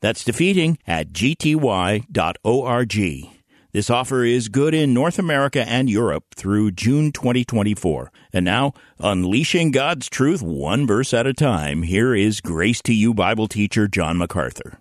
That's 0.00 0.24
defeating 0.24 0.78
at 0.86 1.12
gty.org. 1.12 2.06
This 3.72 3.88
offer 3.88 4.24
is 4.24 4.48
good 4.48 4.74
in 4.74 4.92
North 4.92 5.16
America 5.20 5.64
and 5.66 5.88
Europe 5.88 6.24
through 6.34 6.72
June 6.72 7.12
2024. 7.12 8.10
And 8.32 8.44
now, 8.44 8.72
unleashing 8.98 9.70
God's 9.70 10.08
truth 10.08 10.42
one 10.42 10.88
verse 10.88 11.14
at 11.14 11.24
a 11.24 11.32
time, 11.32 11.84
here 11.84 12.12
is 12.12 12.40
Grace 12.40 12.82
to 12.82 12.92
You 12.92 13.14
Bible 13.14 13.46
teacher 13.46 13.86
John 13.86 14.18
MacArthur. 14.18 14.80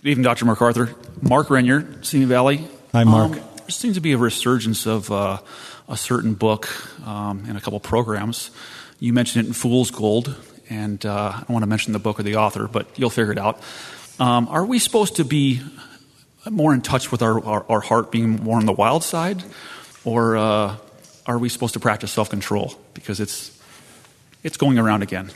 Good 0.00 0.08
evening, 0.08 0.24
Dr. 0.24 0.46
MacArthur. 0.46 0.94
Mark 1.20 1.50
Renier, 1.50 2.02
Simi 2.02 2.24
Valley. 2.24 2.66
Hi, 2.92 3.04
Mark. 3.04 3.32
Um, 3.32 3.40
there 3.56 3.68
seems 3.68 3.96
to 3.96 4.00
be 4.00 4.12
a 4.12 4.18
resurgence 4.18 4.86
of 4.86 5.10
uh, 5.10 5.38
a 5.86 5.96
certain 5.98 6.32
book 6.32 6.68
um, 7.06 7.44
and 7.46 7.58
a 7.58 7.60
couple 7.60 7.78
programs. 7.80 8.52
You 9.00 9.12
mentioned 9.12 9.44
it 9.44 9.48
in 9.48 9.52
Fool's 9.52 9.90
Gold, 9.90 10.34
and 10.70 11.04
uh, 11.04 11.32
I 11.34 11.38
don't 11.40 11.50
want 11.50 11.62
to 11.64 11.68
mention 11.68 11.92
the 11.92 11.98
book 11.98 12.18
or 12.20 12.22
the 12.22 12.36
author, 12.36 12.68
but 12.68 12.86
you'll 12.98 13.10
figure 13.10 13.32
it 13.32 13.38
out. 13.38 13.60
Um, 14.18 14.48
are 14.48 14.64
we 14.64 14.78
supposed 14.78 15.16
to 15.16 15.24
be 15.24 15.60
more 16.50 16.72
in 16.72 16.80
touch 16.80 17.12
with 17.12 17.22
our, 17.22 17.44
our, 17.44 17.66
our 17.68 17.80
heart, 17.80 18.10
being 18.10 18.42
more 18.42 18.56
on 18.56 18.64
the 18.66 18.72
wild 18.72 19.04
side? 19.04 19.42
Or 20.04 20.36
uh, 20.36 20.76
are 21.26 21.38
we 21.38 21.48
supposed 21.48 21.74
to 21.74 21.80
practice 21.80 22.12
self 22.12 22.30
control? 22.30 22.74
Because 22.94 23.20
it's, 23.20 23.60
it's 24.42 24.56
going 24.56 24.78
around 24.78 25.02
again. 25.02 25.30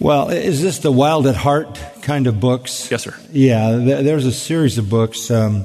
Well, 0.00 0.28
is 0.30 0.62
this 0.62 0.78
the 0.78 0.92
Wild 0.92 1.26
at 1.26 1.34
Heart 1.34 1.80
kind 2.02 2.28
of 2.28 2.38
books? 2.38 2.88
Yes, 2.88 3.02
sir. 3.02 3.16
Yeah, 3.32 3.72
there's 3.78 4.26
a 4.26 4.32
series 4.32 4.78
of 4.78 4.88
books. 4.88 5.28
Um, 5.28 5.64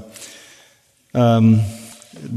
um, 1.14 1.62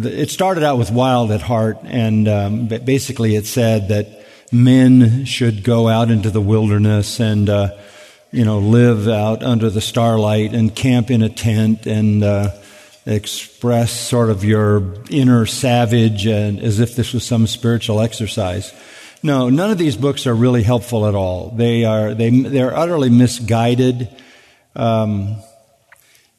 it 0.02 0.28
started 0.28 0.62
out 0.62 0.76
with 0.76 0.90
Wild 0.90 1.32
at 1.32 1.40
Heart, 1.40 1.78
and 1.84 2.28
um, 2.28 2.66
basically 2.66 3.34
it 3.34 3.46
said 3.46 3.88
that 3.88 4.26
men 4.52 5.24
should 5.24 5.64
go 5.64 5.88
out 5.88 6.10
into 6.10 6.30
the 6.30 6.40
wilderness 6.40 7.18
and 7.18 7.48
uh, 7.48 7.70
you 8.36 8.44
know, 8.44 8.58
live 8.58 9.08
out 9.08 9.42
under 9.42 9.70
the 9.70 9.80
starlight 9.80 10.52
and 10.52 10.74
camp 10.76 11.10
in 11.10 11.22
a 11.22 11.30
tent 11.30 11.86
and 11.86 12.22
uh, 12.22 12.50
express 13.06 13.98
sort 13.98 14.28
of 14.28 14.44
your 14.44 14.94
inner 15.08 15.46
savage 15.46 16.26
and 16.26 16.60
as 16.60 16.78
if 16.78 16.94
this 16.96 17.14
was 17.14 17.24
some 17.24 17.46
spiritual 17.46 17.98
exercise. 17.98 18.74
No, 19.22 19.48
none 19.48 19.70
of 19.70 19.78
these 19.78 19.96
books 19.96 20.26
are 20.26 20.34
really 20.34 20.62
helpful 20.62 21.06
at 21.06 21.14
all. 21.14 21.48
They 21.56 21.86
are 21.86 22.12
they 22.12 22.28
they're 22.28 22.76
utterly 22.76 23.08
misguided. 23.08 24.06
Um, 24.74 25.36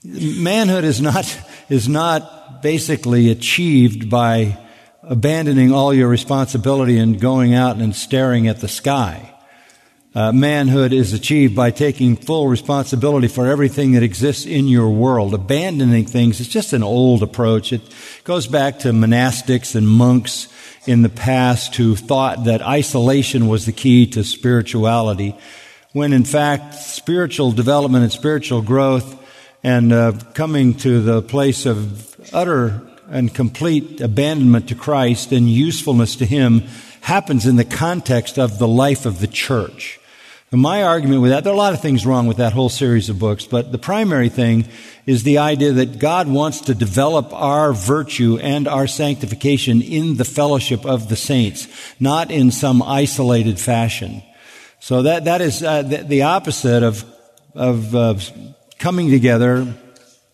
manhood 0.04 0.84
is 0.84 1.02
not 1.02 1.26
is 1.68 1.90
not 1.90 2.62
basically 2.62 3.32
achieved 3.32 4.08
by 4.08 4.56
abandoning 5.02 5.74
all 5.74 5.96
your 5.96 6.10
responsibility 6.10 7.00
and 7.00 7.20
going 7.20 7.56
out 7.56 7.78
and 7.78 7.96
staring 7.96 8.48
at 8.48 8.60
the 8.60 8.68
sky. 8.68 9.34
Uh, 10.16 10.32
manhood 10.32 10.94
is 10.94 11.14
achieved 11.14 11.56
by 11.56 11.70
taking 11.70 12.16
full 12.16 12.48
responsibility 12.48 13.28
for 13.28 13.46
everything 13.46 13.92
that 13.92 14.04
exists 14.04 14.46
in 14.46 14.68
your 14.68 14.90
world. 14.90 15.34
Abandoning 15.34 16.06
things 16.06 16.40
is 16.40 16.48
just 16.48 16.74
an 16.74 16.82
old 16.82 17.22
approach. 17.22 17.74
It 17.74 17.82
goes 18.24 18.48
back 18.48 18.80
to 18.80 18.90
monastics 18.90 19.76
and 19.76 19.88
monks 19.88 20.48
in 20.88 21.02
the 21.02 21.10
past 21.10 21.76
who 21.76 21.96
thought 21.96 22.46
that 22.46 22.62
isolation 22.62 23.48
was 23.48 23.66
the 23.66 23.74
key 23.74 24.08
to 24.08 24.24
spirituality, 24.24 25.36
when 25.92 26.14
in 26.14 26.24
fact 26.24 26.74
spiritual 26.76 27.52
development 27.52 28.04
and 28.04 28.12
spiritual 28.12 28.62
growth 28.62 29.22
and 29.62 29.92
uh, 29.92 30.14
coming 30.34 30.74
to 30.76 31.02
the 31.02 31.22
place 31.22 31.66
of 31.66 32.34
utter 32.34 32.82
and 33.10 33.36
complete 33.36 34.02
abandonment 34.02 34.70
to 34.70 34.76
Christ 34.76 35.32
and 35.32 35.50
usefulness 35.50 36.16
to 36.18 36.26
Him 36.26 36.64
happens 37.08 37.46
in 37.46 37.56
the 37.56 37.64
context 37.64 38.38
of 38.38 38.60
the 38.60 38.68
life 38.68 39.06
of 39.06 39.22
the 39.22 39.28
church. 39.28 39.98
And 40.52 40.60
my 40.60 40.84
argument 40.84 41.22
with 41.22 41.32
that, 41.32 41.46
there 41.46 41.54
are 41.54 41.56
a 41.56 41.58
lot 41.58 41.72
of 41.72 41.82
things 41.82 42.06
wrong 42.06 42.28
with 42.28 42.36
that 42.36 42.52
whole 42.52 42.68
series 42.68 43.08
of 43.08 43.18
books, 43.18 43.46
but 43.46 43.72
the 43.72 43.78
primary 43.78 44.28
thing 44.28 44.68
is 45.06 45.24
the 45.24 45.38
idea 45.38 45.72
that 45.72 46.00
God 46.00 46.28
wants 46.28 46.60
to 46.62 46.76
develop 46.76 47.32
our 47.32 47.72
virtue 47.72 48.40
and 48.42 48.68
our 48.68 48.88
sanctification 48.88 49.82
in 49.82 50.18
the 50.18 50.26
fellowship 50.26 50.86
of 50.86 51.08
the 51.08 51.16
saints, 51.16 51.70
not 51.98 52.30
in 52.30 52.52
some 52.52 52.84
isolated 52.84 53.58
fashion. 53.58 54.22
So 54.82 55.04
that, 55.04 55.24
that 55.24 55.40
is 55.40 55.64
uh, 55.64 55.84
the, 55.84 56.04
the, 56.04 56.24
opposite 56.24 56.84
of, 56.84 57.06
of 57.56 57.96
uh, 57.96 58.16
coming 58.80 59.12
together, 59.12 59.76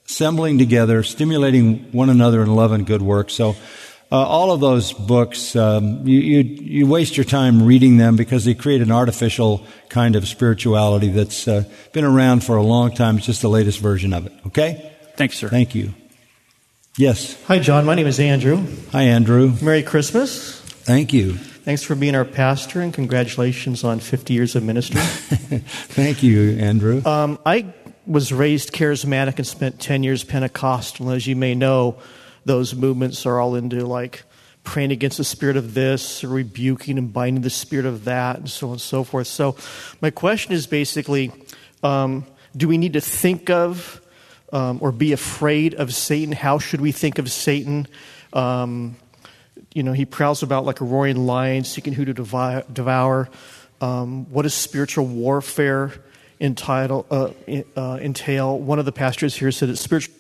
assembling 0.10 0.58
together, 0.58 1.04
stimulating 1.04 1.92
one 1.92 2.10
another 2.10 2.42
in 2.42 2.56
love 2.56 2.72
and 2.72 2.84
good 2.84 3.04
work. 3.04 3.30
So 3.30 3.56
uh, 4.12 4.18
all 4.18 4.52
of 4.52 4.60
those 4.60 4.94
books, 4.94 5.56
um, 5.56 6.08
you, 6.08 6.20
you, 6.20 6.40
you, 6.42 6.88
waste 6.88 7.18
your 7.18 7.24
time 7.24 7.64
reading 7.64 7.98
them 7.98 8.16
because 8.16 8.46
they 8.46 8.54
create 8.54 8.82
an 8.82 8.92
artificial 8.92 9.66
kind 9.90 10.16
of 10.16 10.28
spirituality 10.28 11.10
that's 11.10 11.48
uh, 11.48 11.64
been 11.94 12.04
around 12.04 12.44
for 12.44 12.56
a 12.56 12.64
long 12.64 12.94
time. 12.94 13.18
It's 13.18 13.26
just 13.26 13.42
the 13.42 13.50
latest 13.50 13.80
version 13.80 14.14
of 14.14 14.28
it. 14.28 14.34
Okay? 14.48 14.94
Thanks, 15.16 15.38
sir. 15.38 15.50
Thank 15.50 15.74
you. 15.74 15.94
Yes. 16.96 17.42
Hi, 17.46 17.58
John. 17.58 17.86
My 17.86 17.96
name 17.96 18.06
is 18.06 18.20
Andrew. 18.20 18.68
Hi, 18.92 19.04
Andrew. 19.04 19.54
Merry 19.64 19.82
Christmas. 19.82 20.60
Thank 20.62 21.12
you. 21.12 21.34
Thanks 21.34 21.82
for 21.82 21.96
being 21.96 22.14
our 22.14 22.26
pastor, 22.26 22.82
and 22.82 22.94
congratulations 22.94 23.84
on 23.84 24.00
50 24.00 24.34
years 24.34 24.56
of 24.56 24.64
ministry. 24.64 25.00
Thank 25.02 26.22
you, 26.22 26.58
Andrew. 26.60 27.02
Um, 27.06 27.40
I 27.46 27.74
was 28.06 28.32
raised 28.34 28.74
charismatic 28.74 29.38
and 29.38 29.48
spent 29.48 29.80
10 29.80 30.04
years 30.04 30.24
Pentecostal. 30.24 31.10
As 31.10 31.26
you 31.26 31.36
may 31.36 31.56
know, 31.56 31.98
those 32.46 32.76
movements 32.76 33.26
are 33.26 33.40
all 33.40 33.56
into 33.56 33.86
like 33.86 34.24
praying 34.64 34.92
against 34.92 35.18
the 35.18 35.24
spirit 35.24 35.58
of 35.58 35.74
this, 35.74 36.24
rebuking 36.24 36.98
and 36.98 37.12
binding 37.12 37.42
the 37.42 37.50
spirit 37.50 37.86
of 37.86 38.06
that, 38.06 38.38
and 38.38 38.50
so 38.50 38.68
on 38.68 38.74
and 38.74 38.82
so 38.82 39.04
forth. 39.04 39.28
So, 39.28 39.56
my 40.02 40.10
question 40.10 40.54
is 40.54 40.68
basically 40.68 41.32
um, 41.84 42.26
do 42.56 42.68
we 42.68 42.78
need 42.78 42.94
to 42.94 43.02
think 43.02 43.50
of 43.50 44.02
um, 44.52 44.80
or 44.82 44.92
be 44.92 45.12
afraid 45.12 45.74
of 45.76 45.94
Satan? 45.94 46.32
How 46.32 46.60
should 46.60 46.82
we 46.82 46.92
think 46.92 47.20
of 47.20 47.30
Satan? 47.32 47.88
Um, 48.32 48.96
you 49.74 49.84
know, 49.84 49.94
he 49.94 50.06
prowls 50.06 50.44
about 50.44 50.66
like 50.66 50.82
a 50.82 50.86
roaring 50.86 51.26
lion, 51.26 51.64
seeking 51.64 51.94
who 51.94 52.06
to 52.06 52.14
devour. 52.14 53.30
Um, 53.82 54.32
what 54.32 54.44
does 54.44 54.54
spiritual 54.54 55.06
warfare 55.06 55.92
entitle, 56.40 57.06
uh, 57.10 57.32
uh, 57.76 57.98
entail? 58.02 58.58
One 58.58 58.80
of 58.80 58.86
the 58.86 58.92
pastors 58.92 59.36
here 59.36 59.52
said 59.52 59.70
that 59.70 59.78
spiritual 59.78 60.16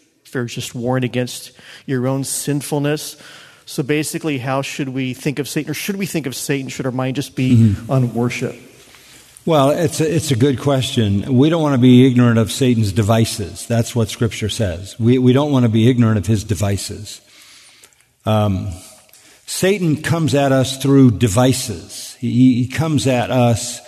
just 0.45 0.75
warring 0.75 1.03
against 1.03 1.51
your 1.85 2.07
own 2.07 2.23
sinfulness. 2.23 3.17
So 3.65 3.83
basically, 3.83 4.39
how 4.39 4.61
should 4.61 4.89
we 4.89 5.13
think 5.13 5.39
of 5.39 5.47
Satan, 5.47 5.71
or 5.71 5.73
should 5.73 5.95
we 5.95 6.05
think 6.05 6.25
of 6.25 6.35
Satan? 6.35 6.69
Should 6.69 6.85
our 6.85 6.91
mind 6.91 7.15
just 7.15 7.35
be 7.35 7.55
mm-hmm. 7.55 7.91
on 7.91 8.13
worship? 8.13 8.55
Well, 9.45 9.71
it's 9.71 9.99
a, 9.99 10.15
it's 10.15 10.31
a 10.31 10.35
good 10.37 10.59
question. 10.59 11.37
We 11.37 11.49
don't 11.49 11.61
want 11.61 11.75
to 11.75 11.81
be 11.81 12.07
ignorant 12.07 12.39
of 12.39 12.51
Satan's 12.51 12.93
devices. 12.93 13.67
That's 13.67 13.93
what 13.93 14.09
Scripture 14.09 14.49
says. 14.49 14.97
We, 14.99 15.17
we 15.17 15.33
don't 15.33 15.51
want 15.51 15.63
to 15.63 15.69
be 15.69 15.89
ignorant 15.89 16.17
of 16.17 16.25
his 16.25 16.43
devices. 16.45 17.19
Um, 18.25 18.69
Satan 19.45 20.01
comes 20.01 20.33
at 20.33 20.53
us 20.53 20.81
through 20.81 21.11
devices. 21.11 22.15
He, 22.19 22.63
he 22.63 22.67
comes 22.67 23.05
at 23.05 23.31
us 23.31 23.81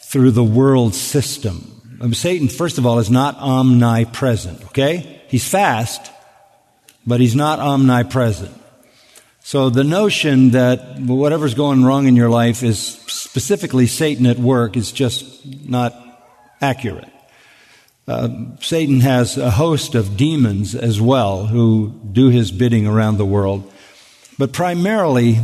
through 0.00 0.30
the 0.30 0.44
world 0.44 0.94
system. 0.94 1.79
Um, 2.00 2.14
Satan, 2.14 2.48
first 2.48 2.78
of 2.78 2.86
all, 2.86 2.98
is 2.98 3.10
not 3.10 3.36
omnipresent, 3.36 4.64
okay? 4.66 5.22
He's 5.28 5.46
fast, 5.46 6.10
but 7.06 7.20
he's 7.20 7.36
not 7.36 7.58
omnipresent. 7.58 8.56
So 9.42 9.68
the 9.68 9.84
notion 9.84 10.50
that 10.50 10.98
whatever's 10.98 11.54
going 11.54 11.84
wrong 11.84 12.06
in 12.06 12.16
your 12.16 12.30
life 12.30 12.62
is 12.62 12.78
specifically 12.78 13.86
Satan 13.86 14.26
at 14.26 14.38
work 14.38 14.76
is 14.76 14.92
just 14.92 15.44
not 15.68 15.94
accurate. 16.60 17.08
Uh, 18.08 18.28
Satan 18.60 19.00
has 19.00 19.36
a 19.36 19.50
host 19.50 19.94
of 19.94 20.16
demons 20.16 20.74
as 20.74 21.00
well 21.00 21.46
who 21.46 22.00
do 22.12 22.28
his 22.28 22.50
bidding 22.50 22.86
around 22.86 23.18
the 23.18 23.26
world. 23.26 23.70
But 24.38 24.52
primarily, 24.52 25.38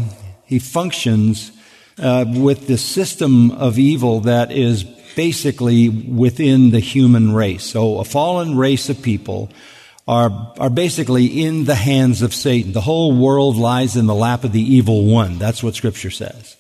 he 0.47 0.59
functions 0.59 1.53
uh, 1.99 2.25
with 2.27 2.67
the 2.67 2.79
system 2.79 3.51
of 3.51 3.79
evil 3.79 4.21
that 4.21 4.53
is 4.53 4.85
basically 5.17 5.89
within 5.89 6.71
the 6.71 6.79
human 6.79 7.33
race. 7.35 7.65
So 7.65 7.99
a 7.99 8.05
fallen 8.05 8.57
race 8.57 8.89
of 8.89 9.03
people 9.03 9.51
are, 10.07 10.53
are 10.59 10.71
basically 10.71 11.43
in 11.43 11.65
the 11.65 11.75
hands 11.75 12.23
of 12.23 12.33
Satan. 12.33 12.73
The 12.73 12.81
whole 12.81 13.17
world 13.17 13.57
lies 13.57 13.97
in 13.97 14.07
the 14.07 14.15
lap 14.15 14.45
of 14.45 14.53
the 14.53 14.63
evil 14.63 15.07
one. 15.07 15.39
That's 15.39 15.63
what 15.63 15.75
scripture 15.75 16.11
says. 16.11 16.57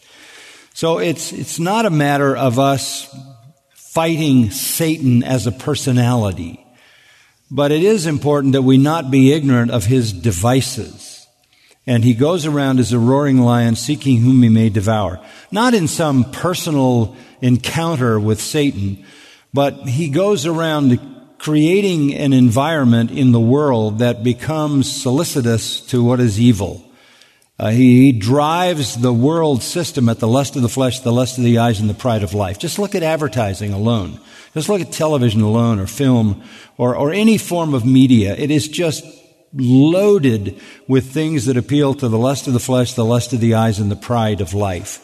So 0.74 0.98
it's, 0.98 1.32
it's 1.32 1.60
not 1.60 1.86
a 1.86 1.90
matter 1.90 2.36
of 2.36 2.58
us 2.58 3.14
fighting 3.74 4.50
Satan 4.50 5.22
as 5.22 5.46
a 5.46 5.52
personality. 5.52 6.62
But 7.50 7.70
it 7.70 7.82
is 7.82 8.06
important 8.06 8.54
that 8.54 8.62
we 8.62 8.76
not 8.76 9.10
be 9.10 9.32
ignorant 9.32 9.70
of 9.70 9.84
his 9.84 10.12
devices. 10.12 11.15
And 11.86 12.02
he 12.02 12.14
goes 12.14 12.46
around 12.46 12.80
as 12.80 12.92
a 12.92 12.98
roaring 12.98 13.38
lion 13.38 13.76
seeking 13.76 14.20
whom 14.20 14.42
he 14.42 14.48
may 14.48 14.68
devour. 14.68 15.20
Not 15.52 15.72
in 15.72 15.86
some 15.86 16.30
personal 16.30 17.16
encounter 17.40 18.18
with 18.18 18.40
Satan, 18.40 19.04
but 19.54 19.88
he 19.88 20.08
goes 20.08 20.46
around 20.46 20.98
creating 21.38 22.14
an 22.14 22.32
environment 22.32 23.10
in 23.10 23.32
the 23.32 23.40
world 23.40 24.00
that 24.00 24.24
becomes 24.24 24.90
solicitous 24.90 25.80
to 25.82 26.02
what 26.02 26.18
is 26.18 26.40
evil. 26.40 26.82
Uh, 27.58 27.70
he 27.70 28.12
drives 28.12 28.96
the 28.96 29.12
world 29.12 29.62
system 29.62 30.08
at 30.08 30.18
the 30.18 30.28
lust 30.28 30.56
of 30.56 30.62
the 30.62 30.68
flesh, 30.68 31.00
the 31.00 31.12
lust 31.12 31.38
of 31.38 31.44
the 31.44 31.58
eyes, 31.58 31.80
and 31.80 31.88
the 31.88 31.94
pride 31.94 32.22
of 32.22 32.34
life. 32.34 32.58
Just 32.58 32.78
look 32.78 32.94
at 32.94 33.02
advertising 33.02 33.72
alone. 33.72 34.20
Just 34.52 34.68
look 34.68 34.80
at 34.80 34.92
television 34.92 35.40
alone 35.40 35.78
or 35.78 35.86
film 35.86 36.42
or, 36.76 36.96
or 36.96 37.12
any 37.12 37.38
form 37.38 37.74
of 37.74 37.86
media. 37.86 38.34
It 38.36 38.50
is 38.50 38.68
just 38.68 39.04
loaded 39.56 40.60
with 40.86 41.12
things 41.12 41.46
that 41.46 41.56
appeal 41.56 41.94
to 41.94 42.08
the 42.08 42.18
lust 42.18 42.46
of 42.46 42.52
the 42.52 42.60
flesh, 42.60 42.94
the 42.94 43.04
lust 43.04 43.32
of 43.32 43.40
the 43.40 43.54
eyes, 43.54 43.78
and 43.78 43.90
the 43.90 43.96
pride 43.96 44.40
of 44.40 44.54
life. 44.54 45.02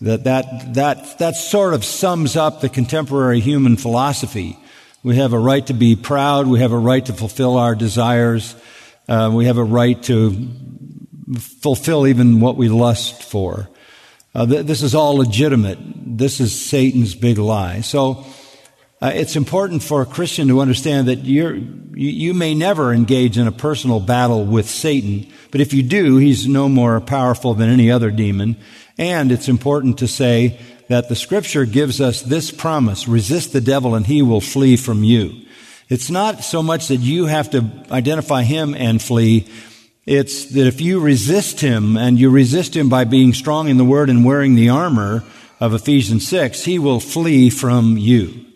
That, 0.00 0.24
that, 0.24 0.74
that, 0.74 1.18
that 1.18 1.36
sort 1.36 1.74
of 1.74 1.84
sums 1.84 2.36
up 2.36 2.60
the 2.60 2.68
contemporary 2.68 3.40
human 3.40 3.76
philosophy. 3.76 4.58
We 5.04 5.16
have 5.16 5.32
a 5.32 5.38
right 5.38 5.64
to 5.66 5.74
be 5.74 5.96
proud. 5.96 6.46
We 6.46 6.60
have 6.60 6.72
a 6.72 6.78
right 6.78 7.04
to 7.06 7.12
fulfill 7.12 7.56
our 7.56 7.74
desires. 7.74 8.56
Uh, 9.08 9.30
we 9.32 9.46
have 9.46 9.58
a 9.58 9.64
right 9.64 10.00
to 10.04 10.48
fulfill 11.38 12.06
even 12.06 12.40
what 12.40 12.56
we 12.56 12.68
lust 12.68 13.22
for. 13.22 13.68
Uh, 14.34 14.46
th- 14.46 14.66
this 14.66 14.82
is 14.82 14.94
all 14.94 15.16
legitimate. 15.16 15.78
This 15.80 16.40
is 16.40 16.58
Satan's 16.58 17.14
big 17.14 17.38
lie. 17.38 17.80
So 17.80 18.24
uh, 19.02 19.10
it's 19.12 19.34
important 19.34 19.82
for 19.82 20.00
a 20.00 20.06
Christian 20.06 20.46
to 20.46 20.60
understand 20.60 21.08
that 21.08 21.24
you 21.24 21.80
you 21.94 22.32
may 22.34 22.54
never 22.54 22.92
engage 22.92 23.36
in 23.36 23.48
a 23.48 23.52
personal 23.52 23.98
battle 23.98 24.46
with 24.46 24.70
Satan, 24.70 25.26
but 25.50 25.60
if 25.60 25.74
you 25.74 25.82
do, 25.82 26.18
he's 26.18 26.46
no 26.46 26.68
more 26.68 27.00
powerful 27.00 27.52
than 27.52 27.68
any 27.68 27.90
other 27.90 28.12
demon. 28.12 28.56
And 28.96 29.32
it's 29.32 29.48
important 29.48 29.98
to 29.98 30.08
say 30.08 30.58
that 30.88 31.08
the 31.08 31.16
scripture 31.16 31.64
gives 31.64 32.00
us 32.00 32.22
this 32.22 32.50
promise, 32.52 33.08
resist 33.08 33.52
the 33.52 33.60
devil 33.60 33.94
and 33.96 34.06
he 34.06 34.22
will 34.22 34.40
flee 34.40 34.76
from 34.76 35.02
you. 35.02 35.46
It's 35.88 36.08
not 36.08 36.44
so 36.44 36.62
much 36.62 36.88
that 36.88 36.98
you 36.98 37.26
have 37.26 37.50
to 37.50 37.68
identify 37.90 38.44
him 38.44 38.72
and 38.74 39.02
flee, 39.02 39.48
it's 40.06 40.46
that 40.46 40.66
if 40.66 40.80
you 40.80 41.00
resist 41.00 41.60
him 41.60 41.96
and 41.96 42.20
you 42.20 42.30
resist 42.30 42.76
him 42.76 42.88
by 42.88 43.04
being 43.04 43.34
strong 43.34 43.68
in 43.68 43.78
the 43.78 43.84
word 43.84 44.10
and 44.10 44.24
wearing 44.24 44.54
the 44.54 44.68
armor 44.68 45.24
of 45.60 45.74
Ephesians 45.74 46.26
6, 46.28 46.64
he 46.64 46.78
will 46.78 47.00
flee 47.00 47.50
from 47.50 47.98
you. 47.98 48.51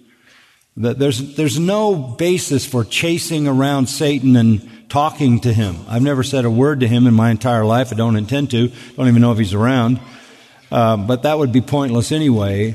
There's, 0.76 1.37
there's 1.37 1.58
no 1.58 1.94
basis 1.94 2.67
for 2.67 2.84
chasing 2.84 3.49
around 3.49 3.87
Satan 3.88 4.37
and 4.37 4.88
talking 4.90 5.40
to 5.40 5.52
him. 5.52 5.76
I've 5.88 6.02
never 6.02 6.23
said 6.23 6.44
a 6.44 6.50
word 6.50 6.81
to 6.81 6.88
him 6.88 7.06
in 7.06 7.14
my 7.14 7.31
entire 7.31 7.64
life. 7.64 7.93
I 7.93 7.96
don't 7.96 8.17
intend 8.17 8.50
to. 8.50 8.69
Don't 8.94 9.08
even 9.08 9.23
know 9.23 9.32
if 9.32 9.38
he's 9.38 9.55
around. 9.55 10.00
Uh, 10.70 10.99
but 10.99 11.23
that 11.23 11.38
would 11.38 11.50
be 11.50 11.62
pointless 11.62 12.12
anyway. 12.12 12.75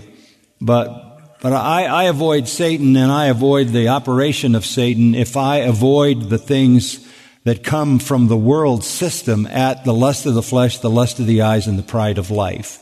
But, 0.60 1.40
but 1.42 1.54
I, 1.54 1.86
I 1.86 2.04
avoid 2.06 2.48
Satan 2.48 2.96
and 2.96 3.12
I 3.12 3.28
avoid 3.28 3.68
the 3.68 3.90
operation 3.90 4.56
of 4.56 4.66
Satan 4.66 5.14
if 5.14 5.38
I 5.38 5.58
avoid 5.58 6.24
the 6.24 6.40
things 6.40 7.08
that 7.44 7.64
come 7.64 8.00
from 8.00 8.28
the 8.28 8.38
world 8.38 8.84
system 8.84 9.46
at 9.48 9.84
the 9.86 9.94
lust 9.94 10.26
of 10.26 10.34
the 10.34 10.44
flesh, 10.44 10.80
the 10.80 10.90
lust 10.90 11.20
of 11.20 11.28
the 11.28 11.42
eyes, 11.42 11.68
and 11.68 11.78
the 11.78 11.84
pride 11.84 12.18
of 12.18 12.32
life. 12.32 12.80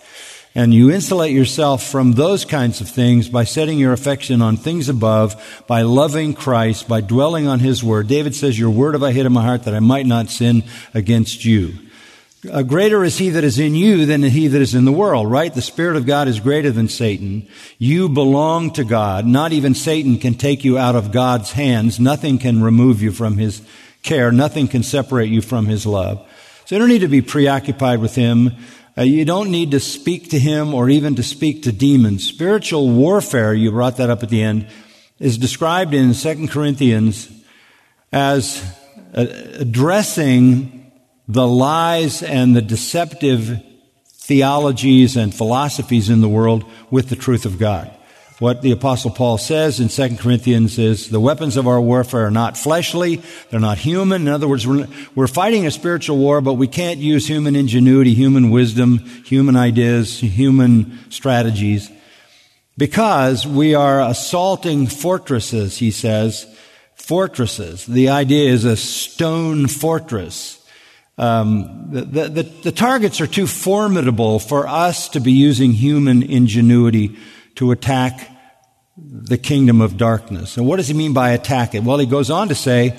And 0.55 0.73
you 0.73 0.91
insulate 0.91 1.31
yourself 1.31 1.83
from 1.83 2.13
those 2.13 2.43
kinds 2.43 2.81
of 2.81 2.89
things 2.89 3.29
by 3.29 3.43
setting 3.43 3.77
your 3.77 3.93
affection 3.93 4.41
on 4.41 4.57
things 4.57 4.89
above, 4.89 5.63
by 5.67 5.83
loving 5.83 6.33
Christ, 6.33 6.87
by 6.87 7.01
dwelling 7.01 7.47
on 7.47 7.59
His 7.59 7.83
Word. 7.83 8.07
David 8.07 8.35
says, 8.35 8.57
Your 8.57 8.71
Word 8.71 8.93
have 8.93 9.03
I 9.03 9.11
hid 9.11 9.25
in 9.25 9.31
my 9.31 9.43
heart 9.43 9.63
that 9.63 9.75
I 9.75 9.79
might 9.79 10.05
not 10.05 10.29
sin 10.29 10.63
against 10.93 11.45
you. 11.45 11.73
Uh, 12.49 12.63
greater 12.63 13.03
is 13.03 13.17
he 13.17 13.31
that 13.31 13.43
is 13.43 13.59
in 13.59 13.75
you 13.75 14.05
than 14.05 14.23
he 14.23 14.47
that 14.47 14.61
is 14.61 14.73
in 14.73 14.85
the 14.85 14.93
world, 14.93 15.29
right? 15.29 15.53
The 15.53 15.61
Spirit 15.61 15.97
of 15.97 16.05
God 16.05 16.29
is 16.29 16.39
greater 16.39 16.71
than 16.71 16.87
Satan. 16.87 17.47
You 17.77 18.07
belong 18.07 18.71
to 18.73 18.85
God. 18.85 19.25
Not 19.25 19.51
even 19.51 19.75
Satan 19.75 20.17
can 20.17 20.35
take 20.35 20.63
you 20.63 20.77
out 20.77 20.95
of 20.95 21.11
God's 21.11 21.51
hands. 21.51 21.99
Nothing 21.99 22.39
can 22.39 22.63
remove 22.63 23.01
you 23.01 23.11
from 23.11 23.37
his 23.37 23.61
care. 24.03 24.31
Nothing 24.31 24.67
can 24.67 24.83
separate 24.83 25.29
you 25.29 25.41
from 25.41 25.65
His 25.65 25.85
love. 25.85 26.25
So 26.65 26.75
you 26.75 26.79
don't 26.79 26.89
need 26.89 26.99
to 26.99 27.07
be 27.07 27.21
preoccupied 27.21 27.99
with 27.99 28.15
Him. 28.15 28.51
Uh, 28.99 29.03
you 29.03 29.23
don't 29.23 29.49
need 29.49 29.71
to 29.71 29.79
speak 29.79 30.29
to 30.31 30.37
Him 30.37 30.73
or 30.73 30.89
even 30.89 31.15
to 31.15 31.23
speak 31.23 31.63
to 31.63 31.71
demons. 31.71 32.27
Spiritual 32.27 32.89
warfare, 32.89 33.53
you 33.53 33.71
brought 33.71 33.95
that 33.95 34.09
up 34.09 34.23
at 34.23 34.29
the 34.29 34.43
end, 34.43 34.67
is 35.19 35.37
described 35.37 35.93
in 35.93 36.13
2 36.13 36.47
Corinthians 36.49 37.31
as 38.11 38.61
uh, 39.13 39.25
addressing 39.53 40.91
the 41.29 41.47
lies 41.47 42.21
and 42.21 42.53
the 42.53 42.61
deceptive 42.61 43.63
theologies 44.05 45.15
and 45.15 45.33
philosophies 45.33 46.09
in 46.09 46.19
the 46.19 46.27
world 46.27 46.65
with 46.91 47.07
the 47.07 47.15
truth 47.15 47.45
of 47.45 47.57
God. 47.57 47.89
What 48.39 48.61
the 48.61 48.71
apostle 48.71 49.11
Paul 49.11 49.37
says 49.37 49.79
in 49.79 49.89
2 49.89 50.17
Corinthians 50.17 50.79
is 50.79 51.09
the 51.09 51.19
weapons 51.19 51.57
of 51.57 51.67
our 51.67 51.79
warfare 51.79 52.27
are 52.27 52.31
not 52.31 52.57
fleshly. 52.57 53.21
They're 53.49 53.59
not 53.59 53.77
human. 53.77 54.23
In 54.23 54.27
other 54.29 54.47
words, 54.47 54.65
we're, 54.65 54.87
we're 55.13 55.27
fighting 55.27 55.67
a 55.67 55.71
spiritual 55.71 56.17
war, 56.17 56.39
but 56.39 56.53
we 56.53 56.67
can't 56.67 56.99
use 56.99 57.27
human 57.27 57.55
ingenuity, 57.55 58.13
human 58.13 58.49
wisdom, 58.49 58.99
human 59.25 59.57
ideas, 59.57 60.19
human 60.19 60.99
strategies 61.09 61.91
because 62.79 63.45
we 63.45 63.75
are 63.75 64.01
assaulting 64.01 64.87
fortresses, 64.87 65.77
he 65.77 65.91
says. 65.91 66.47
Fortresses. 66.95 67.85
The 67.85 68.07
idea 68.09 68.51
is 68.51 68.63
a 68.63 68.77
stone 68.77 69.67
fortress. 69.67 70.65
Um, 71.17 71.89
the, 71.91 72.01
the, 72.29 72.43
the, 72.43 72.71
targets 72.71 73.19
are 73.19 73.27
too 73.27 73.47
formidable 73.47 74.39
for 74.39 74.65
us 74.65 75.09
to 75.09 75.19
be 75.19 75.33
using 75.33 75.73
human 75.73 76.23
ingenuity 76.23 77.17
to 77.59 77.71
attack 77.71 78.25
the 78.97 79.37
kingdom 79.37 79.81
of 79.81 79.97
darkness. 79.97 80.55
And 80.55 80.65
what 80.65 80.77
does 80.77 80.87
he 80.87 80.93
mean 80.93 81.11
by 81.11 81.31
attack 81.31 81.75
it? 81.75 81.83
Well, 81.83 81.97
he 81.97 82.05
goes 82.05 82.29
on 82.29 82.47
to 82.47 82.55
say, 82.55 82.97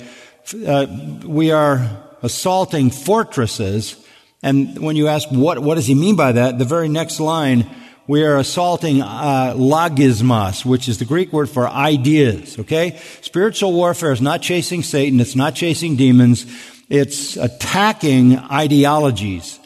uh, 0.67 0.85
we 1.25 1.49
are 1.49 1.89
assaulting 2.21 2.91
fortresses. 2.91 3.95
And 4.43 4.77
when 4.77 4.95
you 4.95 5.07
ask 5.07 5.27
what, 5.29 5.57
what 5.57 5.75
does 5.75 5.87
he 5.87 5.95
mean 5.95 6.15
by 6.15 6.33
that? 6.33 6.59
The 6.59 6.65
very 6.65 6.89
next 6.89 7.19
line, 7.19 7.67
we 8.05 8.23
are 8.23 8.37
assaulting 8.37 9.01
uh, 9.01 9.55
logismos, 9.57 10.63
which 10.63 10.87
is 10.87 10.99
the 10.99 11.05
Greek 11.05 11.33
word 11.33 11.49
for 11.49 11.67
ideas. 11.67 12.59
Okay, 12.59 12.99
spiritual 13.21 13.73
warfare 13.73 14.11
is 14.11 14.21
not 14.21 14.43
chasing 14.43 14.83
Satan; 14.83 15.19
it's 15.19 15.35
not 15.35 15.55
chasing 15.55 15.95
demons. 15.95 16.45
It's 16.87 17.35
attacking 17.35 18.37
ideologies. 18.37 19.60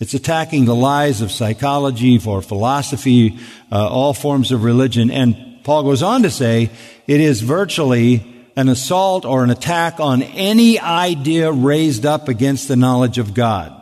It's 0.00 0.14
attacking 0.14 0.64
the 0.64 0.74
lies 0.74 1.20
of 1.20 1.30
psychology, 1.30 2.18
for 2.18 2.40
philosophy, 2.40 3.38
uh, 3.70 3.86
all 3.86 4.14
forms 4.14 4.50
of 4.50 4.64
religion. 4.64 5.10
And 5.10 5.62
Paul 5.62 5.82
goes 5.82 6.02
on 6.02 6.22
to 6.22 6.30
say 6.30 6.70
it 7.06 7.20
is 7.20 7.42
virtually 7.42 8.26
an 8.56 8.70
assault 8.70 9.26
or 9.26 9.44
an 9.44 9.50
attack 9.50 10.00
on 10.00 10.22
any 10.22 10.80
idea 10.80 11.52
raised 11.52 12.06
up 12.06 12.28
against 12.28 12.66
the 12.66 12.76
knowledge 12.76 13.18
of 13.18 13.34
God. 13.34 13.76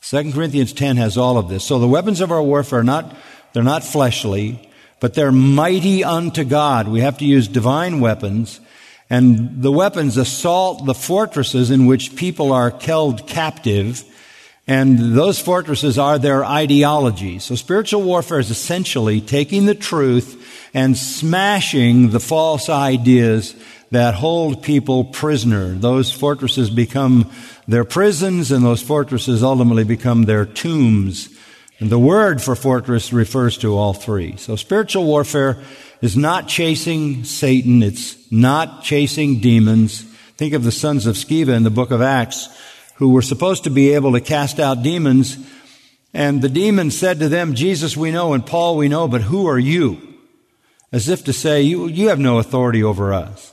2 0.00 0.32
Corinthians 0.32 0.72
10 0.72 0.96
has 0.96 1.18
all 1.18 1.36
of 1.36 1.50
this. 1.50 1.64
So 1.64 1.78
the 1.78 1.86
weapons 1.86 2.22
of 2.22 2.32
our 2.32 2.42
warfare 2.42 2.80
are 2.80 2.84
not, 2.84 3.14
they're 3.52 3.62
not 3.62 3.84
fleshly, 3.84 4.70
but 5.00 5.12
they're 5.12 5.30
mighty 5.30 6.02
unto 6.02 6.44
God. 6.44 6.88
We 6.88 7.00
have 7.00 7.18
to 7.18 7.26
use 7.26 7.46
divine 7.46 8.00
weapons. 8.00 8.58
And 9.10 9.62
the 9.62 9.70
weapons 9.70 10.16
assault 10.16 10.86
the 10.86 10.94
fortresses 10.94 11.70
in 11.70 11.84
which 11.84 12.16
people 12.16 12.52
are 12.52 12.70
held 12.70 13.28
captive 13.28 14.02
and 14.72 15.14
those 15.14 15.38
fortresses 15.38 15.98
are 15.98 16.18
their 16.18 16.46
ideology. 16.46 17.40
So 17.40 17.56
spiritual 17.56 18.00
warfare 18.00 18.38
is 18.38 18.48
essentially 18.48 19.20
taking 19.20 19.66
the 19.66 19.74
truth 19.74 20.70
and 20.72 20.96
smashing 20.96 22.08
the 22.08 22.18
false 22.18 22.70
ideas 22.70 23.54
that 23.90 24.14
hold 24.14 24.62
people 24.62 25.04
prisoner. 25.04 25.74
Those 25.74 26.10
fortresses 26.10 26.70
become 26.70 27.30
their 27.68 27.84
prisons 27.84 28.50
and 28.50 28.64
those 28.64 28.80
fortresses 28.80 29.42
ultimately 29.42 29.84
become 29.84 30.22
their 30.22 30.46
tombs. 30.46 31.28
And 31.78 31.90
the 31.90 31.98
word 31.98 32.40
for 32.40 32.56
fortress 32.56 33.12
refers 33.12 33.58
to 33.58 33.76
all 33.76 33.92
three. 33.92 34.38
So 34.38 34.56
spiritual 34.56 35.04
warfare 35.04 35.62
is 36.00 36.16
not 36.16 36.48
chasing 36.48 37.24
Satan. 37.24 37.82
It's 37.82 38.16
not 38.32 38.82
chasing 38.84 39.40
demons. 39.40 40.00
Think 40.38 40.54
of 40.54 40.64
the 40.64 40.72
sons 40.72 41.04
of 41.04 41.16
Sceva 41.16 41.54
in 41.54 41.62
the 41.62 41.68
book 41.68 41.90
of 41.90 42.00
Acts 42.00 42.48
who 42.94 43.10
were 43.10 43.22
supposed 43.22 43.64
to 43.64 43.70
be 43.70 43.94
able 43.94 44.12
to 44.12 44.20
cast 44.20 44.60
out 44.60 44.82
demons. 44.82 45.36
And 46.14 46.42
the 46.42 46.48
demons 46.48 46.96
said 46.96 47.20
to 47.20 47.28
them, 47.28 47.54
Jesus 47.54 47.96
we 47.96 48.10
know 48.10 48.32
and 48.32 48.44
Paul 48.44 48.76
we 48.76 48.88
know, 48.88 49.08
but 49.08 49.22
who 49.22 49.46
are 49.46 49.58
you? 49.58 50.00
As 50.92 51.08
if 51.08 51.24
to 51.24 51.32
say, 51.32 51.62
you, 51.62 51.88
you 51.88 52.08
have 52.08 52.18
no 52.18 52.38
authority 52.38 52.82
over 52.82 53.14
us. 53.14 53.52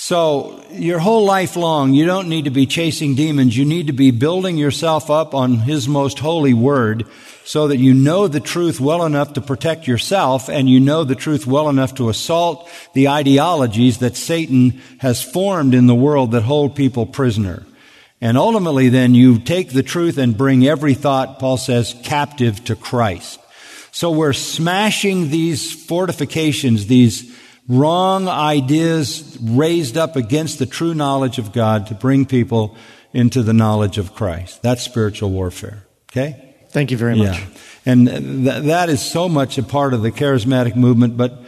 So 0.00 0.64
your 0.70 1.00
whole 1.00 1.24
life 1.24 1.56
long, 1.56 1.92
you 1.92 2.06
don't 2.06 2.28
need 2.28 2.44
to 2.44 2.50
be 2.50 2.66
chasing 2.66 3.16
demons. 3.16 3.56
You 3.56 3.64
need 3.64 3.88
to 3.88 3.92
be 3.92 4.12
building 4.12 4.56
yourself 4.56 5.10
up 5.10 5.34
on 5.34 5.56
His 5.56 5.88
most 5.88 6.20
holy 6.20 6.54
word 6.54 7.04
so 7.44 7.66
that 7.66 7.78
you 7.78 7.94
know 7.94 8.28
the 8.28 8.38
truth 8.38 8.78
well 8.78 9.04
enough 9.04 9.32
to 9.32 9.40
protect 9.40 9.88
yourself 9.88 10.48
and 10.48 10.68
you 10.70 10.78
know 10.78 11.02
the 11.02 11.16
truth 11.16 11.48
well 11.48 11.68
enough 11.68 11.96
to 11.96 12.10
assault 12.10 12.70
the 12.92 13.08
ideologies 13.08 13.98
that 13.98 14.16
Satan 14.16 14.80
has 14.98 15.20
formed 15.20 15.74
in 15.74 15.88
the 15.88 15.96
world 15.96 16.30
that 16.30 16.42
hold 16.42 16.76
people 16.76 17.04
prisoner. 17.04 17.66
And 18.20 18.36
ultimately 18.36 18.88
then 18.88 19.14
you 19.14 19.38
take 19.38 19.72
the 19.72 19.82
truth 19.82 20.18
and 20.18 20.36
bring 20.36 20.66
every 20.66 20.94
thought, 20.94 21.38
Paul 21.38 21.56
says, 21.56 21.94
captive 22.02 22.64
to 22.64 22.74
Christ. 22.74 23.38
So 23.92 24.10
we're 24.10 24.32
smashing 24.32 25.30
these 25.30 25.72
fortifications, 25.86 26.86
these 26.86 27.36
wrong 27.68 28.28
ideas 28.28 29.36
raised 29.40 29.96
up 29.96 30.16
against 30.16 30.58
the 30.58 30.66
true 30.66 30.94
knowledge 30.94 31.38
of 31.38 31.52
God 31.52 31.86
to 31.88 31.94
bring 31.94 32.26
people 32.26 32.76
into 33.12 33.42
the 33.42 33.52
knowledge 33.52 33.98
of 33.98 34.14
Christ. 34.14 34.62
That's 34.62 34.82
spiritual 34.82 35.30
warfare. 35.30 35.84
Okay? 36.10 36.54
Thank 36.70 36.90
you 36.90 36.96
very 36.96 37.16
much. 37.16 37.38
Yeah. 37.38 37.46
And 37.86 38.06
th- 38.06 38.62
that 38.64 38.88
is 38.88 39.00
so 39.00 39.28
much 39.28 39.58
a 39.58 39.62
part 39.62 39.94
of 39.94 40.02
the 40.02 40.12
charismatic 40.12 40.76
movement, 40.76 41.16
but 41.16 41.42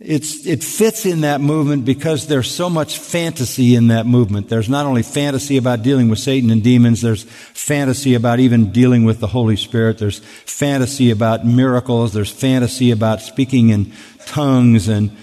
it's, 0.00 0.46
it 0.46 0.64
fits 0.64 1.04
in 1.04 1.20
that 1.20 1.42
movement 1.42 1.84
because 1.84 2.26
there's 2.26 2.50
so 2.50 2.70
much 2.70 2.98
fantasy 2.98 3.74
in 3.74 3.88
that 3.88 4.06
movement. 4.06 4.48
There's 4.48 4.68
not 4.68 4.86
only 4.86 5.02
fantasy 5.02 5.58
about 5.58 5.82
dealing 5.82 6.08
with 6.08 6.18
Satan 6.18 6.50
and 6.50 6.62
demons, 6.62 7.02
there's 7.02 7.24
fantasy 7.24 8.14
about 8.14 8.40
even 8.40 8.72
dealing 8.72 9.04
with 9.04 9.20
the 9.20 9.26
Holy 9.26 9.56
Spirit. 9.56 9.98
There's 9.98 10.20
fantasy 10.20 11.10
about 11.10 11.44
miracles. 11.44 12.14
There's 12.14 12.30
fantasy 12.30 12.92
about 12.92 13.20
speaking 13.20 13.68
in 13.68 13.92
tongues 14.24 14.88
and 14.88 15.14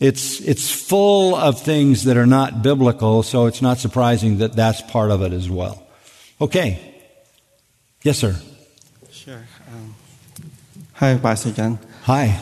it's, 0.00 0.40
it's 0.40 0.70
full 0.70 1.34
of 1.34 1.62
things 1.62 2.04
that 2.04 2.18
are 2.18 2.26
not 2.26 2.62
biblical, 2.62 3.22
so 3.22 3.46
it's 3.46 3.62
not 3.62 3.78
surprising 3.78 4.38
that 4.38 4.52
that's 4.52 4.82
part 4.82 5.10
of 5.10 5.22
it 5.22 5.32
as 5.32 5.48
well. 5.48 5.82
Okay. 6.38 6.94
Yes, 8.02 8.18
sir. 8.18 8.36
Sure. 9.10 9.42
Um, 9.72 9.94
hi, 10.92 11.16
Pastor 11.16 11.52
John. 11.52 11.78
Hi. 12.02 12.38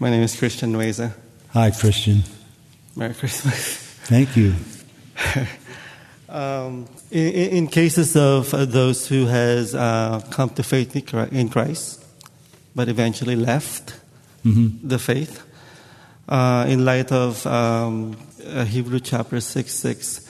My 0.00 0.10
name 0.10 0.22
is 0.22 0.34
Christian 0.34 0.72
Weza. 0.72 1.12
Hi, 1.50 1.70
Christian. 1.70 2.24
Merry 2.96 3.14
Christmas. 3.14 3.76
Thank 4.06 4.36
you. 4.36 4.54
um, 6.28 6.88
in, 7.12 7.28
in, 7.32 7.66
cases 7.68 8.16
of 8.16 8.52
uh, 8.52 8.64
those 8.64 9.06
who 9.06 9.26
has 9.26 9.72
uh, 9.72 10.20
come 10.32 10.50
to 10.50 10.64
faith 10.64 10.96
in 11.32 11.48
Christ, 11.48 12.04
but 12.74 12.88
eventually 12.88 13.36
left 13.36 13.94
mm-hmm. 14.44 14.86
the 14.86 14.98
faith, 14.98 15.44
uh, 16.28 16.66
in 16.68 16.84
light 16.84 17.12
of 17.12 17.46
um, 17.46 18.16
uh, 18.44 18.64
Hebrew 18.64 18.98
chapter 18.98 19.40
6 19.40 19.72
6, 19.72 20.23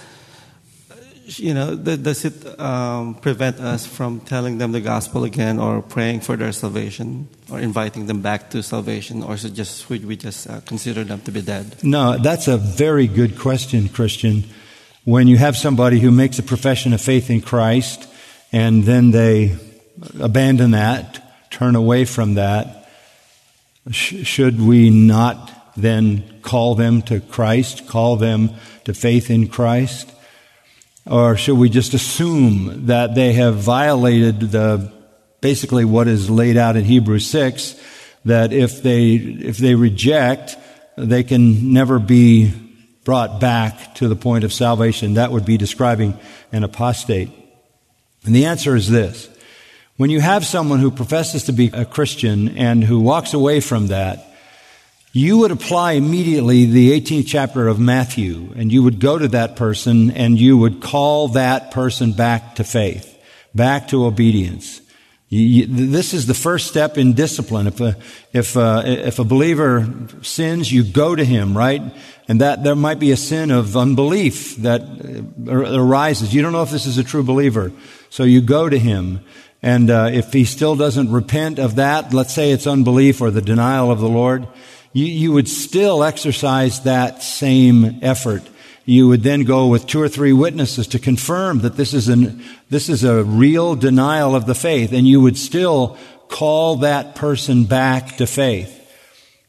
you 1.27 1.55
know, 1.55 1.75
does 1.75 2.25
it 2.25 2.61
um, 2.61 3.15
prevent 3.15 3.59
us 3.59 3.87
from 3.87 4.21
telling 4.21 4.59
them 4.59 4.73
the 4.73 4.81
gospel 4.81 5.25
again 5.25 5.59
or 5.59 5.81
praying 5.81 6.21
for 6.21 6.37
their 6.37 6.53
salvation 6.53 7.29
or 7.51 7.61
inviting 7.61 8.07
them 8.07 8.21
back 8.21 8.51
to 8.51 8.63
salvation 8.63 9.23
or 9.23 9.37
just, 9.37 9.89
would 9.89 10.05
we 10.05 10.17
just 10.17 10.49
uh, 10.49 10.61
consider 10.61 11.05
them 11.05 11.21
to 11.23 11.33
be 11.33 11.41
dead? 11.41 11.83
No, 11.83 12.19
that's 12.19 12.49
a 12.49 12.59
very 12.59 13.07
good 13.07 13.39
question, 13.39 13.89
Christian. 13.89 14.45
When 15.05 15.27
you 15.27 15.37
have 15.39 15.57
somebody 15.57 15.99
who 16.01 16.11
makes 16.11 16.39
a 16.39 16.43
profession 16.43 16.93
of 16.93 17.01
faith 17.01 17.31
in 17.31 17.41
Christ 17.41 18.07
and 18.53 18.85
then 18.85 19.11
they 19.11 19.57
abandon 20.21 20.73
that, 20.73 21.51
turn 21.51 21.75
away 21.75 22.05
from 22.05 22.35
that, 22.35 22.89
sh- 23.91 24.27
should 24.27 24.61
we 24.61 24.91
not 24.91 25.73
then 25.77 26.41
call 26.43 26.75
them 26.75 27.03
to 27.03 27.21
Christ, 27.21 27.87
call 27.87 28.17
them 28.17 28.51
to 28.85 28.95
faith 28.95 29.31
in 29.31 29.49
Christ? 29.49 30.11
Or 31.07 31.37
should 31.37 31.59
we 31.59 31.69
just 31.69 31.93
assume 31.93 32.87
that 32.87 33.15
they 33.15 33.35
have 33.35 33.57
violated 33.57 34.41
the, 34.41 34.93
basically 35.41 35.85
what 35.85 36.09
is 36.09 36.31
laid 36.31 36.57
out 36.57 36.77
in 36.77 36.85
Hebrews 36.85 37.29
6, 37.29 37.79
that 38.25 38.53
if 38.53 38.83
they, 38.83 39.15
if 39.15 39.59
they 39.59 39.75
reject, 39.75 40.57
they 40.97 41.23
can 41.23 41.73
never 41.73 41.99
be 41.99 42.53
brought 43.05 43.39
back 43.39 43.95
to 43.97 44.09
the 44.09 44.17
point 44.17 44.45
of 44.45 44.53
salvation. 44.53 45.15
That 45.15 45.31
would 45.31 45.45
be 45.45 45.59
describing 45.59 46.19
an 46.53 46.65
apostate. 46.65 47.31
And 48.25 48.35
the 48.35 48.47
answer 48.47 48.75
is 48.75 48.89
this. 48.89 49.29
When 49.97 50.11
you 50.11 50.21
have 50.21 50.47
someone 50.47 50.81
who 50.81 50.91
professes 50.91 51.45
to 51.45 51.53
be 51.53 51.67
a 51.73 51.85
Christian 51.85 52.57
and 52.57 52.83
who 52.83 53.01
walks 53.01 53.35
away 53.35 53.61
from 53.61 53.89
that, 53.89 54.34
you 55.15 55.39
would 55.39 55.53
apply 55.53 55.93
immediately 55.93 56.67
the 56.67 57.01
18th 57.01 57.25
chapter 57.29 57.69
of 57.69 57.79
Matthew 57.79 58.53
and 58.57 58.73
you 58.73 58.83
would 58.83 58.99
go 58.99 59.17
to 59.17 59.29
that 59.29 59.55
person 59.55 60.11
and 60.11 60.37
you 60.37 60.59
would 60.59 60.83
call 60.83 61.29
that 61.29 61.71
person 61.71 62.13
back 62.13 62.57
to 62.57 62.65
faith, 62.65 63.17
back 63.55 63.87
to 63.89 64.07
obedience. 64.07 64.81
You, 65.29 65.67
this 65.67 66.15
is 66.15 66.27
the 66.27 66.35
first 66.35 66.67
step 66.67 66.99
in 66.99 67.13
discipline. 67.13 67.69
If 67.69 67.81
a, 67.81 67.97
if, 68.33 68.57
a, 68.57 68.83
if 68.85 69.21
a 69.21 69.25
believer 69.25 69.89
sins, 70.23 70.73
you 70.73 70.83
go 70.83 71.15
to 71.15 71.25
him, 71.25 71.57
right? 71.57 71.83
And 72.27 72.41
that 72.41 72.65
there 72.65 72.75
might 72.75 72.99
be 72.99 73.13
a 73.13 73.17
sin 73.17 73.53
of 73.53 73.77
unbelief 73.77 74.57
that 74.57 74.83
arises. 75.47 76.35
You 76.35 76.43
don't 76.43 76.53
know 76.53 76.63
if 76.63 76.71
this 76.71 76.87
is 76.87 76.99
a 76.99 77.05
true 77.05 77.23
believer. 77.23 77.71
So 78.11 78.25
you 78.25 78.41
go 78.41 78.69
to 78.69 78.79
him. 78.79 79.21
And 79.63 79.91
uh, 79.91 80.11
if 80.13 80.33
he 80.33 80.45
still 80.45 80.75
doesn't 80.75 81.13
repent 81.13 81.61
of 81.61 81.77
that, 81.77 82.13
let's 82.13 82.35
say 82.35 82.51
it's 82.51 82.67
unbelief 82.67 83.21
or 83.21 83.31
the 83.31 83.41
denial 83.41 83.93
of 83.93 84.01
the 84.01 84.09
Lord, 84.09 84.49
you, 84.95 85.07
you 85.07 85.33
would 85.33 85.49
still 85.49 86.03
exercise 86.03 86.81
that 86.83 87.23
same 87.23 87.99
effort. 88.01 88.43
You 88.87 89.09
would 89.09 89.23
then 89.23 89.43
go 89.43 89.67
with 89.67 89.87
two 89.87 90.01
or 90.01 90.09
three 90.09 90.33
witnesses 90.33 90.87
to 90.89 90.99
confirm 90.99 91.61
that 91.61 91.77
this 91.77 91.93
is 91.93 92.09
an, 92.09 92.43
this 92.71 92.89
is 92.89 93.03
a 93.03 93.25
real 93.25 93.75
denial 93.75 94.35
of 94.35 94.47
the 94.47 94.55
faith, 94.55 94.93
and 94.93 95.07
you 95.07 95.21
would 95.21 95.37
still 95.37 95.99
call 96.29 96.77
that 96.77 97.15
person 97.15 97.65
back 97.65 98.17
to 98.17 98.27
faith. 98.27 98.81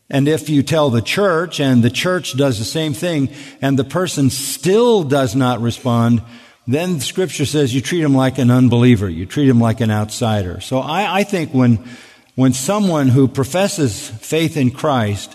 And 0.09 0.27
if 0.27 0.49
you 0.49 0.63
tell 0.63 0.89
the 0.89 1.01
church 1.01 1.59
and 1.59 1.83
the 1.83 1.89
church 1.89 2.37
does 2.37 2.59
the 2.59 2.65
same 2.65 2.93
thing 2.93 3.29
and 3.61 3.77
the 3.77 3.83
person 3.83 4.29
still 4.29 5.03
does 5.03 5.35
not 5.35 5.61
respond, 5.61 6.21
then 6.67 6.95
the 6.95 7.01
scripture 7.01 7.45
says 7.45 7.73
you 7.73 7.81
treat 7.81 8.03
him 8.03 8.15
like 8.15 8.37
an 8.37 8.51
unbeliever. 8.51 9.09
You 9.09 9.25
treat 9.25 9.49
him 9.49 9.59
like 9.59 9.81
an 9.81 9.89
outsider. 9.89 10.61
So 10.61 10.79
I, 10.79 11.19
I 11.19 11.23
think 11.23 11.51
when 11.53 11.87
when 12.35 12.51
someone 12.53 13.07
who 13.07 13.27
professes 13.27 14.09
faith 14.09 14.57
in 14.57 14.69
Christ 14.71 15.34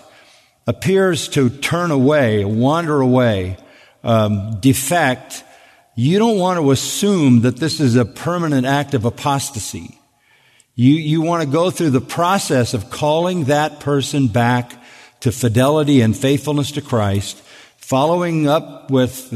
appears 0.71 1.27
to 1.27 1.49
turn 1.49 1.91
away, 1.91 2.45
wander 2.45 3.01
away, 3.01 3.57
um, 4.05 4.57
defect, 4.61 5.43
you 5.95 6.17
don't 6.17 6.37
want 6.37 6.59
to 6.59 6.71
assume 6.71 7.41
that 7.41 7.57
this 7.57 7.81
is 7.81 7.97
a 7.97 8.05
permanent 8.05 8.65
act 8.65 8.93
of 8.93 9.03
apostasy. 9.03 9.99
You, 10.75 10.93
you 10.93 11.21
want 11.21 11.43
to 11.43 11.49
go 11.49 11.71
through 11.71 11.89
the 11.89 11.99
process 11.99 12.73
of 12.73 12.89
calling 12.89 13.45
that 13.45 13.81
person 13.81 14.27
back 14.27 14.81
to 15.19 15.31
fidelity 15.33 15.99
and 15.99 16.15
faithfulness 16.15 16.71
to 16.71 16.81
Christ 16.81 17.37
following 17.75 18.47
up 18.47 18.89
with 18.89 19.29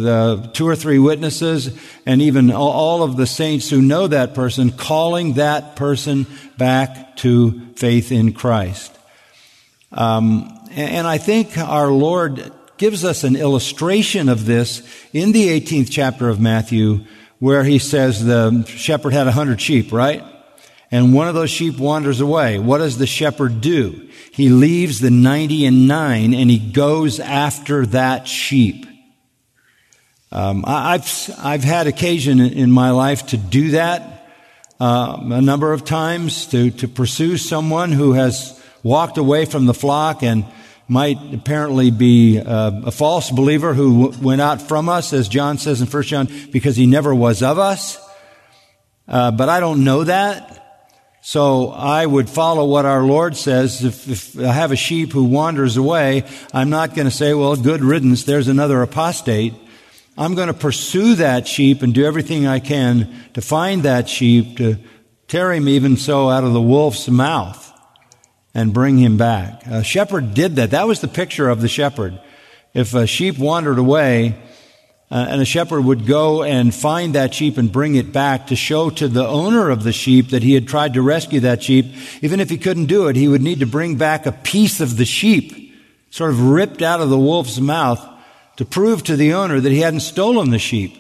two 0.54 0.66
or 0.66 0.76
three 0.78 1.00
witnesses 1.00 1.78
and 2.06 2.22
even 2.22 2.50
all 2.50 3.04
of 3.04 3.18
the 3.18 3.28
saints 3.28 3.70
who 3.70 3.82
know 3.82 4.08
that 4.08 4.34
person, 4.34 4.72
calling 4.72 5.34
that 5.34 5.76
person 5.76 6.26
back 6.58 7.18
to 7.18 7.60
faith 7.76 8.14
in 8.14 8.32
Christ. 8.32 8.98
Um, 9.92 10.55
and 10.76 11.08
I 11.08 11.18
think 11.18 11.58
our 11.58 11.88
Lord 11.88 12.52
gives 12.78 13.06
us 13.06 13.24
an 13.24 13.36
illustration 13.36 14.30
of 14.30 14.46
this 14.46 14.82
in 15.14 15.32
the 15.32 15.48
18th 15.48 15.90
chapter 15.90 16.30
of 16.30 16.40
Matthew, 16.40 17.06
where 17.40 17.64
he 17.64 17.80
says 17.80 18.24
the 18.24 18.66
shepherd 18.68 19.14
had 19.14 19.28
a 19.28 19.32
hundred 19.32 19.62
sheep, 19.62 19.92
right? 19.92 20.24
and 20.92 21.14
one 21.14 21.28
of 21.28 21.36
those 21.36 21.50
sheep 21.50 21.78
wanders 21.78 22.22
away. 22.22 22.60
What 22.60 22.78
does 22.78 22.98
the 22.98 23.08
shepherd 23.08 23.62
do? 23.62 24.08
He 24.32 24.50
leaves 24.50 25.00
the 25.00 25.12
90 25.12 25.66
and 25.66 25.88
9 25.88 26.34
and 26.34 26.50
he 26.50 26.58
goes 26.58 27.20
after 27.20 27.86
that 27.88 28.28
sheep. 28.28 28.86
Um, 30.32 30.64
I've, 30.66 31.30
I've 31.38 31.64
had 31.64 31.88
occasion 31.88 32.40
in 32.40 32.72
my 32.72 32.92
life 32.92 33.28
to 33.28 33.38
do 33.38 33.72
that 33.72 34.30
uh, 34.80 35.18
a 35.22 35.42
number 35.42 35.72
of 35.72 35.86
times, 35.86 36.48
to, 36.48 36.72
to 36.72 36.88
pursue 36.88 37.38
someone 37.38 37.92
who 37.92 38.14
has 38.14 38.62
walked 38.84 39.18
away 39.18 39.46
from 39.46 39.66
the 39.66 39.74
flock 39.74 40.24
and 40.24 40.46
might 40.88 41.18
apparently 41.34 41.90
be 41.92 42.40
uh, 42.40 42.82
a 42.86 42.92
false 42.92 43.32
believer 43.32 43.74
who 43.74 44.04
w- 44.04 44.24
went 44.24 44.42
out 44.42 44.62
from 44.62 44.88
us, 44.88 45.14
as 45.14 45.28
John 45.28 45.58
says 45.58 45.82
in 45.82 45.88
1 45.88 46.04
John, 46.04 46.30
because 46.52 46.76
he 46.76 46.86
never 46.86 47.14
was 47.14 47.42
of 47.42 47.58
us. 47.58 47.98
Uh, 49.08 49.32
but 49.32 49.50
I 49.50 49.60
don't 49.60 49.84
know 49.84 50.04
that. 50.04 50.62
So 51.22 51.70
I 51.72 52.06
would 52.06 52.30
follow 52.30 52.66
what 52.66 52.86
our 52.86 53.02
Lord 53.02 53.36
says. 53.36 53.84
If, 53.84 54.08
if, 54.08 54.40
I 54.40 54.54
have 54.54 54.72
a 54.72 54.76
sheep 54.76 55.12
who 55.12 55.24
wanders 55.24 55.76
away, 55.76 56.24
I'm 56.54 56.70
not 56.70 56.94
going 56.94 57.06
to 57.08 57.12
say, 57.12 57.34
well, 57.34 57.56
good 57.56 57.82
riddance, 57.82 58.26
there's 58.26 58.48
another 58.48 58.84
apostate. 58.84 59.56
I'm 60.18 60.36
going 60.36 60.48
to 60.48 60.54
pursue 60.54 61.16
that 61.16 61.48
sheep 61.48 61.82
and 61.82 61.96
do 61.96 62.06
everything 62.06 62.46
I 62.46 62.60
can 62.60 63.12
to 63.34 63.42
find 63.42 63.84
that 63.84 64.08
sheep, 64.08 64.58
to 64.58 64.78
tear 65.28 65.52
him 65.52 65.68
even 65.68 65.98
so 65.98 66.30
out 66.30 66.44
of 66.44 66.54
the 66.54 66.62
wolf's 66.62 67.08
mouth 67.10 67.65
and 68.56 68.74
bring 68.74 68.98
him 68.98 69.18
back. 69.18 69.68
A 69.68 69.84
shepherd 69.84 70.34
did 70.34 70.56
that. 70.56 70.72
That 70.72 70.88
was 70.88 71.02
the 71.02 71.10
picture 71.10 71.50
of 71.50 71.62
the 71.62 71.68
shepherd. 71.68 72.20
if 72.74 72.94
a 72.94 73.08
sheep 73.08 73.38
wandered 73.38 73.78
away, 73.78 74.36
uh, 75.10 75.28
and 75.30 75.42
a 75.42 75.46
shepherd 75.46 75.82
would 75.82 76.06
go 76.06 76.44
and 76.44 76.74
find 76.74 77.16
that 77.16 77.34
sheep 77.34 77.58
and 77.58 77.72
bring 77.72 77.96
it 77.96 78.12
back 78.12 78.48
to 78.48 78.56
show 78.56 78.90
to 78.90 79.08
the 79.08 79.26
owner 79.26 79.70
of 79.70 79.84
the 79.84 79.94
sheep 79.94 80.30
that 80.30 80.44
he 80.44 80.56
had 80.56 80.68
tried 80.68 80.94
to 80.96 81.02
rescue 81.02 81.40
that 81.40 81.64
sheep. 81.64 81.86
Even 82.22 82.40
if 82.40 82.50
he 82.50 82.58
couldn't 82.58 82.88
do 82.88 83.08
it, 83.08 83.16
he 83.16 83.28
would 83.28 83.42
need 83.42 83.60
to 83.60 83.66
bring 83.66 83.98
back 83.98 84.26
a 84.26 84.32
piece 84.32 84.82
of 84.82 84.98
the 84.98 85.06
sheep, 85.06 85.74
sort 86.10 86.32
of 86.32 86.42
ripped 86.42 86.82
out 86.82 87.02
of 87.02 87.10
the 87.10 87.20
wolf's 87.20 87.60
mouth, 87.60 88.04
to 88.58 88.66
prove 88.66 89.04
to 89.04 89.16
the 89.16 89.34
owner 89.34 89.60
that 89.60 89.72
he 89.72 89.80
hadn't 89.80 90.00
stolen 90.00 90.50
the 90.50 90.60
sheep. 90.60 90.98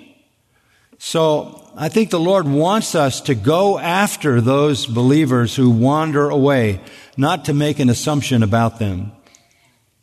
So 0.97 1.64
I 1.77 1.89
think 1.89 2.09
the 2.09 2.19
Lord 2.21 2.47
wants 2.47 2.95
us 2.95 3.19
to 3.21 3.35
go 3.35 3.77
after 3.77 4.39
those 4.39 4.85
believers 4.85 5.57
who 5.57 5.69
wander 5.69 6.29
away, 6.29 6.79
not 7.17 7.43
to 7.45 7.53
make 7.53 7.79
an 7.79 7.89
assumption 7.89 8.43
about 8.43 8.79
them. 8.79 9.11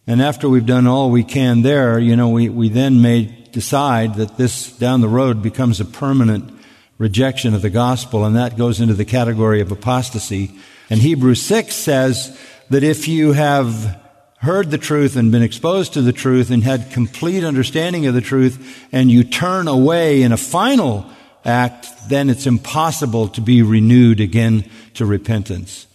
And 0.07 0.21
after 0.21 0.51
we've 0.51 0.67
done 0.67 0.87
all 0.87 1.11
we 1.11 1.25
can 1.25 1.63
there, 1.63 1.99
you 1.99 2.15
know, 2.15 2.29
we, 2.29 2.51
we 2.51 2.69
then 2.69 3.01
may 3.01 3.25
decide 3.53 4.17
that 4.17 4.37
this 4.37 4.71
down 4.73 5.01
the 5.01 5.09
road 5.09 5.41
becomes 5.41 5.81
a 5.81 5.87
permanent 5.87 6.53
rejection 6.99 7.55
of 7.55 7.63
the 7.63 7.71
gospel, 7.71 8.27
and 8.27 8.37
that 8.37 8.59
goes 8.59 8.79
into 8.79 8.95
the 8.95 9.07
category 9.07 9.63
of 9.63 9.73
apostasy. 9.73 10.51
And 10.91 11.01
Hebrews 11.01 11.41
6 11.41 11.75
says 11.75 12.39
that 12.69 12.83
if 12.83 13.09
you 13.09 13.33
have 13.33 13.99
heard 14.41 14.71
the 14.71 14.77
truth 14.77 15.17
and 15.17 15.33
been 15.33 15.43
exposed 15.43 15.95
to 15.95 16.03
the 16.03 16.13
truth 16.13 16.51
and 16.51 16.63
had 16.63 16.91
complete 16.91 17.45
understanding 17.45 18.05
of 18.05 18.13
the 18.13 18.21
truth, 18.21 18.87
and 18.93 19.11
you 19.11 19.25
turn 19.25 19.69
away 19.69 20.21
in 20.21 20.33
a 20.33 20.37
final 20.37 21.11
act, 21.45 21.89
then 22.09 22.31
it's 22.31 22.47
impossible 22.47 23.29
to 23.29 23.41
be 23.41 23.63
renewed 23.63 24.21
again 24.21 24.65
to 24.95 25.07
repentance. 25.07 25.87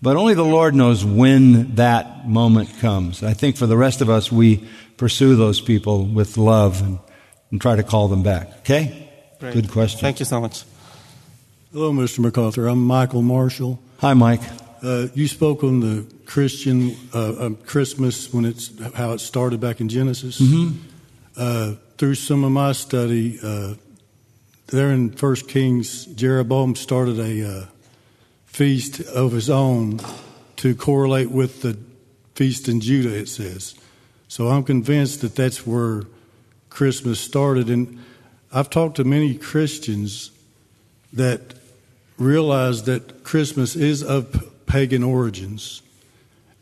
But 0.00 0.16
only 0.16 0.34
the 0.34 0.44
Lord 0.44 0.74
knows 0.74 1.04
when 1.04 1.76
that 1.76 2.28
moment 2.28 2.78
comes. 2.80 3.22
I 3.22 3.34
think 3.34 3.56
for 3.56 3.66
the 3.66 3.76
rest 3.76 4.00
of 4.00 4.10
us, 4.10 4.32
we 4.32 4.68
pursue 4.96 5.36
those 5.36 5.60
people 5.60 6.04
with 6.04 6.36
love 6.36 6.82
and, 6.82 6.98
and 7.50 7.60
try 7.60 7.76
to 7.76 7.84
call 7.84 8.08
them 8.08 8.22
back. 8.22 8.48
Okay? 8.58 9.08
Great. 9.38 9.54
Good 9.54 9.70
question. 9.70 10.00
Thank 10.00 10.18
you 10.18 10.26
so 10.26 10.40
much. 10.40 10.64
Hello, 11.72 11.92
Mr. 11.92 12.18
MacArthur. 12.18 12.66
I'm 12.66 12.84
Michael 12.84 13.22
Marshall. 13.22 13.80
Hi, 13.98 14.14
Mike. 14.14 14.42
Uh, 14.82 15.06
you 15.14 15.28
spoke 15.28 15.62
on 15.62 15.80
the 15.80 16.04
Christian 16.26 16.96
uh, 17.14 17.46
um, 17.46 17.56
Christmas 17.56 18.32
when 18.32 18.44
it's 18.44 18.72
how 18.94 19.12
it 19.12 19.20
started 19.20 19.60
back 19.60 19.80
in 19.80 19.88
Genesis. 19.88 20.40
Mm-hmm. 20.40 20.76
Uh, 21.36 21.74
through 21.96 22.16
some 22.16 22.42
of 22.42 22.50
my 22.50 22.72
study, 22.72 23.38
uh, 23.42 23.74
there 24.72 24.90
in 24.90 25.10
First 25.10 25.48
Kings, 25.48 26.06
Jeroboam 26.06 26.74
started 26.74 27.18
a 27.18 27.48
uh, 27.48 27.66
feast 28.46 29.00
of 29.00 29.32
his 29.32 29.48
own 29.48 30.00
to 30.56 30.74
correlate 30.74 31.30
with 31.30 31.62
the 31.62 31.78
feast 32.34 32.68
in 32.68 32.80
Judah. 32.80 33.14
It 33.14 33.28
says, 33.28 33.74
so 34.28 34.48
I'm 34.48 34.64
convinced 34.64 35.20
that 35.20 35.36
that's 35.36 35.66
where 35.66 36.04
Christmas 36.70 37.20
started. 37.20 37.68
And 37.68 37.98
I've 38.52 38.70
talked 38.70 38.96
to 38.96 39.04
many 39.04 39.34
Christians 39.34 40.30
that 41.12 41.54
realize 42.18 42.84
that 42.84 43.24
Christmas 43.24 43.76
is 43.76 44.02
of 44.02 44.50
pagan 44.66 45.02
origins. 45.02 45.82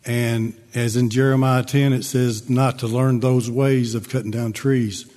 And 0.04 0.60
as 0.74 0.96
in 0.96 1.10
Jeremiah 1.10 1.62
10, 1.62 1.92
it 1.92 2.04
says 2.04 2.48
not 2.48 2.78
to 2.80 2.86
learn 2.86 3.20
those 3.20 3.50
ways 3.50 3.94
of 3.94 4.08
cutting 4.08 4.30
down 4.30 4.52
trees. 4.52 5.09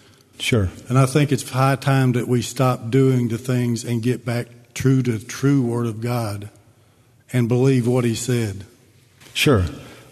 Sure. 0.43 0.67
And 0.89 0.99
I 0.99 1.05
think 1.05 1.31
it's 1.31 1.49
high 1.49 1.77
time 1.77 2.11
that 2.11 2.27
we 2.27 2.41
stop 2.41 2.89
doing 2.89 3.29
the 3.29 3.37
things 3.37 3.85
and 3.85 4.03
get 4.03 4.25
back 4.25 4.47
true 4.73 5.01
to 5.01 5.13
the 5.13 5.25
true 5.25 5.61
Word 5.61 5.85
of 5.85 6.01
God 6.01 6.49
and 7.31 7.47
believe 7.47 7.87
what 7.87 8.03
He 8.03 8.13
said. 8.13 8.65
Sure. 9.33 9.63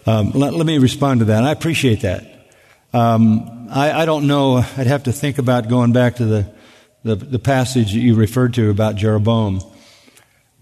Um, 0.06 0.30
let, 0.30 0.54
let, 0.54 0.64
me 0.64 0.78
respond 0.78 1.20
to 1.20 1.26
that. 1.26 1.44
I 1.44 1.52
appreciate 1.52 2.00
that. 2.00 2.48
Um, 2.94 3.68
I, 3.70 3.92
I, 3.92 4.06
don't 4.06 4.26
know. 4.26 4.56
I'd 4.56 4.86
have 4.86 5.02
to 5.02 5.12
think 5.12 5.36
about 5.36 5.68
going 5.68 5.92
back 5.92 6.16
to 6.16 6.24
the, 6.24 6.50
the, 7.04 7.14
the 7.14 7.38
passage 7.38 7.92
that 7.92 8.00
you 8.00 8.14
referred 8.14 8.54
to 8.54 8.70
about 8.70 8.96
Jeroboam. 8.96 9.60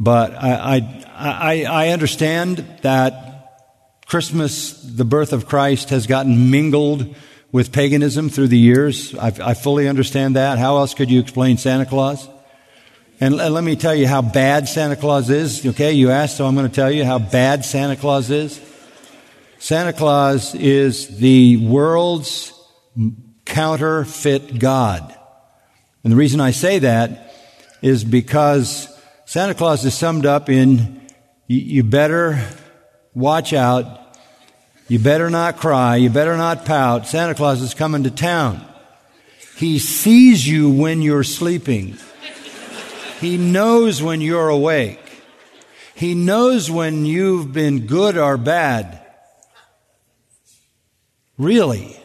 But 0.01 0.35
I, 0.35 1.07
I, 1.15 1.65
I, 1.65 1.89
understand 1.91 2.67
that 2.83 3.95
Christmas, 4.07 4.73
the 4.83 5.05
birth 5.05 5.33
of 5.33 5.47
Christ, 5.47 5.91
has 5.91 6.09
gotten 6.09 6.51
mingled 6.51 7.15
with 7.53 7.73
paganism 7.73 8.29
through 8.29 8.49
the 8.49 8.59
years. 8.59 9.15
I, 9.15 9.33
I 9.43 9.55
fully 9.55 9.89
understand 9.89 10.37
that. 10.37 10.59
How 10.59 10.79
else 10.79 10.95
could 10.95 11.11
you 11.11 11.21
explain 11.21 11.57
Santa 11.57 11.87
Claus? 11.87 12.29
And 13.21 13.37
let 13.37 13.63
me 13.63 13.77
tell 13.77 13.95
you 13.95 14.07
how 14.07 14.23
bad 14.23 14.67
Santa 14.69 14.97
Claus 14.97 15.29
is. 15.29 15.67
Okay, 15.67 15.93
you 15.93 16.11
asked, 16.11 16.39
so 16.39 16.47
I'm 16.47 16.55
going 16.55 16.69
to 16.69 16.75
tell 16.75 16.91
you 16.91 17.05
how 17.05 17.19
bad 17.19 17.65
Santa 17.65 17.97
Claus 17.97 18.31
is. 18.31 18.59
Santa 19.59 19.93
Claus 19.93 20.55
is 20.55 21.19
the 21.19 21.59
world's 21.59 22.55
counterfeit 23.45 24.59
God. 24.59 25.15
And 26.03 26.11
the 26.11 26.17
reason 26.17 26.41
I 26.41 26.53
say 26.53 26.79
that 26.79 27.35
is 27.83 28.05
because 28.05 28.89
Santa 29.27 29.55
Claus 29.55 29.85
is 29.85 29.93
summed 29.93 30.25
up 30.25 30.49
in 30.49 31.07
you 31.47 31.83
better 31.83 32.43
watch 33.13 33.53
out, 33.53 34.10
you 34.91 34.99
better 34.99 35.31
not 35.31 35.57
cry, 35.57 35.95
you 35.95 36.11
better 36.11 36.37
not 36.37 36.65
pout. 36.65 37.07
Santa 37.07 37.37
Claus 37.37 37.63
is 37.63 37.75
coming 37.75 38.03
to 38.03 38.11
town. 38.11 38.61
He 39.55 39.79
sees 39.79 40.45
you 40.45 40.69
when 40.69 41.01
you're 41.01 41.23
sleeping. 41.23 41.97
He 43.21 43.37
knows 43.37 44.03
when 44.03 44.21
you're 44.21 44.49
awake. 44.49 44.99
He 45.95 46.17
knows 46.17 46.73
when 46.73 47.07
you've 47.07 47.53
been 47.53 47.87
good 47.87 48.19
or 48.19 48.37
bad. 48.37 49.01
Really? 51.39 51.97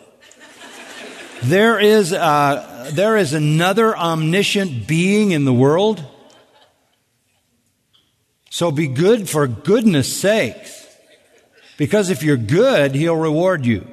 There 1.41 1.79
is, 1.79 2.11
a, 2.11 2.91
there 2.93 3.17
is 3.17 3.33
another 3.33 3.97
omniscient 3.97 4.85
being 4.85 5.31
in 5.31 5.43
the 5.43 5.53
world? 5.53 6.05
So 8.51 8.69
be 8.69 8.87
good 8.87 9.27
for 9.27 9.47
goodness 9.47 10.15
sakes. 10.15 10.84
Because 11.77 12.09
if 12.09 12.23
you're 12.23 12.37
good, 12.37 12.95
He'll 12.95 13.15
reward 13.15 13.65
you. 13.65 13.87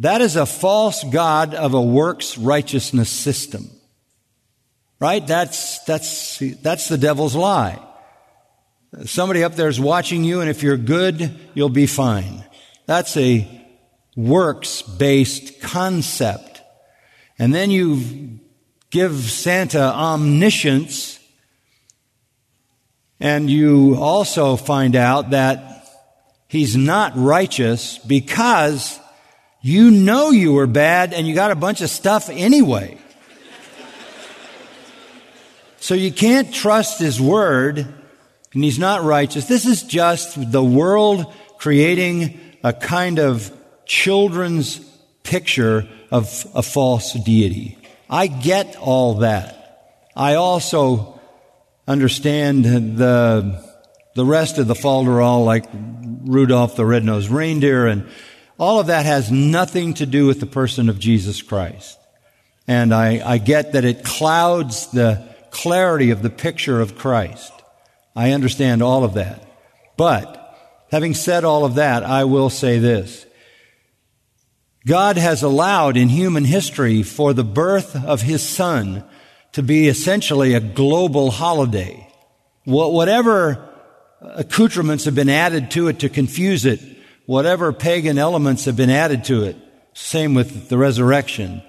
That 0.00 0.20
is 0.20 0.36
a 0.36 0.46
false 0.46 1.04
God 1.04 1.54
of 1.54 1.74
a 1.74 1.82
works 1.82 2.38
righteousness 2.38 3.10
system. 3.10 3.70
Right? 4.98 5.26
That's, 5.26 5.82
that's, 5.84 6.38
that's 6.62 6.88
the 6.88 6.98
devil's 6.98 7.34
lie. 7.34 7.78
Somebody 9.04 9.44
up 9.44 9.54
there 9.54 9.68
is 9.68 9.78
watching 9.78 10.24
you, 10.24 10.40
and 10.40 10.50
if 10.50 10.62
you're 10.62 10.76
good, 10.76 11.38
you'll 11.54 11.68
be 11.68 11.86
fine. 11.86 12.44
That's 12.86 13.16
a 13.16 13.46
works 14.16 14.82
based 14.82 15.60
concept. 15.60 16.60
And 17.38 17.54
then 17.54 17.70
you 17.70 18.40
give 18.90 19.14
Santa 19.14 19.80
omniscience, 19.80 21.18
and 23.20 23.48
you 23.48 23.96
also 23.96 24.56
find 24.56 24.96
out 24.96 25.30
that 25.30 25.79
he's 26.50 26.76
not 26.76 27.12
righteous 27.14 27.98
because 27.98 28.98
you 29.62 29.90
know 29.90 30.30
you 30.30 30.52
were 30.52 30.66
bad 30.66 31.14
and 31.14 31.26
you 31.26 31.34
got 31.34 31.52
a 31.52 31.54
bunch 31.56 31.80
of 31.80 31.88
stuff 31.88 32.28
anyway. 32.28 32.98
so 35.78 35.94
you 35.94 36.12
can't 36.12 36.52
trust 36.52 36.98
his 36.98 37.20
word, 37.20 37.78
and 37.78 38.64
he's 38.64 38.78
not 38.78 39.04
righteous. 39.04 39.46
This 39.46 39.64
is 39.64 39.84
just 39.84 40.50
the 40.50 40.62
world 40.62 41.32
creating 41.58 42.40
a 42.64 42.72
kind 42.72 43.18
of 43.18 43.52
children's 43.86 44.80
picture 45.22 45.88
of 46.10 46.46
a 46.54 46.62
false 46.62 47.12
deity. 47.12 47.78
I 48.08 48.26
get 48.26 48.76
all 48.76 49.18
that. 49.18 49.56
I 50.16 50.34
also 50.34 51.20
understand 51.86 52.64
the, 52.64 53.64
the 54.14 54.24
rest 54.24 54.58
of 54.58 54.66
the 54.66 54.74
falderall, 54.74 55.44
like 55.44 55.66
Rudolph 56.24 56.76
the 56.76 56.86
Red-Nosed 56.86 57.30
Reindeer, 57.30 57.86
and 57.86 58.08
all 58.58 58.80
of 58.80 58.88
that 58.88 59.06
has 59.06 59.30
nothing 59.30 59.94
to 59.94 60.06
do 60.06 60.26
with 60.26 60.40
the 60.40 60.46
person 60.46 60.88
of 60.88 60.98
Jesus 60.98 61.42
Christ. 61.42 61.98
And 62.68 62.94
I, 62.94 63.22
I 63.24 63.38
get 63.38 63.72
that 63.72 63.84
it 63.84 64.04
clouds 64.04 64.88
the 64.88 65.28
clarity 65.50 66.10
of 66.10 66.22
the 66.22 66.30
picture 66.30 66.80
of 66.80 66.96
Christ. 66.96 67.52
I 68.14 68.32
understand 68.32 68.82
all 68.82 69.02
of 69.02 69.14
that. 69.14 69.46
But, 69.96 70.36
having 70.90 71.14
said 71.14 71.44
all 71.44 71.64
of 71.64 71.76
that, 71.76 72.04
I 72.04 72.24
will 72.24 72.50
say 72.50 72.78
this. 72.78 73.26
God 74.86 75.16
has 75.16 75.42
allowed 75.42 75.96
in 75.96 76.08
human 76.08 76.44
history 76.44 77.02
for 77.02 77.32
the 77.32 77.44
birth 77.44 77.96
of 78.04 78.22
his 78.22 78.46
son 78.46 79.04
to 79.52 79.62
be 79.62 79.88
essentially 79.88 80.54
a 80.54 80.60
global 80.60 81.30
holiday. 81.30 82.06
Whatever 82.64 83.69
accoutrements 84.20 85.04
have 85.04 85.14
been 85.14 85.28
added 85.28 85.70
to 85.72 85.88
it 85.88 86.00
to 86.00 86.08
confuse 86.08 86.64
it, 86.66 86.80
whatever 87.26 87.72
pagan 87.72 88.18
elements 88.18 88.64
have 88.64 88.76
been 88.76 88.90
added 88.90 89.24
to 89.24 89.44
it, 89.44 89.56
same 89.94 90.34
with 90.34 90.68
the 90.68 90.78
resurrection 90.78 91.62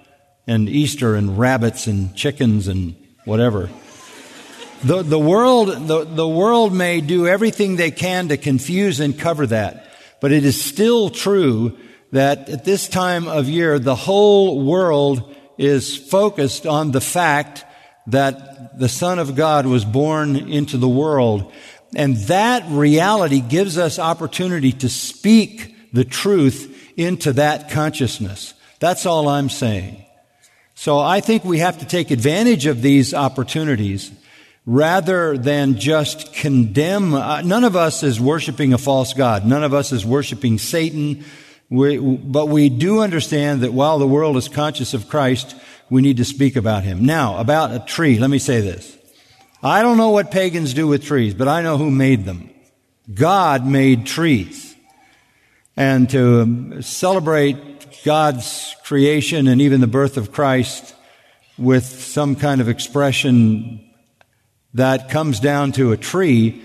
and 0.47 0.67
Easter 0.67 1.15
and 1.15 1.37
rabbits 1.37 1.87
and 1.87 2.15
chickens 2.15 2.67
and 2.67 2.95
whatever. 3.25 3.69
The, 4.83 5.03
the 5.03 5.19
world, 5.19 5.87
the, 5.87 6.05
the 6.05 6.27
world 6.27 6.73
may 6.73 7.01
do 7.01 7.27
everything 7.27 7.75
they 7.75 7.91
can 7.91 8.29
to 8.29 8.37
confuse 8.37 8.99
and 8.99 9.17
cover 9.17 9.45
that, 9.47 9.91
but 10.19 10.31
it 10.31 10.43
is 10.43 10.61
still 10.61 11.09
true 11.09 11.77
that 12.11 12.49
at 12.49 12.65
this 12.65 12.87
time 12.87 13.27
of 13.27 13.47
year, 13.47 13.79
the 13.79 13.95
whole 13.95 14.65
world 14.65 15.35
is 15.57 15.95
focused 15.95 16.65
on 16.65 16.91
the 16.91 17.01
fact 17.01 17.63
that 18.07 18.77
the 18.79 18.89
Son 18.89 19.19
of 19.19 19.35
God 19.35 19.65
was 19.65 19.85
born 19.85 20.35
into 20.35 20.77
the 20.77 20.89
world. 20.89 21.51
And 21.95 22.15
that 22.27 22.63
reality 22.69 23.41
gives 23.41 23.77
us 23.77 23.99
opportunity 23.99 24.71
to 24.73 24.89
speak 24.89 25.75
the 25.93 26.05
truth 26.05 26.77
into 26.97 27.33
that 27.33 27.69
consciousness. 27.69 28.53
That's 28.79 29.05
all 29.05 29.27
I'm 29.27 29.49
saying. 29.49 30.05
So 30.75 30.99
I 30.99 31.19
think 31.19 31.43
we 31.43 31.59
have 31.59 31.79
to 31.79 31.85
take 31.85 32.11
advantage 32.11 32.65
of 32.65 32.81
these 32.81 33.13
opportunities 33.13 34.11
rather 34.65 35.37
than 35.37 35.77
just 35.77 36.33
condemn. 36.33 37.13
Uh, 37.13 37.41
none 37.41 37.63
of 37.63 37.75
us 37.75 38.03
is 38.03 38.19
worshiping 38.19 38.73
a 38.73 38.77
false 38.77 39.13
God. 39.13 39.45
None 39.45 39.63
of 39.63 39.73
us 39.73 39.91
is 39.91 40.05
worshiping 40.05 40.57
Satan. 40.57 41.23
We, 41.69 41.97
but 41.97 42.47
we 42.47 42.69
do 42.69 43.01
understand 43.01 43.61
that 43.61 43.73
while 43.73 43.99
the 43.99 44.07
world 44.07 44.37
is 44.37 44.47
conscious 44.47 44.93
of 44.93 45.09
Christ, 45.09 45.55
we 45.89 46.01
need 46.01 46.17
to 46.17 46.25
speak 46.25 46.55
about 46.55 46.83
him. 46.83 47.05
Now, 47.05 47.37
about 47.37 47.73
a 47.73 47.79
tree, 47.79 48.17
let 48.17 48.29
me 48.29 48.39
say 48.39 48.61
this. 48.61 48.97
I 49.63 49.83
don't 49.83 49.97
know 49.97 50.09
what 50.09 50.31
pagans 50.31 50.73
do 50.73 50.87
with 50.87 51.03
trees, 51.03 51.35
but 51.35 51.47
I 51.47 51.61
know 51.61 51.77
who 51.77 51.91
made 51.91 52.25
them. 52.25 52.49
God 53.13 53.65
made 53.65 54.07
trees. 54.07 54.75
And 55.77 56.09
to 56.09 56.41
um, 56.41 56.81
celebrate 56.81 58.03
God's 58.03 58.75
creation 58.83 59.47
and 59.47 59.61
even 59.61 59.79
the 59.79 59.87
birth 59.87 60.17
of 60.17 60.31
Christ 60.31 60.95
with 61.57 61.85
some 61.85 62.35
kind 62.35 62.59
of 62.59 62.69
expression 62.69 63.87
that 64.73 65.09
comes 65.09 65.39
down 65.39 65.73
to 65.73 65.91
a 65.91 65.97
tree 65.97 66.63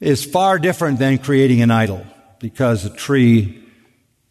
is 0.00 0.24
far 0.24 0.58
different 0.58 0.98
than 0.98 1.18
creating 1.18 1.60
an 1.60 1.70
idol 1.70 2.06
because 2.40 2.84
a 2.86 2.90
tree 2.90 3.62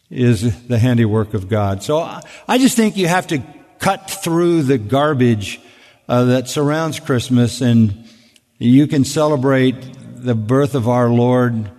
is 0.10 0.68
the 0.68 0.80
handiwork 0.80 1.34
of 1.34 1.48
God. 1.48 1.84
So 1.84 2.00
I 2.48 2.58
just 2.58 2.76
think 2.76 2.98
you 2.98 3.08
have 3.08 3.28
to 3.28 3.44
cut 3.80 4.10
through 4.10 4.64
the 4.64 4.78
garbage 4.78 5.62
uh, 6.12 6.26
that 6.26 6.50
surrounds 6.50 7.00
Christmas 7.00 7.62
and 7.62 8.04
you 8.60 8.86
can 8.86 9.06
celebrate 9.06 9.78
the 10.02 10.36
birth 10.36 10.76
of 10.76 10.90
our 10.90 11.10
Lord 11.10 11.72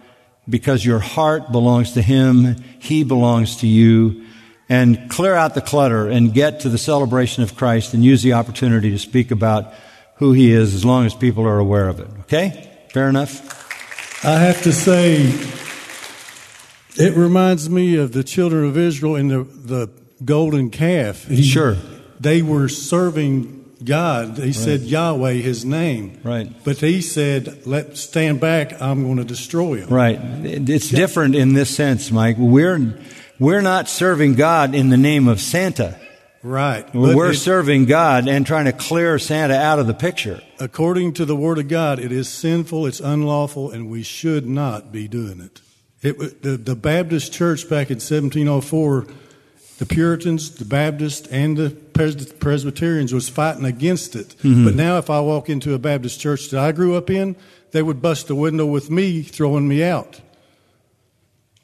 because 0.48 0.86
your 0.86 1.00
heart 1.00 1.52
belongs 1.52 1.92
to 1.92 2.02
Him, 2.02 2.56
He 2.78 3.04
belongs 3.04 3.56
to 3.58 3.66
you, 3.66 4.24
and 4.70 5.10
clear 5.10 5.34
out 5.34 5.54
the 5.54 5.60
clutter 5.60 6.08
and 6.08 6.32
get 6.32 6.60
to 6.60 6.70
the 6.70 6.78
celebration 6.78 7.42
of 7.42 7.56
Christ 7.56 7.92
and 7.92 8.02
use 8.02 8.22
the 8.22 8.32
opportunity 8.32 8.90
to 8.90 8.98
speak 8.98 9.30
about 9.30 9.74
who 10.16 10.32
He 10.32 10.50
is 10.50 10.74
as 10.74 10.82
long 10.82 11.04
as 11.04 11.14
people 11.14 11.46
are 11.46 11.58
aware 11.58 11.88
of 11.88 12.00
it. 12.00 12.08
Okay? 12.20 12.70
Fair 12.90 13.10
enough? 13.10 14.24
I 14.24 14.38
have 14.38 14.62
to 14.62 14.72
say, 14.72 15.24
it 16.96 17.14
reminds 17.14 17.68
me 17.68 17.96
of 17.96 18.12
the 18.12 18.24
children 18.24 18.64
of 18.64 18.78
Israel 18.78 19.14
and 19.14 19.30
the, 19.30 19.42
the 19.44 19.90
golden 20.24 20.70
calf. 20.70 21.26
He, 21.26 21.42
sure. 21.42 21.76
They 22.18 22.40
were 22.40 22.70
serving 22.70 23.61
God. 23.84 24.38
He 24.38 24.44
right. 24.44 24.54
said 24.54 24.80
Yahweh, 24.82 25.34
his 25.34 25.64
name. 25.64 26.20
Right. 26.22 26.50
But 26.64 26.78
he 26.78 27.00
said, 27.00 27.66
"Let 27.66 27.96
stand 27.96 28.40
back. 28.40 28.80
I'm 28.80 29.04
going 29.04 29.18
to 29.18 29.24
destroy 29.24 29.76
him." 29.76 29.88
Right. 29.88 30.18
It's 30.20 30.88
different 30.88 31.34
in 31.34 31.54
this 31.54 31.74
sense, 31.74 32.10
Mike. 32.10 32.36
We're 32.38 32.98
we're 33.38 33.60
not 33.60 33.88
serving 33.88 34.34
God 34.34 34.74
in 34.74 34.88
the 34.88 34.96
name 34.96 35.28
of 35.28 35.40
Santa. 35.40 35.98
Right. 36.42 36.92
We're 36.92 37.32
it, 37.32 37.36
serving 37.36 37.84
God 37.84 38.26
and 38.26 38.44
trying 38.44 38.64
to 38.64 38.72
clear 38.72 39.18
Santa 39.18 39.54
out 39.54 39.78
of 39.78 39.86
the 39.86 39.94
picture. 39.94 40.42
According 40.58 41.12
to 41.14 41.24
the 41.24 41.36
Word 41.36 41.58
of 41.58 41.68
God, 41.68 42.00
it 42.00 42.10
is 42.10 42.28
sinful, 42.28 42.86
it's 42.86 42.98
unlawful, 42.98 43.70
and 43.70 43.88
we 43.88 44.02
should 44.02 44.46
not 44.46 44.90
be 44.90 45.06
doing 45.06 45.40
it. 45.40 45.60
it 46.02 46.42
the, 46.42 46.56
the 46.56 46.74
Baptist 46.74 47.32
Church 47.32 47.68
back 47.68 47.90
in 47.90 47.96
1704 47.96 49.06
the 49.82 49.94
Puritans, 49.94 50.52
the 50.52 50.64
Baptists, 50.64 51.26
and 51.26 51.56
the 51.56 51.70
Presbyterians 51.70 53.12
was 53.12 53.28
fighting 53.28 53.64
against 53.64 54.14
it. 54.14 54.28
Mm-hmm. 54.44 54.64
But 54.64 54.76
now, 54.76 54.96
if 54.98 55.10
I 55.10 55.18
walk 55.18 55.50
into 55.50 55.74
a 55.74 55.78
Baptist 55.80 56.20
church 56.20 56.50
that 56.50 56.60
I 56.60 56.70
grew 56.70 56.94
up 56.94 57.10
in, 57.10 57.34
they 57.72 57.82
would 57.82 58.00
bust 58.00 58.28
the 58.28 58.36
window 58.36 58.64
with 58.64 58.92
me, 58.92 59.22
throwing 59.22 59.66
me 59.66 59.82
out. 59.82 60.20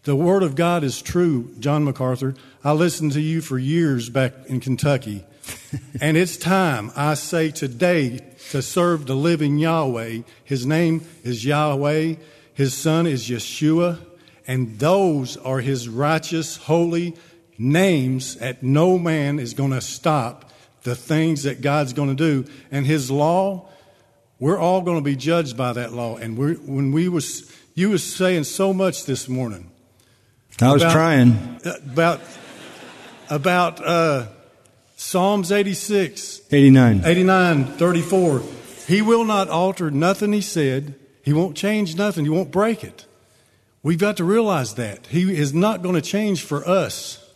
The 0.03 0.17
Word 0.17 0.43
of 0.43 0.57
God 0.57 0.83
is 0.83 1.01
true, 1.01 1.55
John 1.61 1.85
MacArthur. 1.85 2.35
I 2.65 2.73
listened 2.73 3.13
to 3.13 3.21
you 3.21 3.41
for 3.41 3.57
years 3.57 4.09
back 4.09 4.33
in 4.47 4.59
Kentucky. 4.59 5.25
and 6.01 6.17
it's 6.17 6.37
time, 6.37 6.91
I 6.97 7.15
say 7.15 7.53
today, 7.53 8.19
to 8.51 8.63
serve 8.63 9.07
the 9.07 9.15
living 9.15 9.59
Yahweh. 9.59 10.23
His 10.43 10.67
name 10.67 11.07
is 11.23 11.45
Yahweh. 11.45 12.17
His 12.53 12.75
son 12.75 13.07
is 13.07 13.29
Yeshua. 13.29 14.01
And 14.45 14.81
those 14.81 15.37
are 15.37 15.61
his 15.61 15.89
righteous, 15.89 16.57
holy, 16.57 17.15
names 17.59 18.37
at 18.37 18.63
no 18.63 18.99
man 18.99 19.39
is 19.39 19.53
going 19.55 19.73
to 19.73 19.81
stop 19.81 20.51
the 20.85 20.95
things 20.95 21.43
that 21.43 21.61
God's 21.61 21.93
going 21.93 22.09
to 22.09 22.15
do. 22.15 22.51
And 22.71 22.87
His 22.87 23.11
law, 23.11 23.69
we're 24.39 24.59
all 24.59 24.83
going 24.83 24.99
to 24.99 25.05
be 25.05 25.17
judged 25.17 25.57
by 25.57 25.73
that 25.73 25.93
law. 25.93 26.17
And 26.17 26.39
when 26.39 26.93
we 26.93 27.09
was, 27.09 27.53
you 27.75 27.91
was 27.91 28.05
saying 28.05 28.45
so 28.45 28.73
much 28.73 29.05
this 29.05 29.29
morning. 29.29 29.71
I 30.61 30.73
was 30.73 30.83
about, 30.83 30.93
trying 30.93 31.61
about 31.93 32.21
about 33.31 33.85
uh, 33.85 34.27
Psalms 34.97 35.53
86, 35.53 36.41
89, 36.51 37.03
89, 37.05 37.65
34. 37.65 38.43
He 38.87 39.03
will 39.03 39.25
not 39.25 39.49
alter 39.49 39.91
nothing 39.91 40.33
he 40.33 40.41
said. 40.41 40.95
He 41.23 41.33
won't 41.33 41.57
change 41.57 41.97
nothing. 41.97 42.25
He 42.25 42.31
won't 42.31 42.51
break 42.51 42.83
it. 42.83 43.07
We've 43.83 43.99
got 43.99 44.17
to 44.17 44.25
realize 44.25 44.75
that. 44.75 45.07
He 45.07 45.37
is 45.37 45.55
not 45.55 45.83
going 45.83 45.95
to 45.95 46.01
change 46.01 46.43
for 46.43 46.67
us. 46.67 47.28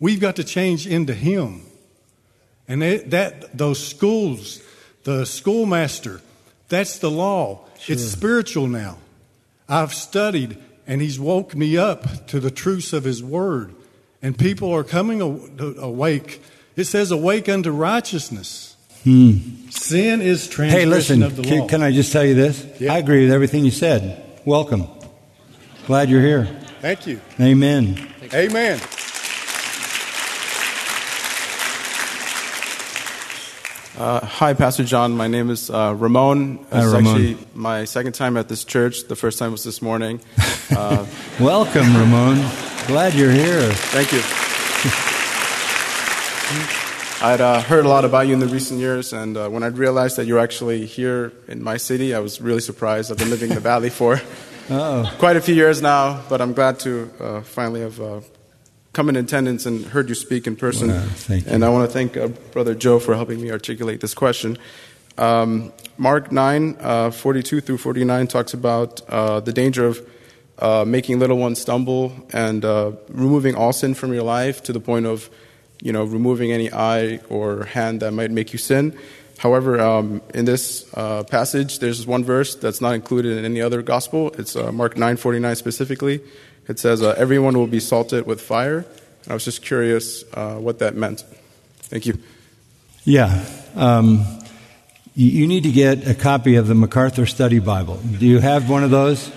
We've 0.00 0.20
got 0.20 0.36
to 0.36 0.44
change 0.44 0.86
into 0.86 1.14
Him. 1.14 1.62
And 2.66 2.82
that, 2.82 3.10
that 3.10 3.56
those 3.56 3.84
schools, 3.84 4.62
the 5.04 5.24
schoolmaster, 5.24 6.20
that's 6.68 6.98
the 6.98 7.10
law. 7.10 7.64
Sure. 7.78 7.94
It's 7.94 8.04
spiritual 8.04 8.66
now. 8.66 8.98
I've 9.68 9.94
studied, 9.94 10.58
and 10.86 11.00
He's 11.00 11.18
woke 11.18 11.54
me 11.54 11.76
up 11.76 12.26
to 12.28 12.40
the 12.40 12.50
truths 12.50 12.92
of 12.92 13.04
His 13.04 13.22
Word. 13.22 13.74
And 14.20 14.38
people 14.38 14.74
are 14.74 14.84
coming 14.84 15.20
awake. 15.20 16.42
It 16.76 16.84
says, 16.84 17.10
awake 17.10 17.48
unto 17.48 17.70
righteousness. 17.70 18.76
Hmm. 19.04 19.68
Sin 19.70 20.20
is 20.20 20.48
transgression 20.48 20.80
hey, 20.80 20.86
listen, 20.86 21.22
of 21.22 21.36
the 21.36 21.42
can, 21.42 21.58
law. 21.60 21.66
Can 21.68 21.82
I 21.82 21.92
just 21.92 22.12
tell 22.12 22.24
you 22.24 22.34
this? 22.34 22.66
Yeah. 22.80 22.92
I 22.92 22.98
agree 22.98 23.24
with 23.24 23.32
everything 23.32 23.64
you 23.64 23.70
said. 23.70 24.40
Welcome. 24.44 24.88
Glad 25.86 26.10
you're 26.10 26.20
here. 26.20 26.46
Thank 26.80 27.06
you. 27.06 27.20
Amen. 27.40 28.12
Amen. 28.34 28.80
Uh, 33.98 34.24
hi, 34.24 34.54
Pastor 34.54 34.84
John. 34.84 35.16
My 35.16 35.26
name 35.26 35.50
is 35.50 35.70
uh, 35.70 35.92
Ramon. 35.92 36.64
Hi, 36.70 36.84
it's 36.84 36.92
Ramon. 36.92 37.06
actually 37.16 37.38
my 37.52 37.84
second 37.84 38.12
time 38.12 38.36
at 38.36 38.48
this 38.48 38.62
church. 38.62 39.08
The 39.08 39.16
first 39.16 39.40
time 39.40 39.50
was 39.50 39.64
this 39.64 39.82
morning. 39.82 40.20
Uh, 40.70 41.04
Welcome, 41.40 41.96
Ramon. 41.96 42.36
Glad 42.86 43.14
you're 43.14 43.32
here. 43.32 43.72
Thank 43.90 44.12
you. 44.12 44.20
I'd 47.26 47.40
uh, 47.40 47.60
heard 47.60 47.86
a 47.86 47.88
lot 47.88 48.04
about 48.04 48.28
you 48.28 48.34
in 48.34 48.38
the 48.38 48.46
recent 48.46 48.78
years, 48.78 49.12
and 49.12 49.36
uh, 49.36 49.48
when 49.48 49.64
I 49.64 49.66
realized 49.66 50.16
that 50.18 50.26
you're 50.26 50.38
actually 50.38 50.86
here 50.86 51.32
in 51.48 51.60
my 51.60 51.76
city, 51.76 52.14
I 52.14 52.20
was 52.20 52.40
really 52.40 52.60
surprised. 52.60 53.10
I've 53.10 53.18
been 53.18 53.30
living 53.30 53.48
in 53.48 53.56
the 53.56 53.60
valley 53.60 53.90
for 53.90 54.14
Uh-oh. 54.70 55.12
quite 55.18 55.36
a 55.36 55.40
few 55.40 55.56
years 55.56 55.82
now, 55.82 56.22
but 56.28 56.40
I'm 56.40 56.52
glad 56.52 56.78
to 56.80 57.10
uh, 57.18 57.40
finally 57.40 57.80
have 57.80 57.98
come 58.98 59.08
in 59.08 59.14
attendance 59.14 59.64
and 59.64 59.86
heard 59.86 60.08
you 60.08 60.14
speak 60.16 60.48
in 60.48 60.56
person. 60.56 60.90
and 61.46 61.64
I 61.64 61.68
want 61.68 61.88
to 61.88 61.92
thank 61.92 62.16
uh, 62.16 62.26
Brother 62.50 62.74
Joe 62.74 62.98
for 62.98 63.14
helping 63.14 63.40
me 63.40 63.52
articulate 63.52 64.00
this 64.00 64.12
question. 64.12 64.58
Um, 65.16 65.72
Mark 65.96 66.32
9, 66.32 66.76
uh, 66.80 67.10
42 67.12 67.60
through 67.60 67.78
49 67.78 68.26
talks 68.26 68.54
about 68.54 69.00
uh, 69.08 69.38
the 69.38 69.52
danger 69.52 69.86
of 69.86 70.00
uh, 70.58 70.84
making 70.84 71.20
little 71.20 71.38
ones 71.38 71.60
stumble 71.60 72.12
and 72.32 72.64
uh, 72.64 72.90
removing 73.08 73.54
all 73.54 73.72
sin 73.72 73.94
from 73.94 74.12
your 74.12 74.24
life 74.24 74.64
to 74.64 74.72
the 74.72 74.80
point 74.80 75.06
of, 75.06 75.30
you 75.80 75.92
know, 75.92 76.02
removing 76.02 76.50
any 76.50 76.68
eye 76.72 77.20
or 77.28 77.66
hand 77.66 78.02
that 78.02 78.10
might 78.10 78.32
make 78.32 78.52
you 78.52 78.58
sin. 78.58 78.98
However, 79.38 79.80
um, 79.80 80.22
in 80.34 80.44
this 80.44 80.92
uh, 80.94 81.22
passage, 81.22 81.78
there's 81.78 82.04
one 82.04 82.24
verse 82.24 82.56
that's 82.56 82.80
not 82.80 82.96
included 82.96 83.38
in 83.38 83.44
any 83.44 83.62
other 83.62 83.80
gospel. 83.80 84.34
It's 84.36 84.56
Mark 84.56 84.96
9:49 84.96 85.56
specifically, 85.56 86.20
it 86.68 86.78
says, 86.78 87.02
uh, 87.02 87.14
Everyone 87.16 87.56
will 87.56 87.66
be 87.66 87.80
salted 87.80 88.26
with 88.26 88.40
fire. 88.40 88.84
I 89.28 89.34
was 89.34 89.44
just 89.44 89.62
curious 89.62 90.24
uh, 90.34 90.56
what 90.56 90.78
that 90.78 90.94
meant. 90.94 91.24
Thank 91.80 92.06
you. 92.06 92.18
Yeah. 93.04 93.44
Um, 93.74 94.24
you 95.14 95.46
need 95.48 95.64
to 95.64 95.72
get 95.72 96.06
a 96.06 96.14
copy 96.14 96.54
of 96.56 96.68
the 96.68 96.74
MacArthur 96.74 97.26
Study 97.26 97.58
Bible. 97.58 97.96
Do 97.96 98.24
you 98.24 98.38
have 98.38 98.70
one 98.70 98.84
of 98.84 98.90
those? 98.90 99.32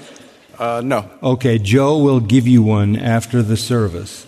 Uh, 0.60 0.82
no. 0.86 1.10
Okay, 1.24 1.58
Joe 1.58 1.98
will 1.98 2.20
give 2.20 2.48
you 2.48 2.62
one 2.62 2.96
after 2.96 3.41
the 3.41 3.58
service. 3.58 4.28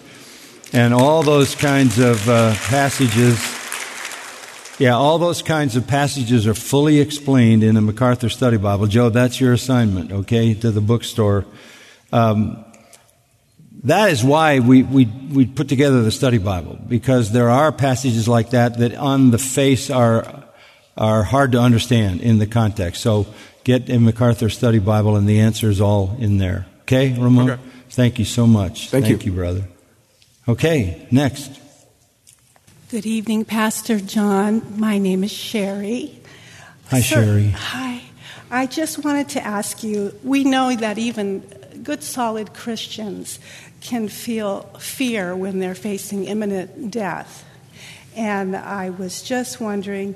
And 0.73 0.95
all 0.95 1.21
those 1.21 1.53
kinds 1.53 1.99
of 1.99 2.27
uh, 2.27 2.55
passages, 2.55 3.39
yeah, 4.79 4.95
all 4.95 5.19
those 5.19 5.43
kinds 5.43 5.75
of 5.75 5.85
passages 5.85 6.47
are 6.47 6.55
fully 6.55 6.99
explained 6.99 7.63
in 7.63 7.75
the 7.75 7.81
MacArthur 7.81 8.29
Study 8.29 8.57
Bible. 8.57 8.87
Joe, 8.87 9.09
that's 9.09 9.39
your 9.39 9.53
assignment, 9.53 10.11
okay, 10.11 10.55
to 10.55 10.71
the 10.71 10.81
bookstore. 10.81 11.45
Um, 12.11 12.65
that 13.83 14.11
is 14.11 14.23
why 14.23 14.59
we, 14.59 14.83
we, 14.83 15.05
we 15.05 15.45
put 15.45 15.67
together 15.67 16.01
the 16.01 16.11
study 16.11 16.37
Bible, 16.37 16.79
because 16.87 17.31
there 17.31 17.49
are 17.49 17.71
passages 17.71 18.27
like 18.27 18.51
that 18.51 18.77
that 18.79 18.95
on 18.95 19.31
the 19.31 19.37
face 19.37 19.89
are, 19.89 20.45
are 20.95 21.23
hard 21.23 21.51
to 21.51 21.59
understand 21.59 22.21
in 22.21 22.39
the 22.39 22.47
context. 22.47 23.01
So 23.01 23.27
get 23.63 23.89
a 23.89 23.99
MacArthur 23.99 24.49
study 24.49 24.79
Bible 24.79 25.15
and 25.15 25.27
the 25.27 25.39
answer 25.39 25.69
is 25.69 25.81
all 25.81 26.15
in 26.19 26.37
there. 26.37 26.65
Okay, 26.81 27.13
Ramon? 27.13 27.49
Okay. 27.49 27.61
Thank 27.89 28.19
you 28.19 28.25
so 28.25 28.47
much. 28.47 28.89
Thank, 28.89 29.05
Thank 29.05 29.25
you. 29.25 29.31
you, 29.31 29.37
brother. 29.37 29.63
Okay, 30.47 31.07
next. 31.11 31.59
Good 32.89 33.05
evening, 33.05 33.45
Pastor 33.45 33.99
John. 33.99 34.79
My 34.79 34.97
name 34.97 35.23
is 35.23 35.31
Sherry. 35.31 36.19
Hi, 36.89 37.01
Sherry. 37.01 37.49
Hi. 37.49 38.01
I 38.51 38.67
just 38.67 39.03
wanted 39.03 39.29
to 39.29 39.43
ask 39.43 39.83
you 39.83 40.13
we 40.23 40.43
know 40.43 40.75
that 40.75 40.97
even 40.97 41.43
good, 41.81 42.03
solid 42.03 42.53
Christians 42.53 43.39
can 43.81 44.07
feel 44.07 44.61
fear 44.79 45.35
when 45.35 45.59
they're 45.59 45.75
facing 45.75 46.25
imminent 46.25 46.91
death. 46.91 47.45
And 48.15 48.55
I 48.55 48.89
was 48.91 49.21
just 49.21 49.59
wondering 49.59 50.15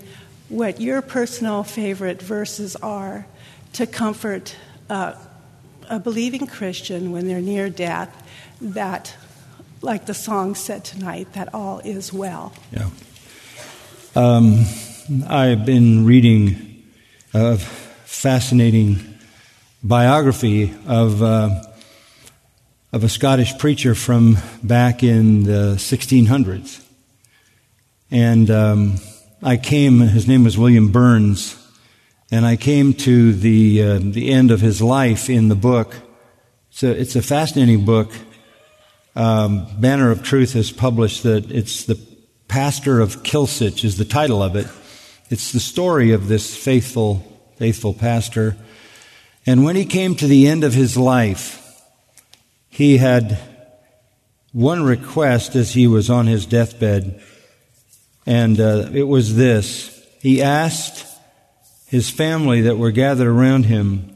what 0.50 0.80
your 0.80 1.02
personal 1.02 1.64
favorite 1.64 2.22
verses 2.22 2.76
are 2.78 3.26
to 3.74 3.86
comfort 3.86 4.56
uh, 4.90 5.14
a 5.90 6.00
believing 6.00 6.48
Christian 6.48 7.12
when 7.12 7.28
they're 7.28 7.42
near 7.42 7.70
death 7.70 8.24
that, 8.62 9.16
like 9.82 10.06
the 10.06 10.14
song 10.14 10.56
said 10.56 10.84
tonight, 10.84 11.34
that 11.34 11.54
all 11.54 11.80
is 11.80 12.14
well. 12.14 12.54
Yeah. 12.72 12.90
Um, 14.16 14.66
I've 15.28 15.66
been 15.66 16.06
reading 16.06 16.84
a 17.34 17.58
fascinating 17.58 19.17
biography 19.84 20.74
of, 20.88 21.22
uh, 21.22 21.62
of 22.92 23.04
a 23.04 23.10
Scottish 23.10 23.58
preacher 23.58 23.96
from 23.96 24.38
back 24.64 25.04
in 25.04 25.44
the 25.44 25.76
1600s. 25.78 26.84
And 28.10 28.50
um, 28.50 28.96
I 29.44 29.58
came, 29.58 30.00
his 30.00 30.28
name 30.28 30.44
was 30.44 30.58
William 30.58 30.92
Burns, 30.92 31.56
and 32.32 32.46
I 32.46 32.56
came 32.56 32.94
to 32.94 33.34
the, 33.34 33.84
uh, 33.84 34.00
the 34.02 34.32
end 34.32 34.52
of 34.52 34.62
his 34.62 34.82
life 34.82 35.30
in 35.30 35.50
the 35.50 35.56
book. 35.56 35.96
A, 36.82 36.88
it's 36.88 37.16
a 37.16 37.22
fascinating 37.22 37.86
book. 37.86 38.12
Um, 39.16 39.68
Banner 39.80 40.12
of 40.12 40.24
Truth 40.24 40.54
has 40.54 40.72
published 40.72 41.24
that 41.24 41.52
it's 41.52 41.86
the 41.86 42.00
Pastor 42.48 43.02
of 43.02 43.24
Kilsyth 43.24 43.84
is 43.84 43.98
the 43.98 44.06
title 44.06 44.42
of 44.42 44.56
it. 44.56 44.68
It's 45.30 45.52
the 45.52 45.60
story 45.60 46.14
of 46.14 46.30
this 46.30 46.56
faithful, 46.56 47.26
faithful 47.58 47.94
pastor. 47.94 48.56
And 49.48 49.64
when 49.64 49.78
he 49.78 49.86
came 49.86 50.14
to 50.16 50.28
the 50.28 50.46
end 50.46 50.66
of 50.66 50.74
his 50.74 50.98
life, 50.98 51.82
he 52.68 52.98
had 52.98 53.40
one 54.52 54.84
request 54.84 55.56
as 55.56 55.74
he 55.74 55.88
was 55.88 56.10
on 56.10 56.28
his 56.28 56.46
deathbed, 56.46 57.22
and 58.26 58.60
uh, 58.60 58.90
it 58.94 59.08
was 59.08 59.38
this. 59.38 60.06
He 60.22 60.42
asked 60.42 61.06
his 61.86 62.10
family 62.10 62.62
that 62.62 62.78
were 62.78 62.92
gathered 62.92 63.28
around 63.28 63.64
him 63.64 64.14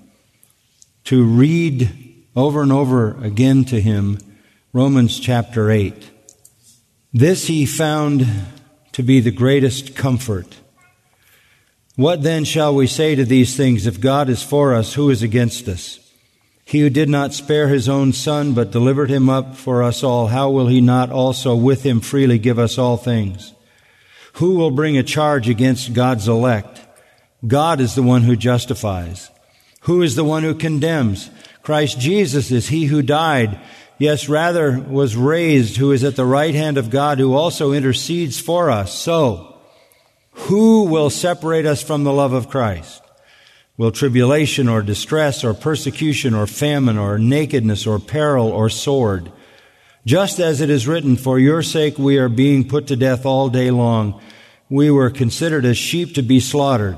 to 1.06 1.24
read 1.24 2.26
over 2.36 2.62
and 2.62 2.74
over 2.74 3.17
again 3.24 3.63
to 3.65 3.80
him 3.80 4.17
Romans 4.74 5.17
chapter 5.17 5.72
8. 5.72 6.10
This 7.13 7.48
he 7.48 7.65
found 7.65 8.28
to 8.91 9.04
be 9.04 9.22
the 9.22 9.32
greatest 9.32 9.96
comfort. 9.96 10.58
What 12.01 12.23
then 12.23 12.45
shall 12.45 12.73
we 12.73 12.87
say 12.87 13.13
to 13.13 13.23
these 13.23 13.55
things? 13.55 13.85
If 13.85 14.01
God 14.01 14.27
is 14.27 14.41
for 14.41 14.73
us, 14.73 14.95
who 14.95 15.11
is 15.11 15.21
against 15.21 15.67
us? 15.67 15.99
He 16.65 16.79
who 16.79 16.89
did 16.89 17.09
not 17.09 17.33
spare 17.33 17.67
his 17.67 17.87
own 17.87 18.11
son, 18.11 18.53
but 18.53 18.71
delivered 18.71 19.11
him 19.11 19.29
up 19.29 19.55
for 19.55 19.83
us 19.83 20.03
all, 20.03 20.27
how 20.27 20.49
will 20.49 20.67
he 20.67 20.81
not 20.81 21.11
also 21.11 21.55
with 21.55 21.83
him 21.83 21.99
freely 22.01 22.39
give 22.39 22.57
us 22.57 22.79
all 22.79 22.97
things? 22.97 23.53
Who 24.33 24.55
will 24.55 24.71
bring 24.71 24.97
a 24.97 25.03
charge 25.03 25.47
against 25.47 25.93
God's 25.93 26.27
elect? 26.27 26.81
God 27.45 27.79
is 27.79 27.93
the 27.93 28.03
one 28.03 28.23
who 28.23 28.35
justifies. 28.35 29.29
Who 29.81 30.01
is 30.01 30.15
the 30.15 30.23
one 30.23 30.41
who 30.41 30.55
condemns? 30.55 31.29
Christ 31.61 31.99
Jesus 31.99 32.49
is 32.49 32.69
he 32.69 32.85
who 32.85 33.01
died 33.01 33.59
Yes, 34.01 34.27
rather 34.27 34.79
was 34.79 35.15
raised, 35.15 35.77
who 35.77 35.91
is 35.91 36.03
at 36.03 36.15
the 36.15 36.25
right 36.25 36.55
hand 36.55 36.79
of 36.79 36.89
God, 36.89 37.19
who 37.19 37.35
also 37.35 37.71
intercedes 37.71 38.39
for 38.39 38.71
us. 38.71 38.91
So, 38.97 39.50
who 40.32 40.84
will 40.86 41.10
separate 41.10 41.65
us 41.65 41.82
from 41.82 42.04
the 42.04 42.13
love 42.13 42.34
of 42.34 42.50
Christ? 42.50 43.02
Will 43.78 43.91
tribulation 43.91 44.67
or 44.67 44.82
distress 44.82 45.44
or 45.44 45.54
persecution 45.54 46.34
or 46.34 46.46
famine 46.48 46.98
or 46.98 47.17
nakedness 47.17 47.88
or 47.88 48.00
peril 48.00 48.48
or 48.48 48.70
sword? 48.70 49.32
Just 50.06 50.39
as 50.39 50.62
it 50.62 50.70
is 50.70 50.88
written, 50.88 51.15
for 51.15 51.39
your 51.39 51.62
sake 51.62 51.98
we 51.98 52.17
are 52.17 52.30
being 52.30 52.67
put 52.67 52.88
to 52.88 52.96
death 52.96 53.26
all 53.26 53.50
day 53.50 53.72
long. 53.72 54.22
We 54.70 54.89
were 54.89 55.10
considered 55.10 55.65
as 55.65 55.78
sheep 55.78 56.15
to 56.15 56.22
be 56.22 56.39
slaughtered. 56.39 56.98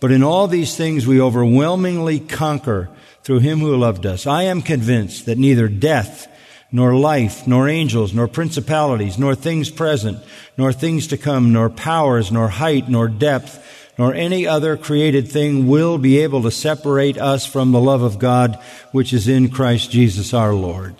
But 0.00 0.12
in 0.12 0.22
all 0.22 0.46
these 0.46 0.76
things 0.76 1.06
we 1.06 1.20
overwhelmingly 1.20 2.20
conquer 2.20 2.88
through 3.22 3.40
him 3.40 3.58
who 3.58 3.76
loved 3.76 4.06
us. 4.06 4.26
I 4.26 4.44
am 4.44 4.62
convinced 4.62 5.26
that 5.26 5.38
neither 5.38 5.68
death, 5.68 6.28
nor 6.70 6.94
life, 6.94 7.46
nor 7.46 7.68
angels, 7.68 8.12
nor 8.12 8.28
principalities, 8.28 9.18
nor 9.18 9.34
things 9.34 9.70
present, 9.70 10.18
nor 10.56 10.72
things 10.72 11.06
to 11.06 11.16
come, 11.16 11.52
nor 11.52 11.70
powers, 11.70 12.30
nor 12.30 12.48
height, 12.48 12.88
nor 12.88 13.08
depth, 13.08 13.64
nor 13.96 14.14
any 14.14 14.46
other 14.46 14.76
created 14.76 15.28
thing 15.28 15.66
will 15.66 15.98
be 15.98 16.18
able 16.18 16.42
to 16.42 16.50
separate 16.50 17.18
us 17.18 17.46
from 17.46 17.72
the 17.72 17.80
love 17.80 18.02
of 18.02 18.18
God 18.18 18.58
which 18.92 19.12
is 19.12 19.26
in 19.26 19.48
Christ 19.48 19.90
Jesus 19.90 20.32
our 20.32 20.54
Lord. 20.54 20.94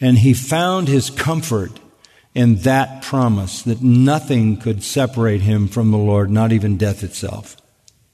And 0.00 0.18
he 0.18 0.32
found 0.32 0.88
his 0.88 1.10
comfort 1.10 1.72
in 2.34 2.56
that 2.56 3.02
promise 3.02 3.62
that 3.62 3.82
nothing 3.82 4.58
could 4.58 4.82
separate 4.82 5.40
him 5.40 5.68
from 5.68 5.90
the 5.90 5.98
Lord, 5.98 6.30
not 6.30 6.52
even 6.52 6.76
death 6.76 7.02
itself. 7.02 7.56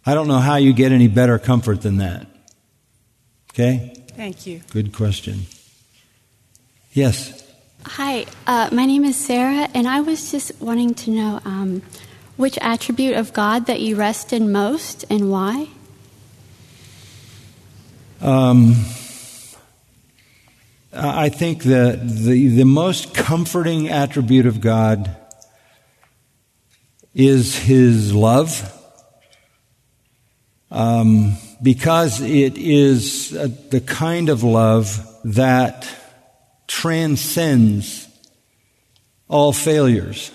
I 0.06 0.14
don't 0.14 0.28
know 0.28 0.38
how 0.38 0.56
you 0.56 0.72
get 0.72 0.92
any 0.92 1.08
better 1.08 1.38
comfort 1.38 1.82
than 1.82 1.98
that. 1.98 2.26
Okay? 3.50 3.94
Thank 4.16 4.46
you. 4.46 4.60
Good 4.70 4.92
question. 4.92 5.46
Yes. 6.94 7.42
Hi, 7.86 8.26
uh, 8.46 8.68
my 8.70 8.84
name 8.84 9.06
is 9.06 9.16
Sarah, 9.16 9.66
and 9.72 9.88
I 9.88 10.02
was 10.02 10.30
just 10.30 10.60
wanting 10.60 10.92
to 10.96 11.10
know 11.10 11.40
um, 11.46 11.80
which 12.36 12.58
attribute 12.60 13.16
of 13.16 13.32
God 13.32 13.64
that 13.64 13.80
you 13.80 13.96
rest 13.96 14.34
in 14.34 14.52
most 14.52 15.06
and 15.08 15.30
why? 15.30 15.68
Um, 18.20 18.74
I 20.92 21.30
think 21.30 21.62
that 21.62 22.06
the, 22.06 22.48
the 22.48 22.64
most 22.64 23.14
comforting 23.14 23.88
attribute 23.88 24.44
of 24.44 24.60
God 24.60 25.16
is 27.14 27.56
His 27.56 28.14
love. 28.14 28.70
Um, 30.70 31.36
because 31.62 32.20
it 32.20 32.58
is 32.58 33.34
uh, 33.34 33.48
the 33.70 33.80
kind 33.80 34.28
of 34.28 34.42
love 34.42 35.06
that 35.24 35.88
transcends 36.72 38.08
all 39.28 39.52
failures. 39.52 40.30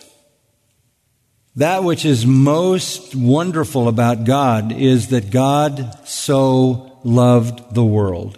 That 1.55 1.83
which 1.83 2.05
is 2.05 2.27
most 2.27 3.15
wonderful 3.15 3.87
about 3.87 4.23
God 4.23 4.71
is 4.71 5.07
that 5.07 5.31
God 5.31 6.07
so 6.07 6.99
loved 7.03 7.73
the 7.73 7.83
world. 7.83 8.37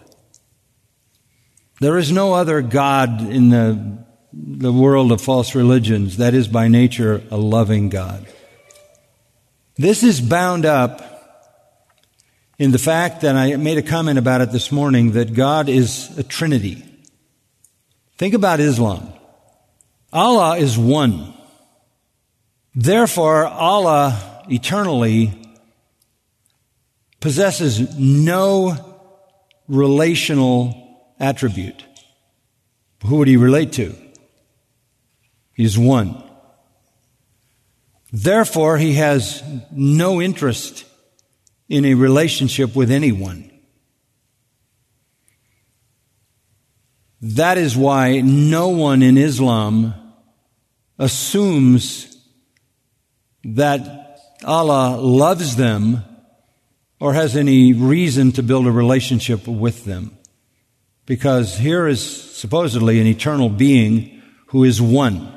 There 1.81 1.97
is 1.97 2.09
no 2.09 2.33
other 2.33 2.61
God 2.61 3.29
in 3.29 3.49
the, 3.49 4.05
the 4.31 4.71
world 4.71 5.11
of 5.11 5.19
false 5.19 5.53
religions 5.53 6.17
that 6.17 6.33
is 6.33 6.47
by 6.47 6.69
nature 6.69 7.21
a 7.29 7.37
loving 7.37 7.89
God. 7.89 8.25
This 9.75 10.03
is 10.03 10.21
bound 10.21 10.65
up 10.65 11.05
in 12.57 12.71
the 12.71 12.79
fact 12.79 13.21
that 13.21 13.35
I 13.35 13.57
made 13.57 13.77
a 13.77 13.81
comment 13.81 14.17
about 14.17 14.39
it 14.39 14.53
this 14.53 14.71
morning 14.71 15.11
that 15.11 15.33
God 15.33 15.67
is 15.67 16.17
a 16.17 16.23
Trinity. 16.23 16.85
Think 18.19 18.33
about 18.33 18.59
Islam. 18.59 19.13
Allah 20.11 20.57
is 20.57 20.77
one. 20.77 21.33
Therefore, 22.75 23.45
Allah 23.45 24.43
eternally 24.49 25.41
possesses 27.21 27.97
no 27.97 28.75
relational 29.69 30.99
attribute. 31.17 31.85
Who 33.05 33.19
would 33.19 33.29
he 33.29 33.37
relate 33.37 33.71
to? 33.73 33.95
He's 35.53 35.79
one. 35.79 36.21
Therefore, 38.11 38.77
he 38.77 38.95
has 38.95 39.41
no 39.71 40.21
interest 40.21 40.83
in 41.69 41.85
a 41.85 41.93
relationship 41.93 42.75
with 42.75 42.91
anyone. 42.91 43.49
That 47.21 47.57
is 47.57 47.75
why 47.75 48.21
no 48.21 48.69
one 48.69 49.01
in 49.03 49.17
Islam 49.17 49.93
assumes 50.97 52.17
that 53.43 54.19
Allah 54.45 54.97
loves 54.97 55.55
them 55.55 56.03
or 56.99 57.13
has 57.13 57.35
any 57.35 57.73
reason 57.73 58.31
to 58.33 58.43
build 58.43 58.67
a 58.67 58.71
relationship 58.71 59.47
with 59.47 59.85
them. 59.85 60.17
because 61.09 61.57
here 61.57 61.87
is 61.87 62.05
supposedly 62.37 63.01
an 63.01 63.07
eternal 63.07 63.49
being 63.49 64.21
who 64.49 64.63
is 64.63 64.79
one. 64.79 65.35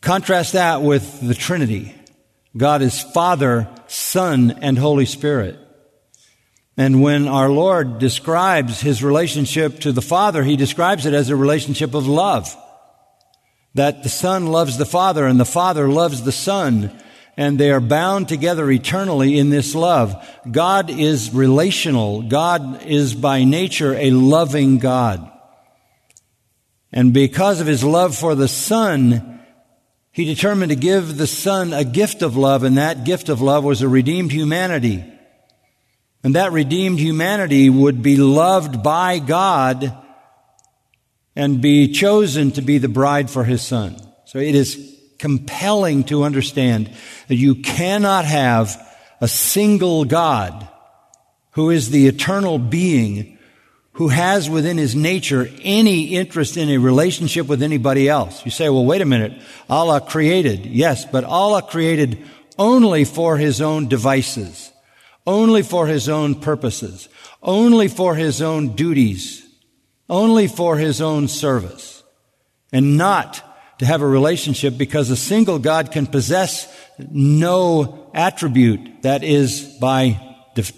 Contrast 0.00 0.52
that 0.52 0.80
with 0.80 1.20
the 1.20 1.34
Trinity. 1.34 1.92
God 2.56 2.82
is 2.82 3.02
Father, 3.02 3.68
Son, 3.88 4.52
and 4.62 4.78
Holy 4.78 5.06
Spirit. 5.06 5.58
And 6.76 7.02
when 7.02 7.28
our 7.28 7.50
Lord 7.50 7.98
describes 7.98 8.80
his 8.80 9.04
relationship 9.04 9.80
to 9.80 9.92
the 9.92 10.00
Father, 10.00 10.42
he 10.42 10.56
describes 10.56 11.04
it 11.04 11.12
as 11.12 11.28
a 11.28 11.36
relationship 11.36 11.94
of 11.94 12.06
love. 12.06 12.56
That 13.74 14.02
the 14.02 14.08
Son 14.08 14.46
loves 14.46 14.78
the 14.78 14.86
Father 14.86 15.26
and 15.26 15.38
the 15.38 15.44
Father 15.44 15.88
loves 15.88 16.22
the 16.22 16.32
Son, 16.32 16.90
and 17.36 17.58
they 17.58 17.70
are 17.70 17.80
bound 17.80 18.28
together 18.28 18.70
eternally 18.70 19.38
in 19.38 19.50
this 19.50 19.74
love. 19.74 20.14
God 20.50 20.88
is 20.90 21.32
relational. 21.32 22.22
God 22.22 22.84
is 22.84 23.14
by 23.14 23.44
nature 23.44 23.94
a 23.94 24.10
loving 24.10 24.78
God. 24.78 25.30
And 26.90 27.12
because 27.12 27.60
of 27.60 27.66
his 27.66 27.84
love 27.84 28.16
for 28.16 28.34
the 28.34 28.48
Son, 28.48 29.40
he 30.10 30.24
determined 30.26 30.70
to 30.70 30.76
give 30.76 31.16
the 31.16 31.26
Son 31.26 31.72
a 31.72 31.84
gift 31.84 32.22
of 32.22 32.36
love, 32.36 32.64
and 32.64 32.76
that 32.76 33.04
gift 33.04 33.28
of 33.28 33.40
love 33.40 33.64
was 33.64 33.80
a 33.80 33.88
redeemed 33.88 34.32
humanity. 34.32 35.04
And 36.24 36.36
that 36.36 36.52
redeemed 36.52 36.98
humanity 36.98 37.68
would 37.68 38.02
be 38.02 38.16
loved 38.16 38.82
by 38.82 39.18
God 39.18 39.96
and 41.34 41.60
be 41.60 41.92
chosen 41.92 42.52
to 42.52 42.62
be 42.62 42.78
the 42.78 42.88
bride 42.88 43.30
for 43.30 43.44
his 43.44 43.62
Son. 43.62 43.96
So 44.24 44.38
it 44.38 44.54
is 44.54 44.98
compelling 45.18 46.04
to 46.04 46.24
understand 46.24 46.90
that 47.28 47.36
you 47.36 47.56
cannot 47.56 48.24
have 48.24 48.76
a 49.20 49.28
single 49.28 50.04
God 50.04 50.68
who 51.52 51.70
is 51.70 51.90
the 51.90 52.06
eternal 52.06 52.58
being 52.58 53.38
who 53.94 54.08
has 54.08 54.48
within 54.48 54.78
his 54.78 54.94
nature 54.94 55.48
any 55.62 56.16
interest 56.16 56.56
in 56.56 56.70
a 56.70 56.78
relationship 56.78 57.46
with 57.46 57.62
anybody 57.62 58.08
else. 58.08 58.44
You 58.44 58.50
say, 58.50 58.68
well, 58.70 58.84
wait 58.84 59.02
a 59.02 59.06
minute. 59.06 59.40
Allah 59.68 60.00
created. 60.00 60.64
Yes, 60.64 61.04
but 61.04 61.24
Allah 61.24 61.62
created 61.62 62.18
only 62.58 63.04
for 63.04 63.36
his 63.36 63.60
own 63.60 63.88
devices, 63.88 64.71
only 65.26 65.62
for 65.62 65.86
his 65.86 66.08
own 66.08 66.34
purposes, 66.34 67.08
only 67.42 67.88
for 67.88 68.14
his 68.14 68.42
own 68.42 68.74
duties, 68.74 69.46
only 70.08 70.48
for 70.48 70.76
his 70.76 71.00
own 71.00 71.28
service, 71.28 72.02
and 72.72 72.96
not 72.96 73.42
to 73.78 73.86
have 73.86 74.02
a 74.02 74.06
relationship 74.06 74.76
because 74.76 75.10
a 75.10 75.16
single 75.16 75.58
God 75.58 75.90
can 75.90 76.06
possess 76.06 76.72
no 77.10 78.10
attribute 78.14 79.02
that 79.02 79.24
is 79.24 79.62
by 79.80 80.20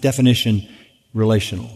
definition 0.01 0.67
relational. 1.13 1.69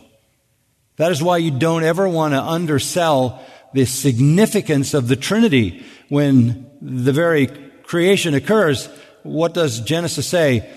That 0.97 1.11
is 1.11 1.21
why 1.21 1.37
you 1.37 1.51
don't 1.51 1.83
ever 1.83 2.07
want 2.07 2.33
to 2.33 2.41
undersell 2.41 3.43
the 3.73 3.85
significance 3.85 4.93
of 4.93 5.07
the 5.07 5.15
Trinity. 5.15 5.85
When 6.09 6.69
the 6.81 7.13
very 7.13 7.47
creation 7.83 8.33
occurs, 8.33 8.87
what 9.23 9.53
does 9.53 9.81
Genesis 9.81 10.27
say? 10.27 10.69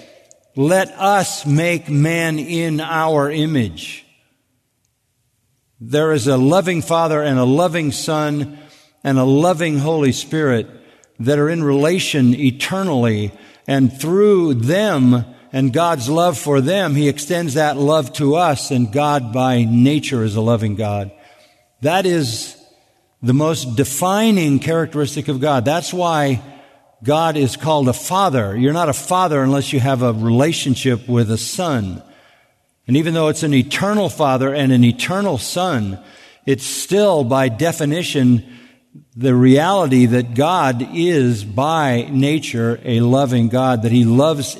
Let 0.54 0.88
us 0.98 1.46
make 1.46 1.88
man 1.88 2.38
in 2.38 2.80
our 2.80 3.30
image. 3.30 4.04
There 5.80 6.12
is 6.12 6.26
a 6.26 6.36
loving 6.36 6.82
Father 6.82 7.22
and 7.22 7.38
a 7.38 7.44
loving 7.44 7.90
Son 7.90 8.58
and 9.02 9.18
a 9.18 9.24
loving 9.24 9.78
Holy 9.78 10.12
Spirit 10.12 10.68
that 11.18 11.38
are 11.38 11.48
in 11.48 11.64
relation 11.64 12.34
eternally, 12.34 13.32
and 13.66 13.98
through 13.98 14.54
them, 14.54 15.24
and 15.52 15.72
God's 15.72 16.08
love 16.08 16.36
for 16.36 16.60
them, 16.60 16.94
He 16.94 17.08
extends 17.08 17.54
that 17.54 17.76
love 17.78 18.12
to 18.14 18.34
us, 18.34 18.70
and 18.70 18.92
God 18.92 19.32
by 19.32 19.64
nature 19.64 20.22
is 20.22 20.36
a 20.36 20.40
loving 20.40 20.74
God. 20.74 21.12
That 21.80 22.04
is 22.04 22.56
the 23.22 23.34
most 23.34 23.76
defining 23.76 24.58
characteristic 24.58 25.28
of 25.28 25.40
God. 25.40 25.64
That's 25.64 25.94
why 25.94 26.42
God 27.02 27.36
is 27.36 27.56
called 27.56 27.88
a 27.88 27.92
father. 27.92 28.56
You're 28.56 28.72
not 28.72 28.88
a 28.88 28.94
father 28.94 29.42
unless 29.42 29.72
you 29.72 29.80
have 29.80 30.02
a 30.02 30.12
relationship 30.12 31.08
with 31.08 31.30
a 31.30 31.38
son. 31.38 32.02
And 32.86 32.96
even 32.96 33.14
though 33.14 33.28
it's 33.28 33.42
an 33.42 33.54
eternal 33.54 34.08
father 34.08 34.54
and 34.54 34.72
an 34.72 34.84
eternal 34.84 35.38
son, 35.38 35.98
it's 36.46 36.64
still 36.64 37.24
by 37.24 37.48
definition 37.48 38.44
the 39.16 39.34
reality 39.34 40.06
that 40.06 40.34
God 40.34 40.88
is 40.94 41.44
by 41.44 42.08
nature 42.10 42.80
a 42.84 43.00
loving 43.00 43.48
God, 43.48 43.82
that 43.82 43.92
He 43.92 44.04
loves 44.04 44.56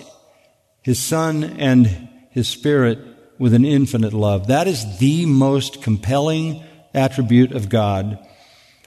his 0.83 0.99
Son 0.99 1.45
and 1.45 1.87
His 2.31 2.49
Spirit 2.49 2.99
with 3.39 3.55
an 3.55 3.65
infinite 3.65 4.13
love. 4.13 4.49
That 4.49 4.67
is 4.67 4.99
the 4.99 5.27
most 5.27 5.83
compelling 5.83 6.63
attribute 6.93 7.53
of 7.53 7.69
God. 7.69 8.19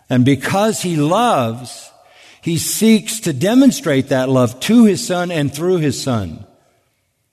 And 0.10 0.26
because 0.26 0.82
He 0.82 0.98
loves, 0.98 1.90
He 2.46 2.60
seeks 2.60 3.22
to 3.22 3.34
demonstrate 3.34 4.10
that 4.10 4.30
love 4.30 4.60
to 4.60 4.86
His 4.86 5.04
Son 5.04 5.32
and 5.32 5.52
through 5.52 5.78
His 5.78 6.00
Son. 6.00 6.46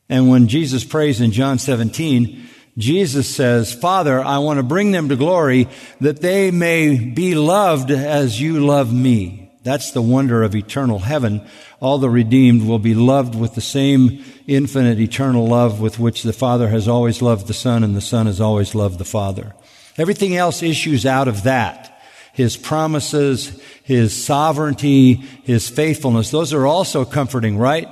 And 0.09 0.31
when 0.31 0.49
Jesus 0.49 0.85
prays 0.85 1.21
in 1.21 1.33
John 1.33 1.59
17, 1.59 2.49
Jesus 2.79 3.29
says, 3.29 3.75
Father, 3.75 4.25
I 4.25 4.39
want 4.39 4.57
to 4.57 4.63
bring 4.63 4.91
them 4.91 5.11
to 5.11 5.17
glory 5.17 5.69
that 6.01 6.23
they 6.23 6.51
may 6.51 6.97
be 6.97 7.35
loved 7.35 7.91
as 7.91 8.41
you 8.41 8.65
love 8.65 8.91
me. 8.91 9.53
That's 9.63 9.91
the 9.91 10.01
wonder 10.01 10.43
of 10.43 10.57
eternal 10.57 11.01
heaven. 11.01 11.47
All 11.79 11.99
the 11.99 12.09
redeemed 12.09 12.67
will 12.67 12.79
be 12.79 12.95
loved 12.95 13.35
with 13.35 13.55
the 13.55 13.61
same 13.61 14.25
infinite 14.47 14.99
eternal 14.99 15.47
love 15.47 15.79
with 15.79 15.99
which 15.99 16.23
the 16.23 16.33
Father 16.33 16.69
has 16.69 16.89
always 16.89 17.21
loved 17.21 17.49
the 17.49 17.53
Son 17.53 17.85
and 17.85 17.95
the 17.95 18.01
Son 18.01 18.25
has 18.25 18.41
always 18.41 18.75
loved 18.75 18.97
the 18.97 19.05
Father. 19.05 19.55
Everything 19.99 20.37
else 20.37 20.63
issues 20.63 21.05
out 21.05 21.29
of 21.29 21.43
that. 21.43 21.92
His 22.33 22.57
promises, 22.57 23.61
His 23.85 24.25
sovereignty, 24.25 25.15
His 25.15 25.69
faithfulness. 25.69 26.31
Those 26.31 26.53
are 26.53 26.67
also 26.67 27.05
comforting, 27.05 27.59
right? 27.59 27.89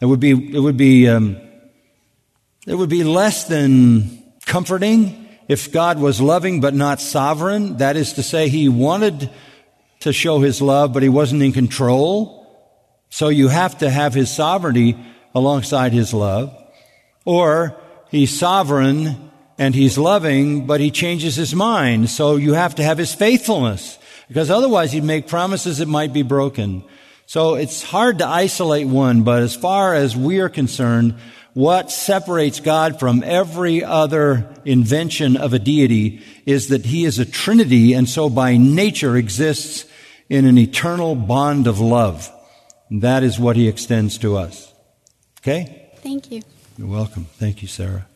It 0.00 0.06
would 0.06 0.20
be, 0.20 0.30
it 0.30 0.60
would 0.60 0.76
be, 0.76 1.08
um, 1.08 1.36
it 2.66 2.74
would 2.74 2.90
be 2.90 3.04
less 3.04 3.44
than 3.44 4.22
comforting 4.46 5.28
if 5.48 5.72
God 5.72 5.98
was 5.98 6.20
loving 6.20 6.60
but 6.60 6.74
not 6.74 7.00
sovereign. 7.00 7.78
That 7.78 7.96
is 7.96 8.14
to 8.14 8.22
say, 8.22 8.48
He 8.48 8.68
wanted 8.68 9.30
to 10.04 10.12
show 10.12 10.38
his 10.40 10.60
love, 10.60 10.92
but 10.92 11.02
he 11.02 11.08
wasn't 11.08 11.42
in 11.42 11.50
control. 11.50 12.46
So 13.08 13.28
you 13.28 13.48
have 13.48 13.78
to 13.78 13.88
have 13.88 14.12
his 14.12 14.30
sovereignty 14.30 14.98
alongside 15.34 15.94
his 15.94 16.12
love. 16.12 16.54
Or 17.24 17.80
he's 18.10 18.38
sovereign 18.38 19.30
and 19.58 19.74
he's 19.74 19.98
loving, 19.98 20.66
but 20.66 20.80
he 20.80 20.90
changes 20.90 21.36
his 21.36 21.54
mind. 21.54 22.10
So 22.10 22.36
you 22.36 22.54
have 22.54 22.74
to 22.76 22.82
have 22.82 22.98
his 22.98 23.14
faithfulness 23.14 23.98
because 24.28 24.50
otherwise 24.50 24.92
he'd 24.92 25.04
make 25.04 25.28
promises 25.28 25.78
that 25.78 25.88
might 25.88 26.12
be 26.12 26.22
broken. 26.22 26.84
So 27.26 27.54
it's 27.54 27.82
hard 27.82 28.18
to 28.18 28.26
isolate 28.26 28.86
one, 28.86 29.22
but 29.22 29.42
as 29.42 29.54
far 29.54 29.94
as 29.94 30.16
we 30.16 30.40
are 30.40 30.48
concerned, 30.48 31.14
what 31.54 31.90
separates 31.90 32.60
God 32.60 32.98
from 32.98 33.22
every 33.22 33.82
other 33.84 34.52
invention 34.64 35.36
of 35.36 35.54
a 35.54 35.58
deity 35.58 36.22
is 36.44 36.68
that 36.68 36.84
he 36.84 37.04
is 37.04 37.18
a 37.18 37.24
trinity 37.24 37.92
and 37.92 38.08
so 38.08 38.28
by 38.28 38.56
nature 38.56 39.16
exists 39.16 39.86
in 40.28 40.44
an 40.44 40.58
eternal 40.58 41.14
bond 41.14 41.66
of 41.66 41.80
love. 41.80 42.30
And 42.90 43.02
that 43.02 43.22
is 43.22 43.38
what 43.38 43.56
he 43.56 43.68
extends 43.68 44.18
to 44.18 44.36
us. 44.36 44.72
Okay? 45.40 45.90
Thank 45.98 46.30
you. 46.30 46.42
You're 46.76 46.88
welcome. 46.88 47.26
Thank 47.38 47.62
you, 47.62 47.68
Sarah. 47.68 48.06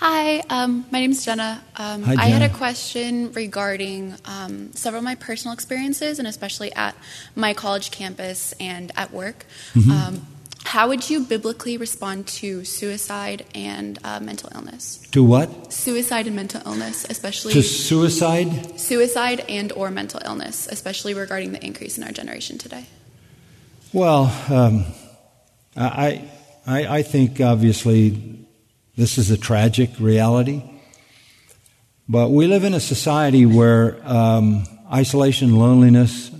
Hi, 0.00 0.38
um, 0.48 0.86
my 0.90 1.00
name 1.00 1.10
is 1.10 1.22
Jenna. 1.26 1.62
Um, 1.76 2.02
Hi, 2.04 2.12
Jenna. 2.12 2.22
I 2.22 2.28
had 2.28 2.50
a 2.50 2.54
question 2.54 3.32
regarding 3.32 4.14
um, 4.24 4.72
several 4.72 5.00
of 5.00 5.04
my 5.04 5.14
personal 5.14 5.52
experiences, 5.52 6.18
and 6.18 6.26
especially 6.26 6.72
at 6.72 6.96
my 7.34 7.52
college 7.52 7.90
campus 7.90 8.54
and 8.58 8.92
at 8.96 9.12
work. 9.12 9.44
Mm-hmm. 9.74 9.90
Um, 9.90 10.26
how 10.64 10.88
would 10.88 11.10
you 11.10 11.20
biblically 11.20 11.76
respond 11.76 12.26
to 12.28 12.64
suicide 12.64 13.44
and 13.54 13.98
uh, 14.02 14.20
mental 14.20 14.48
illness? 14.54 15.06
To 15.10 15.22
what? 15.22 15.70
Suicide 15.70 16.26
and 16.26 16.34
mental 16.34 16.62
illness, 16.64 17.04
especially 17.10 17.52
To 17.52 17.62
suicide? 17.62 18.80
suicide 18.80 19.44
and 19.50 19.70
or 19.70 19.90
mental 19.90 20.22
illness, 20.24 20.66
especially 20.66 21.12
regarding 21.12 21.52
the 21.52 21.62
increase 21.62 21.98
in 21.98 22.04
our 22.04 22.12
generation 22.12 22.56
today. 22.56 22.86
Well, 23.92 24.34
um, 24.48 24.86
I, 25.76 26.24
I, 26.66 26.86
I 26.86 27.02
think 27.02 27.38
obviously 27.42 28.46
this 29.00 29.16
is 29.16 29.30
a 29.30 29.38
tragic 29.38 29.88
reality. 29.98 30.62
But 32.06 32.30
we 32.30 32.46
live 32.46 32.64
in 32.64 32.74
a 32.74 32.80
society 32.80 33.46
where 33.46 33.98
um, 34.04 34.64
isolation, 34.92 35.56
loneliness, 35.56 36.30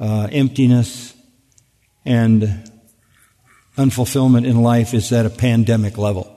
uh, 0.00 0.26
emptiness, 0.32 1.14
and 2.04 2.68
unfulfillment 3.76 4.48
in 4.48 4.62
life 4.62 4.94
is 4.94 5.12
at 5.12 5.26
a 5.26 5.30
pandemic 5.30 5.96
level. 5.96 6.36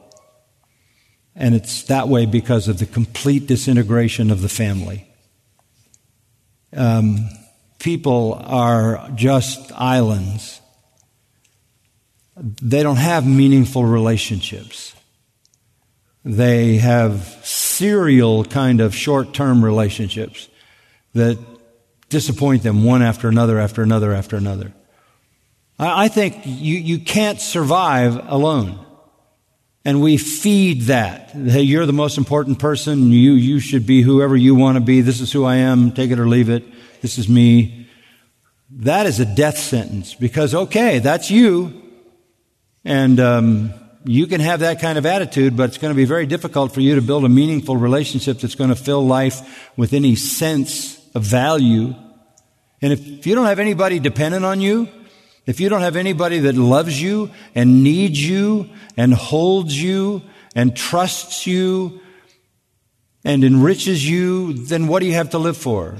And 1.35 1.55
it's 1.55 1.81
that 1.85 2.07
way 2.07 2.27
because 2.27 2.67
of 2.67 2.77
the 2.77 2.85
complete 2.85 3.47
disintegration 3.47 4.29
of 4.29 4.43
the 4.43 4.49
family. 4.49 5.07
Um, 6.77 7.27
people 7.79 8.39
are 8.45 9.09
just 9.15 9.71
islands. 9.71 10.61
They 12.37 12.83
don't 12.83 12.97
have 12.97 13.25
meaningful 13.25 13.83
relationships. 13.83 14.93
They 16.25 16.77
have 16.77 17.39
serial 17.43 18.45
kind 18.45 18.79
of 18.79 18.95
short 18.95 19.33
term 19.33 19.63
relationships 19.63 20.47
that 21.13 21.37
disappoint 22.09 22.63
them 22.63 22.83
one 22.83 23.01
after 23.01 23.27
another, 23.27 23.59
after 23.59 23.81
another, 23.81 24.13
after 24.13 24.37
another. 24.37 24.73
I, 25.77 26.05
I 26.05 26.07
think 26.07 26.41
you, 26.45 26.77
you 26.77 26.99
can't 26.99 27.41
survive 27.41 28.15
alone. 28.29 28.79
And 29.85 30.01
we 30.01 30.15
feed 30.15 30.83
that. 30.83 31.31
Hey, 31.31 31.63
you're 31.63 31.85
the 31.85 31.91
most 31.91 32.17
important 32.17 32.57
person. 32.57 33.11
You, 33.11 33.33
you 33.33 33.59
should 33.59 33.85
be 33.85 34.01
whoever 34.01 34.37
you 34.37 34.55
want 34.55 34.77
to 34.77 34.81
be. 34.81 35.01
This 35.01 35.19
is 35.19 35.31
who 35.31 35.43
I 35.43 35.57
am. 35.57 35.91
Take 35.91 36.11
it 36.11 36.19
or 36.19 36.27
leave 36.27 36.49
it. 36.49 36.63
This 37.01 37.17
is 37.17 37.27
me. 37.27 37.89
That 38.69 39.07
is 39.07 39.19
a 39.19 39.25
death 39.25 39.57
sentence 39.57 40.13
because, 40.13 40.55
okay, 40.55 40.99
that's 40.99 41.29
you. 41.29 41.81
And 42.85 43.19
um, 43.19 43.73
you 44.05 44.27
can 44.27 44.41
have 44.41 44.59
that 44.61 44.81
kind 44.81 44.97
of 44.97 45.05
attitude, 45.05 45.55
but 45.55 45.69
it's 45.69 45.77
going 45.77 45.93
to 45.93 45.95
be 45.95 46.05
very 46.05 46.25
difficult 46.25 46.73
for 46.73 46.81
you 46.81 46.95
to 46.95 47.01
build 47.01 47.23
a 47.23 47.29
meaningful 47.29 47.77
relationship 47.77 48.39
that's 48.39 48.55
going 48.55 48.69
to 48.69 48.75
fill 48.75 49.05
life 49.05 49.71
with 49.77 49.93
any 49.93 50.15
sense 50.15 50.99
of 51.15 51.23
value. 51.23 51.95
And 52.81 52.91
if 52.93 53.25
you 53.25 53.35
don't 53.35 53.45
have 53.45 53.59
anybody 53.59 53.99
dependent 53.99 54.43
on 54.43 54.59
you, 54.59 54.89
if 55.45 55.59
you 55.59 55.69
don't 55.69 55.81
have 55.81 55.95
anybody 55.95 56.39
that 56.39 56.55
loves 56.55 57.01
you 57.01 57.31
and 57.55 57.83
needs 57.83 58.21
you 58.21 58.69
and 58.97 59.13
holds 59.13 59.81
you 59.81 60.21
and 60.55 60.75
trusts 60.75 61.47
you 61.47 62.01
and 63.25 63.43
enriches 63.43 64.07
you, 64.07 64.53
then 64.53 64.87
what 64.87 64.99
do 64.99 65.05
you 65.05 65.13
have 65.13 65.29
to 65.31 65.37
live 65.37 65.57
for? 65.57 65.95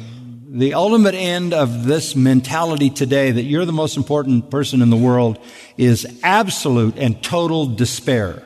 The 0.56 0.76
ultimate 0.76 1.16
end 1.16 1.52
of 1.52 1.84
this 1.84 2.16
mentality 2.16 2.92
today 2.92 3.32
that 3.32 3.42
you're 3.42 3.66
the 3.66 3.74
most 3.74 3.98
important 3.98 4.52
person 4.52 4.84
in 4.84 4.92
the 4.92 4.96
world 4.96 5.40
is 5.78 6.06
absolute 6.22 6.96
and 7.00 7.24
total 7.24 7.66
despair. 7.66 8.44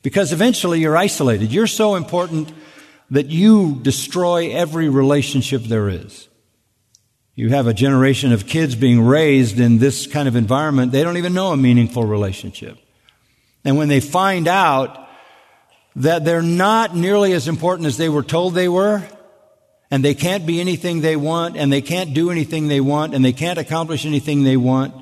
Because 0.00 0.32
eventually 0.32 0.80
you're 0.80 0.96
isolated. 0.96 1.52
You're 1.52 1.66
so 1.66 1.96
important 1.96 2.50
that 3.10 3.26
you 3.26 3.80
destroy 3.82 4.52
every 4.52 4.88
relationship 4.88 5.64
there 5.64 5.90
is. 5.90 6.26
You 7.34 7.50
have 7.50 7.66
a 7.66 7.74
generation 7.74 8.32
of 8.32 8.46
kids 8.46 8.74
being 8.74 9.02
raised 9.02 9.60
in 9.60 9.76
this 9.76 10.06
kind 10.06 10.26
of 10.26 10.36
environment, 10.36 10.90
they 10.90 11.02
don't 11.02 11.18
even 11.18 11.34
know 11.34 11.52
a 11.52 11.56
meaningful 11.58 12.06
relationship. 12.06 12.78
And 13.62 13.76
when 13.76 13.88
they 13.88 14.00
find 14.00 14.48
out 14.48 15.06
that 15.96 16.24
they're 16.24 16.40
not 16.40 16.96
nearly 16.96 17.34
as 17.34 17.46
important 17.46 17.88
as 17.88 17.98
they 17.98 18.08
were 18.08 18.22
told 18.22 18.54
they 18.54 18.70
were, 18.70 19.06
and 19.90 20.04
they 20.04 20.14
can't 20.14 20.46
be 20.46 20.60
anything 20.60 21.00
they 21.00 21.16
want, 21.16 21.56
and 21.56 21.72
they 21.72 21.82
can't 21.82 22.14
do 22.14 22.30
anything 22.30 22.68
they 22.68 22.80
want, 22.80 23.14
and 23.14 23.24
they 23.24 23.32
can't 23.32 23.58
accomplish 23.58 24.04
anything 24.06 24.44
they 24.44 24.56
want, 24.56 24.94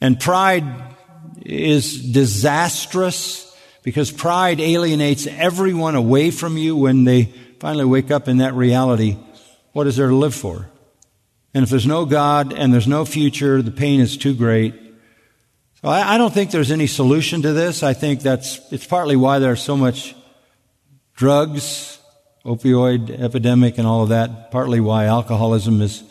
and 0.00 0.18
pride 0.18 0.64
is 1.44 2.12
disastrous 2.12 3.48
because 3.82 4.10
pride 4.10 4.60
alienates 4.60 5.26
everyone 5.26 5.94
away 5.94 6.30
from 6.30 6.56
you 6.56 6.76
when 6.76 7.04
they 7.04 7.24
finally 7.58 7.84
wake 7.84 8.10
up 8.10 8.28
in 8.28 8.38
that 8.38 8.54
reality. 8.54 9.16
What 9.72 9.86
is 9.86 9.96
there 9.96 10.08
to 10.08 10.14
live 10.14 10.34
for? 10.34 10.68
And 11.54 11.62
if 11.64 11.70
there's 11.70 11.86
no 11.86 12.04
God 12.04 12.52
and 12.52 12.72
there's 12.72 12.88
no 12.88 13.04
future, 13.04 13.62
the 13.62 13.70
pain 13.70 14.00
is 14.00 14.16
too 14.16 14.34
great. 14.34 14.74
So 15.82 15.88
I, 15.88 16.14
I 16.14 16.18
don't 16.18 16.32
think 16.32 16.50
there's 16.50 16.70
any 16.70 16.86
solution 16.86 17.42
to 17.42 17.52
this. 17.52 17.82
I 17.82 17.92
think 17.92 18.20
that's, 18.20 18.60
it's 18.72 18.86
partly 18.86 19.16
why 19.16 19.38
there's 19.38 19.62
so 19.62 19.76
much 19.76 20.14
drugs, 21.14 21.98
opioid 22.44 23.10
epidemic 23.10 23.78
and 23.78 23.86
all 23.86 24.02
of 24.02 24.08
that, 24.08 24.50
partly 24.50 24.80
why 24.80 25.06
alcoholism 25.06 25.80
is 25.80 26.02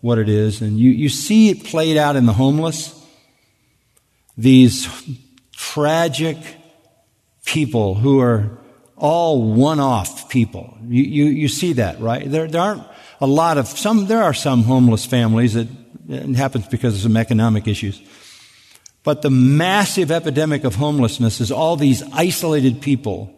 what 0.00 0.18
it 0.18 0.28
is. 0.28 0.60
And 0.60 0.78
you, 0.78 0.90
you 0.90 1.08
see 1.08 1.50
it 1.50 1.64
played 1.64 1.96
out 1.96 2.16
in 2.16 2.26
the 2.26 2.32
homeless. 2.32 2.96
These 4.38 4.88
tragic 5.52 6.38
people 7.44 7.94
who 7.94 8.20
are 8.20 8.58
all 8.96 9.42
one-off 9.42 10.28
people. 10.28 10.76
You, 10.86 11.02
you, 11.02 11.24
you 11.26 11.48
see 11.48 11.74
that, 11.74 12.00
right? 12.00 12.30
There, 12.30 12.46
there 12.46 12.60
aren't 12.60 12.84
a 13.20 13.26
lot 13.26 13.58
of 13.58 13.66
some. 13.66 14.06
There 14.06 14.22
are 14.22 14.34
some 14.34 14.62
homeless 14.62 15.04
families 15.04 15.54
that 15.54 15.68
it 16.08 16.36
happens 16.36 16.66
because 16.66 16.94
of 16.94 17.00
some 17.00 17.16
economic 17.16 17.66
issues. 17.66 18.00
But 19.02 19.22
the 19.22 19.30
massive 19.30 20.10
epidemic 20.10 20.64
of 20.64 20.74
homelessness 20.74 21.40
is 21.40 21.50
all 21.50 21.76
these 21.76 22.02
isolated 22.12 22.82
people 22.82 23.34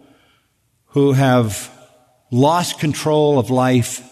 who 0.86 1.12
have 1.12 1.70
lost 2.32 2.80
control 2.80 3.38
of 3.38 3.50
life, 3.50 4.02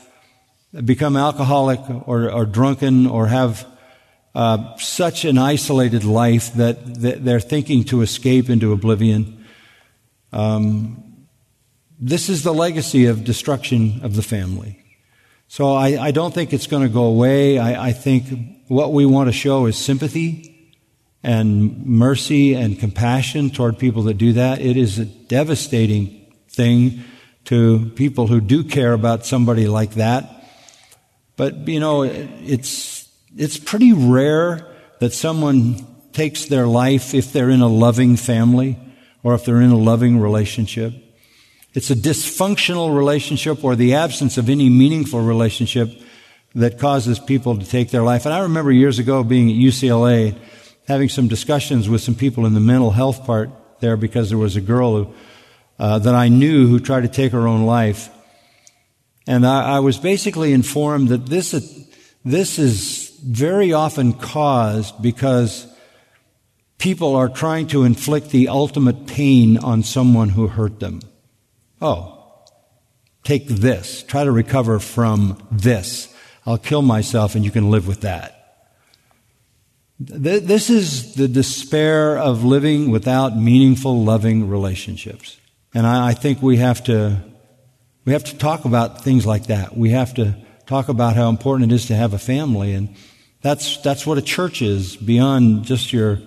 become 0.85 1.17
alcoholic 1.17 1.81
or, 2.07 2.31
or 2.31 2.45
drunken, 2.45 3.07
or 3.07 3.27
have 3.27 3.67
uh, 4.35 4.77
such 4.77 5.25
an 5.25 5.39
isolated 5.39 6.05
life 6.05 6.53
that, 6.55 6.77
they're 7.25 7.41
thinking 7.41 7.83
to 7.83 8.03
escape 8.03 8.49
into 8.49 8.73
oblivion. 8.73 9.45
Um, 10.33 11.27
this 11.99 12.29
is 12.29 12.45
the 12.45 12.55
legacy 12.55 13.07
of 13.07 13.25
destruction 13.25 14.01
of 14.05 14.15
the 14.15 14.23
family. 14.23 14.77
So 15.49 15.73
I, 15.73 16.01
I 16.01 16.11
don't 16.13 16.33
think 16.33 16.53
it's 16.53 16.69
going 16.69 16.85
to 16.85 16.93
go 16.93 17.05
away. 17.05 17.59
I, 17.59 17.89
I 17.89 17.93
think 17.93 18.27
what 18.69 18.93
we 18.93 19.05
want 19.07 19.29
to 19.29 19.33
show 19.33 19.67
is 19.67 19.77
sympathy 19.77 20.77
and 21.23 21.85
mercy 21.85 22.55
and 22.55 22.79
compassion 22.79 23.51
toward 23.51 23.79
people 23.79 24.05
that 24.05 24.15
do 24.15 24.35
that. 24.35 24.61
It 24.61 24.77
is 24.77 24.99
a 24.99 25.07
devastating 25.07 26.33
thing 26.49 27.03
to 27.47 27.91
people 27.97 28.27
who 28.27 28.41
do 28.41 28.65
care 28.65 28.93
about 28.93 29.27
somebody 29.27 29.67
like 29.67 29.95
that. 29.95 30.45
But, 31.37 31.69
you 31.69 31.81
know, 31.81 32.03
it's, 32.03 33.09
it's 33.37 33.59
pretty 33.59 33.93
rare 33.93 34.67
that 35.01 35.13
someone 35.13 35.87
takes 36.13 36.47
their 36.47 36.67
life 36.67 37.15
if 37.15 37.33
they're 37.33 37.51
in 37.51 37.61
a 37.61 37.69
loving 37.69 38.17
family 38.17 38.79
or 39.23 39.35
if 39.35 39.45
they're 39.45 39.61
in 39.61 39.71
a 39.71 39.79
loving 39.79 40.21
relationship. 40.21 40.95
It's 41.73 41.91
a 41.91 41.95
dysfunctional 41.95 42.97
relationship 42.97 43.65
or 43.65 43.77
the 43.77 43.95
absence 43.95 44.37
of 44.39 44.49
any 44.49 44.69
meaningful 44.69 45.21
relationship 45.21 45.89
that 46.55 46.79
causes 46.79 47.19
people 47.19 47.57
to 47.59 47.65
take 47.65 47.91
their 47.91 48.03
life. 48.03 48.27
And 48.27 48.35
I 48.35 48.41
remember 48.41 48.73
years 48.73 48.99
ago 48.99 49.23
being 49.23 49.49
at 49.51 49.57
UCLA, 49.57 50.37
having 50.89 51.09
some 51.09 51.29
discussions 51.29 51.89
with 51.89 52.01
some 52.01 52.17
people 52.17 52.45
in 52.45 52.55
the 52.55 52.61
mental 52.61 52.91
health 52.91 53.25
part 53.25 53.51
there 53.79 53.97
because 53.97 54.31
there 54.31 54.39
was 54.39 54.57
a 54.57 54.61
girl 54.61 55.05
who, 55.05 55.15
uh, 55.81 55.99
that 55.99 56.15
I 56.15 56.29
knew 56.29 56.69
who 56.69 56.79
tried 56.79 57.01
to 57.01 57.09
take 57.09 57.33
her 57.33 57.49
own 57.49 57.65
life. 57.65 58.11
And 59.27 59.47
I, 59.47 59.77
I 59.77 59.81
was 59.81 59.97
basically 59.97 60.53
informed 60.53 61.09
that 61.09 61.25
this, 61.25 61.53
this 62.23 62.59
is 62.59 63.19
very 63.25 63.73
often 63.73 64.13
caused 64.13 65.01
because 65.01 65.67
people 66.77 67.17
are 67.17 67.31
trying 67.31 67.67
to 67.69 67.85
inflict 67.85 68.29
the 68.29 68.49
ultimate 68.49 69.07
pain 69.07 69.57
on 69.57 69.83
someone 69.83 70.29
who 70.29 70.49
hurt 70.49 70.81
them. 70.81 71.01
Oh, 71.81 72.45
take 73.25 73.49
this. 73.49 74.03
Try 74.03 74.25
to 74.25 74.33
recover 74.33 74.81
from 74.81 75.43
this. 75.51 76.15
I'll 76.45 76.59
kill 76.59 76.83
myself 76.83 77.35
and 77.35 77.43
you 77.43 77.51
can 77.51 77.71
live 77.71 77.89
with 77.89 78.03
that. 78.03 78.37
This 79.99 80.69
is 80.69 81.15
the 81.15 81.29
despair 81.29 82.19
of 82.19 82.45
living 82.45 82.91
without 82.91 83.37
meaningful, 83.37 84.03
loving 84.05 84.49
relationships. 84.49 85.39
And 85.73 85.87
I 85.87 86.15
think 86.15 86.43
we 86.43 86.57
have 86.57 86.85
to, 86.85 87.23
we 88.05 88.13
have 88.13 88.25
to 88.25 88.37
talk 88.37 88.65
about 88.65 89.05
things 89.05 89.25
like 89.25 89.47
that. 89.47 89.77
We 89.77 89.91
have 89.91 90.15
to 90.15 90.37
talk 90.67 90.89
about 90.89 91.17
how 91.17 91.29
important 91.29 91.71
it 91.71 91.75
is 91.75 91.87
to 91.87 91.97
have 91.97 92.13
a 92.13 92.19
family. 92.19 92.73
And 92.73 92.95
that's, 93.41 93.77
that's 93.79 94.07
what 94.07 94.19
a 94.19 94.23
church 94.23 94.63
is 94.63 94.97
beyond 94.97 95.65
just 95.65 95.93
your, 95.93 96.21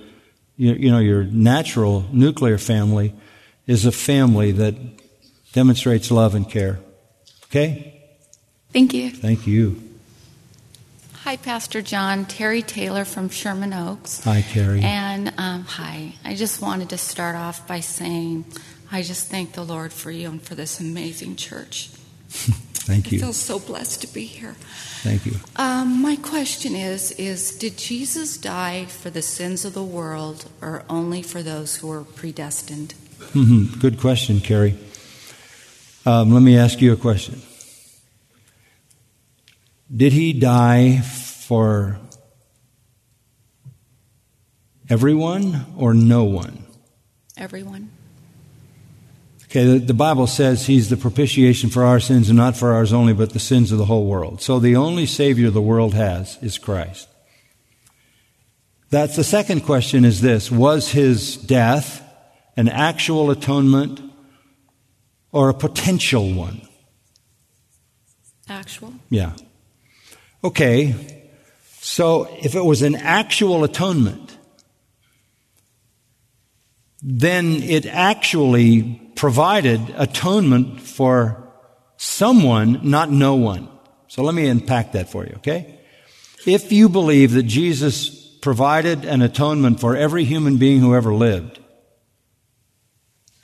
your 0.56 0.76
you 0.76 0.92
know, 0.92 1.00
your 1.00 1.24
natural 1.24 2.06
nuclear 2.12 2.58
family 2.58 3.14
is 3.68 3.86
a 3.86 3.92
family 3.92 4.52
that 4.54 4.76
demonstrates 5.52 6.10
love 6.12 6.36
and 6.36 6.50
care. 6.50 6.80
Okay? 7.46 8.02
Thank 8.72 8.94
you. 8.94 9.12
Thank 9.12 9.46
you. 9.46 9.82
Hi, 11.24 11.38
Pastor 11.38 11.82
John. 11.82 12.26
Terry 12.26 12.62
Taylor 12.62 13.06
from 13.06 13.30
Sherman 13.30 13.72
Oaks. 13.72 14.24
Hi, 14.26 14.42
Terry. 14.42 14.82
And 14.82 15.34
um, 15.38 15.64
hi. 15.64 16.16
I 16.26 16.36
just 16.36 16.62
wanted 16.62 16.90
to 16.90 16.98
start 16.98 17.38
off 17.38 17.66
by 17.66 17.80
saying 17.80 18.44
I 18.94 19.02
just 19.02 19.28
thank 19.28 19.54
the 19.54 19.64
Lord 19.64 19.92
for 19.92 20.12
you 20.12 20.30
and 20.30 20.40
for 20.40 20.54
this 20.54 20.80
amazing 20.80 21.36
church. 21.36 21.88
thank 22.30 23.12
you. 23.12 23.18
I 23.18 23.22
feel 23.22 23.34
so 23.34 23.58
blessed 23.58 24.02
to 24.02 24.08
be 24.08 24.26
here. 24.26 24.54
Thank 25.02 25.26
you. 25.26 25.34
Um, 25.56 26.00
my 26.00 26.16
question 26.16 26.76
is: 26.76 27.12
Is 27.14 27.58
did 27.58 27.76
Jesus 27.76 28.38
die 28.38 28.86
for 28.86 29.10
the 29.10 29.24
sins 29.24 29.66
of 29.66 29.74
the 29.74 29.84
world, 29.84 30.46
or 30.62 30.84
only 30.92 31.24
for 31.24 31.42
those 31.42 31.78
who 31.78 31.92
are 31.92 32.04
predestined? 32.04 32.94
Mm-hmm. 33.34 33.80
Good 33.80 34.00
question, 34.00 34.40
Carrie. 34.40 34.78
Um, 36.06 36.32
let 36.32 36.44
me 36.44 36.56
ask 36.56 36.80
you 36.80 36.94
a 36.94 36.98
question. 36.98 37.42
Did 39.96 40.14
he 40.14 40.34
die 40.34 41.00
for 41.00 41.98
everyone 44.88 45.66
or 45.76 45.96
no 45.96 46.26
one? 46.26 46.64
Everyone. 47.36 47.90
Okay, 49.54 49.66
the, 49.66 49.78
the, 49.78 49.94
Bible 49.94 50.26
says 50.26 50.66
he's 50.66 50.90
the 50.90 50.98
propitiation 50.98 51.70
for 51.70 51.84
our 51.84 52.00
sins 52.00 52.28
and 52.28 52.36
not 52.36 52.58
for 52.58 52.74
ours 52.74 52.92
only, 52.92 53.14
but 53.14 53.34
the 53.34 53.40
sins 53.40 53.72
of 53.72 53.78
the 53.78 53.86
whole 53.86 54.08
world. 54.08 54.42
So 54.42 54.58
the 54.58 54.76
only 54.76 55.06
Savior 55.06 55.52
the 55.52 55.62
world 55.62 55.94
has 55.94 56.40
is 56.42 56.58
Christ. 56.58 57.08
That's 58.90 59.16
the 59.16 59.24
second 59.24 59.62
question 59.62 60.06
is 60.06 60.22
this 60.22 60.52
Was 60.52 60.90
his 60.90 61.38
death 61.38 62.02
an 62.58 62.68
actual 62.68 63.30
atonement 63.30 64.02
or 65.32 65.50
a 65.50 65.54
potential 65.54 66.34
one? 66.34 66.68
Actual. 68.50 68.96
Yeah. 69.12 69.34
Okay. 70.44 70.96
So 71.80 72.28
if 72.42 72.56
it 72.56 72.66
was 72.66 72.82
an 72.82 72.96
actual 72.96 73.64
atonement, 73.64 74.36
then 77.04 77.62
it 77.62 77.86
actually 77.86 79.12
provided 79.16 79.82
atonement 79.98 80.80
for 80.80 81.54
someone, 81.98 82.80
not 82.90 83.12
no 83.12 83.36
one. 83.36 83.68
So 84.08 84.24
let 84.24 84.34
me 84.34 84.48
unpack 84.48 84.94
that 84.94 85.10
for 85.10 85.26
you, 85.26 85.34
okay? 85.38 85.82
If 86.46 86.72
you 86.72 86.88
believe 86.88 87.34
that 87.34 87.44
Jesus 87.44 88.10
provided 88.38 89.06
an 89.06 89.22
atonement 89.22 89.82
for 89.82 89.96
every 89.96 90.24
human 90.24 90.58
being 90.58 90.80
who 90.80 90.96
ever 90.96 91.14
lived, 91.14 91.60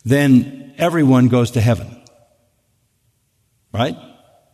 then 0.06 0.74
everyone 0.78 1.28
goes 1.28 1.52
to 1.52 1.62
heaven. 1.62 2.02
Right? 3.74 3.98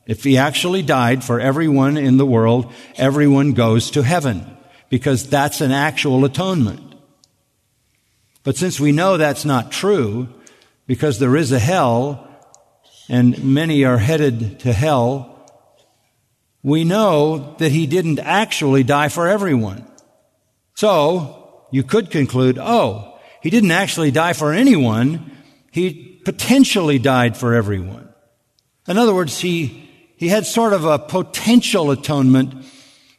If 0.07 0.23
he 0.23 0.37
actually 0.37 0.81
died 0.81 1.23
for 1.23 1.39
everyone 1.39 1.97
in 1.97 2.17
the 2.17 2.25
world, 2.25 2.73
everyone 2.95 3.53
goes 3.53 3.91
to 3.91 4.03
heaven 4.03 4.45
because 4.89 5.27
that's 5.29 5.61
an 5.61 5.71
actual 5.71 6.25
atonement. 6.25 6.81
But 8.45 8.55
since 8.55 8.79
we 8.79 8.93
know 8.93 9.17
that's 9.17 9.43
not 9.43 9.71
true, 9.71 10.29
because 10.87 11.19
there 11.19 11.35
is 11.35 11.51
a 11.51 11.59
hell 11.59 12.29
and 13.09 13.43
many 13.43 13.83
are 13.83 13.97
headed 13.97 14.59
to 14.61 14.71
hell, 14.71 15.31
we 16.63 16.83
know 16.83 17.55
that 17.57 17.71
he 17.71 17.87
didn't 17.87 18.19
actually 18.19 18.83
die 18.83 19.09
for 19.09 19.27
everyone. 19.27 19.85
So, 20.75 21.65
you 21.71 21.83
could 21.83 22.11
conclude, 22.11 22.57
oh, 22.59 23.17
he 23.41 23.49
didn't 23.49 23.71
actually 23.71 24.11
die 24.11 24.33
for 24.33 24.53
anyone. 24.53 25.31
He 25.71 26.21
potentially 26.23 26.99
died 26.99 27.37
for 27.37 27.55
everyone. 27.55 28.09
In 28.87 28.97
other 28.97 29.13
words, 29.13 29.39
he, 29.39 29.89
he 30.17 30.27
had 30.27 30.45
sort 30.45 30.73
of 30.73 30.85
a 30.85 30.99
potential 30.99 31.89
atonement 31.89 32.65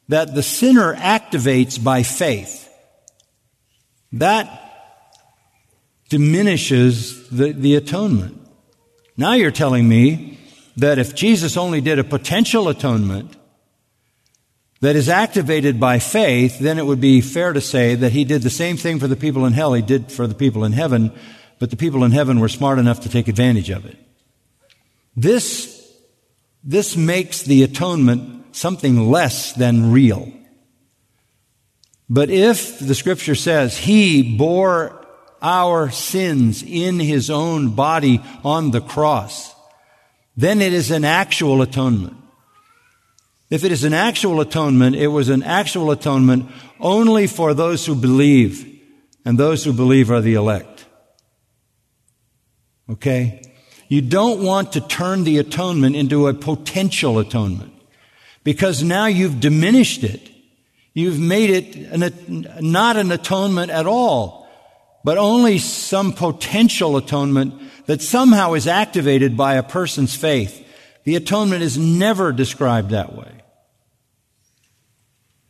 that 0.09 0.35
the 0.35 0.43
sinner 0.43 0.95
activates 0.95 1.83
by 1.83 2.05
faith. 2.05 2.68
That 4.12 4.66
diminishes 6.09 7.29
the, 7.31 7.53
the 7.53 7.75
atonement. 7.75 8.41
Now 9.17 9.33
you're 9.33 9.51
telling 9.51 9.89
me 9.89 10.39
that 10.77 10.99
if 10.99 11.15
Jesus 11.15 11.57
only 11.57 11.81
did 11.81 11.99
a 11.99 12.05
potential 12.05 12.69
atonement 12.69 13.37
that 14.81 14.95
is 14.95 15.09
activated 15.09 15.81
by 15.81 15.99
faith, 15.99 16.59
then 16.59 16.79
it 16.79 16.87
would 16.87 17.01
be 17.01 17.21
fair 17.21 17.53
to 17.53 17.61
say 17.61 17.95
that 17.95 18.13
he 18.13 18.25
did 18.25 18.43
the 18.43 18.51
same 18.51 18.77
thing 18.77 18.99
for 18.99 19.07
the 19.07 19.17
people 19.17 19.47
in 19.47 19.53
hell 19.53 19.73
he 19.73 19.83
did 19.83 20.13
for 20.13 20.27
the 20.27 20.35
people 20.35 20.65
in 20.65 20.73
heaven, 20.73 21.13
but 21.59 21.71
the 21.71 21.77
people 21.77 22.05
in 22.05 22.13
heaven 22.13 22.41
were 22.41 22.49
smart 22.49 22.79
enough 22.79 23.01
to 23.01 23.09
take 23.09 23.27
advantage 23.27 23.71
of 23.71 23.87
it. 23.87 23.97
This, 25.17 25.91
this 26.63 26.95
makes 26.95 27.43
the 27.43 27.63
atonement 27.63 28.55
something 28.55 29.11
less 29.11 29.55
than 29.55 29.93
real. 29.93 30.31
But 32.09 32.31
if 32.31 32.79
the 32.79 32.95
scripture 32.95 33.35
says 33.35 33.79
he 33.79 34.37
bore 34.37 34.96
our 35.43 35.91
sins 35.91 36.62
in 36.62 36.99
his 36.99 37.30
own 37.30 37.74
body 37.74 38.22
on 38.45 38.70
the 38.70 38.80
cross, 38.80 39.55
then 40.37 40.61
it 40.61 40.72
is 40.72 40.91
an 40.91 41.05
actual 41.05 41.62
atonement. 41.62 42.16
If 43.49 43.64
it 43.64 43.72
is 43.72 43.84
an 43.84 43.95
actual 43.95 44.41
atonement, 44.41 44.97
it 44.97 45.09
was 45.09 45.28
an 45.28 45.43
actual 45.43 45.91
atonement 45.91 46.51
only 46.80 47.26
for 47.26 47.55
those 47.55 47.87
who 47.87 47.95
believe, 47.95 48.72
and 49.24 49.39
those 49.39 49.64
who 49.64 49.72
believe 49.72 50.11
are 50.11 50.20
the 50.20 50.34
elect. 50.34 50.87
Okay? 52.91 53.43
You 53.89 54.01
don't 54.01 54.43
want 54.43 54.72
to 54.72 54.80
turn 54.80 55.24
the 55.24 55.39
atonement 55.39 55.95
into 55.97 56.26
a 56.26 56.34
potential 56.34 57.18
atonement 57.18 57.72
because 58.43 58.82
now 58.82 59.07
you've 59.07 59.41
diminished 59.41 60.03
it. 60.03 60.30
You've 60.93 61.20
made 61.20 61.51
it 61.51 61.76
an, 61.76 62.49
not 62.61 62.97
an 62.97 63.12
atonement 63.12 63.70
at 63.70 63.87
all, 63.87 64.46
but 65.07 65.19
only 65.19 65.57
some 65.57 66.13
potential 66.13 66.97
atonement 66.97 67.55
that 67.87 68.03
somehow 68.03 68.55
is 68.55 68.67
activated 68.67 69.37
by 69.37 69.55
a 69.55 69.63
person's 69.63 70.17
faith. 70.17 70.67
The 71.05 71.15
atonement 71.15 71.63
is 71.63 71.79
never 71.79 72.33
described 72.33 72.91
that 72.91 73.15
way. 73.15 73.31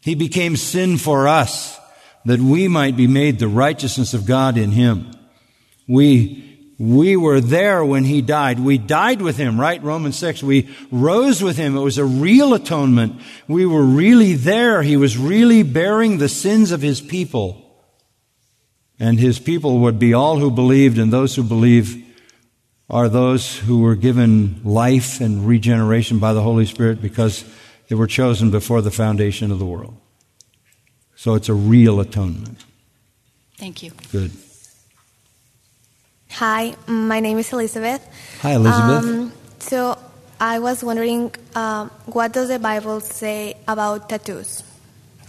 He 0.03 0.15
became 0.15 0.57
sin 0.57 0.99
for 0.99 1.27
us 1.27 1.81
that 2.27 2.39
we 2.39 2.69
might 2.69 2.99
be 2.99 3.07
made 3.07 3.39
the 3.39 3.49
righteousness 3.49 4.13
of 4.13 4.27
God 4.27 4.59
in 4.59 4.73
Him. 4.73 5.11
We 5.89 6.75
we 6.79 7.17
were 7.17 7.41
there 7.41 7.83
when 7.83 8.05
he 8.05 8.21
died. 8.21 8.61
We 8.61 8.77
died 8.77 9.23
with 9.23 9.39
him, 9.39 9.59
right? 9.59 9.83
Romans 9.83 10.19
6. 10.19 10.43
We 10.43 10.69
rose 10.91 11.43
with 11.43 11.57
him. 11.57 11.75
It 11.75 11.81
was 11.81 11.97
a 11.97 12.05
real 12.05 12.53
atonement. 12.53 13.19
We 13.49 13.65
were 13.65 13.83
really 13.83 14.35
there. 14.35 14.83
He 14.83 14.99
was 14.99 15.17
really 15.17 15.63
bearing 15.63 16.19
the 16.19 16.29
sins 16.29 16.73
of 16.73 16.83
his 16.83 17.01
people. 17.01 17.66
And 18.99 19.21
his 19.21 19.39
people 19.39 19.81
would 19.81 19.99
be 19.99 20.15
all 20.15 20.39
who 20.39 20.51
believed, 20.51 20.99
and 20.99 21.13
those 21.13 21.35
who 21.35 21.43
believe 21.43 22.03
are 22.89 23.09
those 23.09 23.59
who 23.59 23.81
were 23.81 23.97
given 23.97 24.61
life 24.65 25.21
and 25.21 25.47
regeneration 25.47 26.19
by 26.19 26.33
the 26.33 26.43
Holy 26.43 26.67
Spirit 26.67 27.03
because 27.03 27.45
they 27.89 27.95
were 27.95 28.07
chosen 28.07 28.51
before 28.51 28.81
the 28.81 28.91
foundation 28.91 29.51
of 29.51 29.59
the 29.59 29.67
world. 29.67 29.97
So 31.17 31.35
it's 31.35 31.49
a 31.49 31.55
real 31.55 32.01
atonement. 32.01 32.65
Thank 33.57 33.83
you. 33.83 33.91
Good. 34.13 34.31
Hi, 36.31 36.75
my 36.87 37.21
name 37.21 37.39
is 37.39 37.53
Elizabeth. 37.53 38.07
Hi, 38.43 38.53
Elizabeth. 38.53 39.05
Um, 39.05 39.33
so 39.59 39.99
I 40.39 40.59
was 40.59 40.85
wondering, 40.85 41.35
um, 41.55 41.91
what 42.07 42.33
does 42.33 42.49
the 42.49 42.59
Bible 42.59 43.01
say 43.01 43.57
about 43.67 44.09
tattoos? 44.09 44.63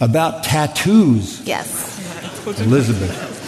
About 0.01 0.43
tattoos? 0.43 1.41
Yes. 1.41 1.97
Elizabeth. 2.45 3.46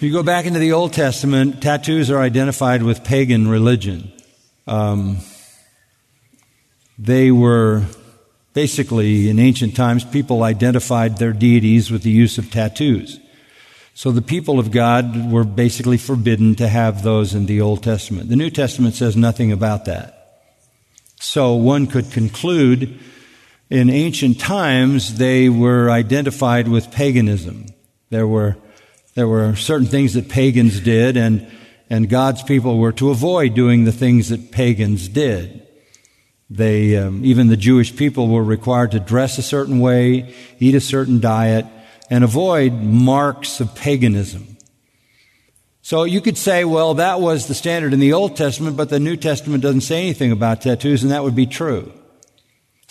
You 0.00 0.12
go 0.12 0.22
back 0.22 0.46
into 0.46 0.58
the 0.58 0.72
Old 0.72 0.92
Testament, 0.92 1.62
tattoos 1.62 2.10
are 2.10 2.20
identified 2.20 2.82
with 2.82 3.04
pagan 3.04 3.48
religion. 3.48 4.12
Um, 4.66 5.18
they 6.98 7.30
were 7.30 7.84
Basically, 8.54 9.30
in 9.30 9.38
ancient 9.38 9.74
times, 9.74 10.04
people 10.04 10.42
identified 10.42 11.16
their 11.16 11.32
deities 11.32 11.90
with 11.90 12.02
the 12.02 12.10
use 12.10 12.36
of 12.36 12.50
tattoos. 12.50 13.18
So 13.94 14.10
the 14.10 14.22
people 14.22 14.58
of 14.58 14.70
God 14.70 15.30
were 15.30 15.44
basically 15.44 15.96
forbidden 15.96 16.54
to 16.56 16.68
have 16.68 17.02
those 17.02 17.34
in 17.34 17.46
the 17.46 17.62
Old 17.62 17.82
Testament. 17.82 18.28
The 18.28 18.36
New 18.36 18.50
Testament 18.50 18.94
says 18.94 19.16
nothing 19.16 19.52
about 19.52 19.86
that. 19.86 20.40
So 21.18 21.54
one 21.54 21.86
could 21.86 22.10
conclude 22.10 22.98
in 23.72 23.88
ancient 23.88 24.38
times 24.38 25.16
they 25.16 25.48
were 25.48 25.90
identified 25.90 26.68
with 26.68 26.90
paganism. 26.90 27.64
There 28.10 28.28
were, 28.28 28.58
there 29.14 29.26
were 29.26 29.56
certain 29.56 29.86
things 29.86 30.12
that 30.12 30.28
pagans 30.28 30.78
did 30.78 31.16
and, 31.16 31.50
and 31.88 32.06
God's 32.06 32.42
people 32.42 32.76
were 32.76 32.92
to 32.92 33.08
avoid 33.08 33.54
doing 33.54 33.84
the 33.84 33.90
things 33.90 34.28
that 34.28 34.52
pagans 34.52 35.08
did. 35.08 35.66
They, 36.50 36.98
um, 36.98 37.24
even 37.24 37.46
the 37.46 37.56
Jewish 37.56 37.96
people 37.96 38.28
were 38.28 38.44
required 38.44 38.90
to 38.90 39.00
dress 39.00 39.38
a 39.38 39.42
certain 39.42 39.80
way, 39.80 40.34
eat 40.58 40.74
a 40.74 40.80
certain 40.80 41.18
diet, 41.18 41.64
and 42.10 42.24
avoid 42.24 42.74
marks 42.74 43.58
of 43.58 43.74
paganism. 43.74 44.58
So 45.80 46.04
you 46.04 46.20
could 46.20 46.36
say, 46.36 46.66
well, 46.66 46.92
that 46.94 47.22
was 47.22 47.48
the 47.48 47.54
standard 47.54 47.94
in 47.94 48.00
the 48.00 48.12
Old 48.12 48.36
Testament, 48.36 48.76
but 48.76 48.90
the 48.90 49.00
New 49.00 49.16
Testament 49.16 49.62
doesn't 49.62 49.80
say 49.80 50.02
anything 50.02 50.30
about 50.30 50.60
tattoos, 50.60 51.02
and 51.02 51.10
that 51.10 51.24
would 51.24 51.34
be 51.34 51.46
true. 51.46 51.90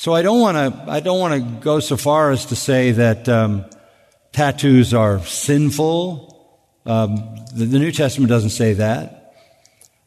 So 0.01 0.15
I 0.15 0.23
don't 0.23 0.41
want 0.41 0.57
to, 0.57 0.91
I 0.91 0.99
don't 0.99 1.19
want 1.19 1.35
to 1.35 1.63
go 1.63 1.79
so 1.79 1.95
far 1.95 2.31
as 2.31 2.47
to 2.47 2.55
say 2.55 2.89
that 2.89 3.29
um, 3.29 3.65
tattoos 4.31 4.95
are 4.95 5.19
sinful. 5.19 6.57
Um, 6.87 7.35
the, 7.53 7.65
the 7.65 7.77
New 7.77 7.91
Testament 7.91 8.27
doesn't 8.27 8.49
say 8.49 8.73
that. 8.73 9.35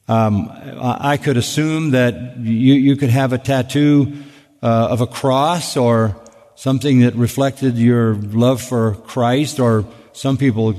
Um, 0.08 0.50
I 0.80 1.16
could 1.16 1.36
assume 1.36 1.92
that 1.92 2.38
you, 2.38 2.74
you 2.74 2.96
could 2.96 3.10
have 3.10 3.32
a 3.32 3.38
tattoo 3.38 4.24
uh, 4.64 4.88
of 4.90 5.00
a 5.00 5.06
cross 5.06 5.76
or 5.76 6.20
something 6.56 7.02
that 7.02 7.14
reflected 7.14 7.78
your 7.78 8.16
love 8.16 8.60
for 8.60 8.96
Christ, 8.96 9.60
or 9.60 9.84
some 10.12 10.36
people 10.36 10.74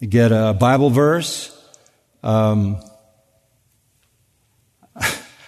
get 0.00 0.30
a 0.30 0.54
Bible 0.56 0.90
verse. 0.90 1.50
Um, 2.22 2.76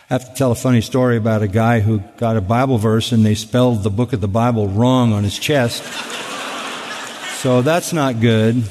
I 0.09 0.14
have 0.14 0.28
to 0.28 0.34
tell 0.36 0.52
a 0.52 0.54
funny 0.54 0.82
story 0.82 1.16
about 1.16 1.42
a 1.42 1.48
guy 1.48 1.80
who 1.80 1.98
got 2.16 2.36
a 2.36 2.40
Bible 2.40 2.78
verse 2.78 3.11
and 3.11 3.26
they 3.26 3.34
spelled 3.34 3.82
the 3.82 3.90
book 3.90 4.12
of 4.12 4.20
the 4.20 4.28
Bible 4.28 4.68
wrong 4.68 5.12
on 5.12 5.24
his 5.24 5.36
chest. 5.36 5.82
so 7.40 7.61
that's 7.61 7.92
not 7.92 8.20
good. 8.20 8.62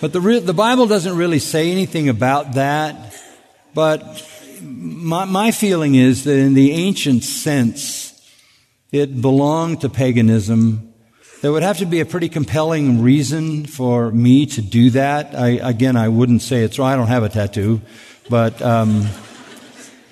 But 0.00 0.12
the, 0.12 0.20
re- 0.20 0.38
the 0.38 0.54
Bible 0.54 0.86
doesn't 0.86 1.16
really 1.16 1.40
say 1.40 1.72
anything 1.72 2.08
about 2.08 2.52
that. 2.52 3.12
But 3.74 4.24
my, 4.62 5.24
my 5.24 5.50
feeling 5.50 5.96
is 5.96 6.22
that 6.22 6.36
in 6.36 6.54
the 6.54 6.70
ancient 6.70 7.24
sense, 7.24 8.22
it 8.92 9.20
belonged 9.20 9.80
to 9.80 9.88
paganism 9.88 10.91
there 11.42 11.50
would 11.50 11.64
have 11.64 11.78
to 11.78 11.86
be 11.86 11.98
a 11.98 12.06
pretty 12.06 12.28
compelling 12.28 13.02
reason 13.02 13.66
for 13.66 14.12
me 14.12 14.46
to 14.46 14.62
do 14.62 14.90
that. 14.90 15.34
I, 15.34 15.48
again, 15.48 15.96
I 15.96 16.08
wouldn't 16.08 16.40
say 16.40 16.62
it's 16.62 16.78
wrong. 16.78 16.92
I 16.92 16.96
don't 16.96 17.08
have 17.08 17.24
a 17.24 17.28
tattoo, 17.28 17.80
but 18.30 18.62
um, 18.62 19.08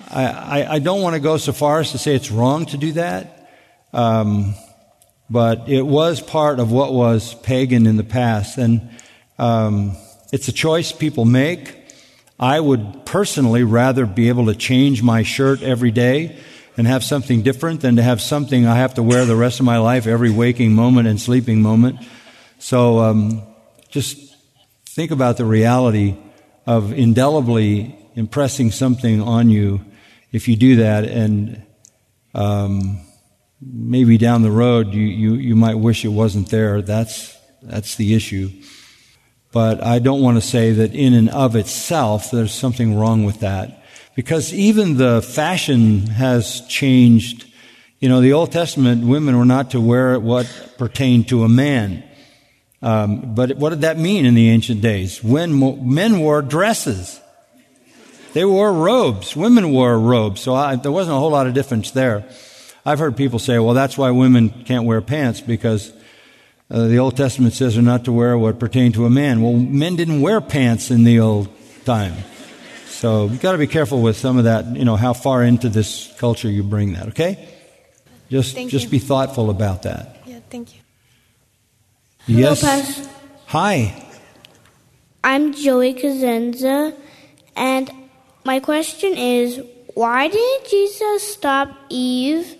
I, 0.09 0.25
I, 0.25 0.73
I, 0.73 0.79
don't 0.79 1.01
want 1.01 1.13
to 1.13 1.21
go 1.21 1.37
so 1.37 1.53
far 1.53 1.79
as 1.79 1.93
to 1.93 1.97
say 1.97 2.15
it's 2.15 2.31
wrong 2.31 2.65
to 2.65 2.77
do 2.77 2.91
that. 2.91 3.49
Um, 3.93 4.55
but 5.29 5.69
it 5.69 5.83
was 5.83 6.19
part 6.19 6.59
of 6.59 6.73
what 6.73 6.93
was 6.93 7.33
pagan 7.35 7.87
in 7.87 7.95
the 7.95 8.03
past, 8.03 8.57
and 8.57 8.89
um, 9.39 9.95
it's 10.33 10.49
a 10.49 10.53
choice 10.53 10.91
people 10.91 11.23
make. 11.23 11.73
I 12.41 12.59
would 12.59 13.05
personally 13.05 13.63
rather 13.63 14.05
be 14.05 14.27
able 14.27 14.47
to 14.47 14.55
change 14.55 15.01
my 15.01 15.23
shirt 15.23 15.61
every 15.63 15.91
day 15.91 16.37
and 16.81 16.87
have 16.87 17.03
something 17.03 17.43
different 17.43 17.81
than 17.81 17.97
to 17.97 18.01
have 18.01 18.19
something 18.19 18.65
I 18.65 18.77
have 18.77 18.95
to 18.95 19.03
wear 19.03 19.23
the 19.25 19.35
rest 19.35 19.59
of 19.59 19.67
my 19.67 19.77
life, 19.77 20.07
every 20.07 20.31
waking 20.31 20.73
moment 20.73 21.07
and 21.07 21.21
sleeping 21.21 21.61
moment. 21.61 21.99
So 22.57 22.97
um, 23.01 23.43
just 23.89 24.17
think 24.87 25.11
about 25.11 25.37
the 25.37 25.45
reality 25.45 26.17
of 26.65 26.91
indelibly 26.91 27.95
impressing 28.15 28.71
something 28.71 29.21
on 29.21 29.51
you 29.51 29.85
if 30.31 30.47
you 30.47 30.55
do 30.55 30.77
that, 30.77 31.05
and 31.05 31.63
um, 32.33 32.99
maybe 33.61 34.17
down 34.17 34.41
the 34.41 34.49
road 34.49 34.91
you, 34.91 35.03
you, 35.03 35.33
you 35.35 35.55
might 35.55 35.75
wish 35.75 36.03
it 36.03 36.07
wasn't 36.07 36.49
there. 36.49 36.81
That's, 36.81 37.37
that's 37.61 37.93
the 37.93 38.15
issue. 38.15 38.49
But 39.51 39.83
I 39.83 39.99
don't 39.99 40.21
want 40.21 40.41
to 40.41 40.41
say 40.41 40.71
that 40.71 40.95
in 40.95 41.13
and 41.13 41.29
of 41.29 41.55
itself 41.55 42.31
there's 42.31 42.51
something 42.51 42.97
wrong 42.97 43.23
with 43.23 43.41
that. 43.41 43.80
Because 44.15 44.53
even 44.53 44.97
the 44.97 45.21
fashion 45.21 46.07
has 46.07 46.61
changed. 46.67 47.45
You 47.99 48.09
know, 48.09 48.21
the 48.21 48.33
Old 48.33 48.51
Testament 48.51 49.05
women 49.05 49.37
were 49.37 49.45
not 49.45 49.71
to 49.71 49.81
wear 49.81 50.19
what 50.19 50.73
pertained 50.77 51.29
to 51.29 51.43
a 51.43 51.49
man. 51.49 52.03
Um, 52.81 53.35
but 53.35 53.57
what 53.57 53.69
did 53.69 53.81
that 53.81 53.97
mean 53.97 54.25
in 54.25 54.33
the 54.33 54.49
ancient 54.49 54.81
days? 54.81 55.23
When 55.23 55.93
men 55.93 56.19
wore 56.19 56.41
dresses, 56.41 57.21
they 58.33 58.43
wore 58.43 58.73
robes. 58.73 59.35
Women 59.35 59.71
wore 59.71 59.99
robes. 59.99 60.41
So 60.41 60.55
I, 60.55 60.75
there 60.75 60.91
wasn't 60.91 61.15
a 61.15 61.19
whole 61.19 61.31
lot 61.31 61.47
of 61.47 61.53
difference 61.53 61.91
there. 61.91 62.25
I've 62.85 62.99
heard 62.99 63.15
people 63.15 63.39
say, 63.39 63.59
well, 63.59 63.75
that's 63.75 63.97
why 63.97 64.09
women 64.11 64.49
can't 64.65 64.85
wear 64.85 65.01
pants 65.01 65.41
because 65.41 65.93
uh, 66.71 66.87
the 66.87 66.97
Old 66.97 67.17
Testament 67.17 67.53
says 67.53 67.75
they're 67.75 67.83
not 67.83 68.05
to 68.05 68.11
wear 68.11 68.37
what 68.37 68.59
pertained 68.59 68.95
to 68.95 69.05
a 69.05 69.09
man. 69.09 69.41
Well, 69.41 69.53
men 69.53 69.95
didn't 69.95 70.21
wear 70.21 70.41
pants 70.41 70.89
in 70.89 71.03
the 71.03 71.19
old 71.19 71.49
time. 71.85 72.15
So 73.01 73.25
you've 73.25 73.41
got 73.41 73.53
to 73.53 73.57
be 73.57 73.67
careful 73.67 74.01
with 74.01 74.15
some 74.15 74.37
of 74.37 74.43
that, 74.43 74.75
you 74.75 74.85
know, 74.85 74.95
how 74.95 75.13
far 75.13 75.43
into 75.43 75.69
this 75.69 76.13
culture 76.17 76.49
you 76.49 76.61
bring 76.61 76.93
that, 76.93 77.09
okay? 77.09 77.49
Just, 78.29 78.53
thank 78.53 78.69
just 78.69 78.85
you. 78.85 78.91
be 78.91 78.99
thoughtful 78.99 79.49
about 79.49 79.83
that. 79.83 80.17
Yeah, 80.25 80.39
thank 80.49 80.75
you. 80.75 80.81
Yes. 82.27 82.61
Hello, 82.61 83.09
Hi. 83.47 84.07
I'm 85.23 85.53
Joey 85.53 85.95
Kazenza, 85.95 86.95
and 87.55 87.91
my 88.45 88.59
question 88.59 89.17
is 89.17 89.59
why 89.95 90.27
did 90.27 90.69
Jesus 90.69 91.33
stop 91.33 91.75
Eve 91.89 92.55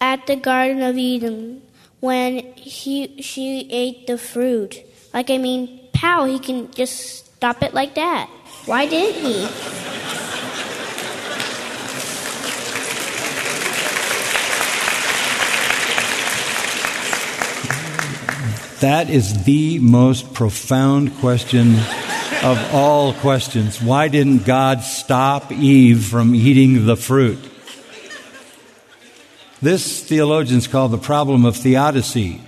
at 0.00 0.26
the 0.26 0.36
Garden 0.36 0.82
of 0.82 0.96
Eden? 0.96 1.62
when 2.02 2.42
he 2.56 3.22
she 3.22 3.68
ate 3.70 4.08
the 4.08 4.18
fruit. 4.18 4.82
Like 5.14 5.30
I 5.30 5.38
mean, 5.38 5.88
pow, 5.92 6.24
he 6.24 6.38
can 6.40 6.70
just 6.72 7.26
stop 7.36 7.62
it 7.62 7.72
like 7.72 7.94
that. 7.94 8.28
Why 8.64 8.86
didn't 8.86 9.24
he? 9.24 9.48
That 18.78 19.10
is 19.10 19.44
the 19.44 19.80
most 19.80 20.32
profound 20.32 21.16
question 21.18 21.76
of 22.42 22.58
all 22.72 23.14
questions. 23.14 23.82
Why 23.82 24.06
didn't 24.06 24.44
God 24.44 24.82
stop 24.82 25.50
Eve 25.50 26.04
from 26.04 26.34
eating 26.34 26.86
the 26.86 26.96
fruit? 26.96 27.38
This 29.60 30.02
theologians 30.02 30.66
call 30.68 30.88
the 30.88 30.98
problem 30.98 31.44
of 31.44 31.56
theodicy. 31.56 32.40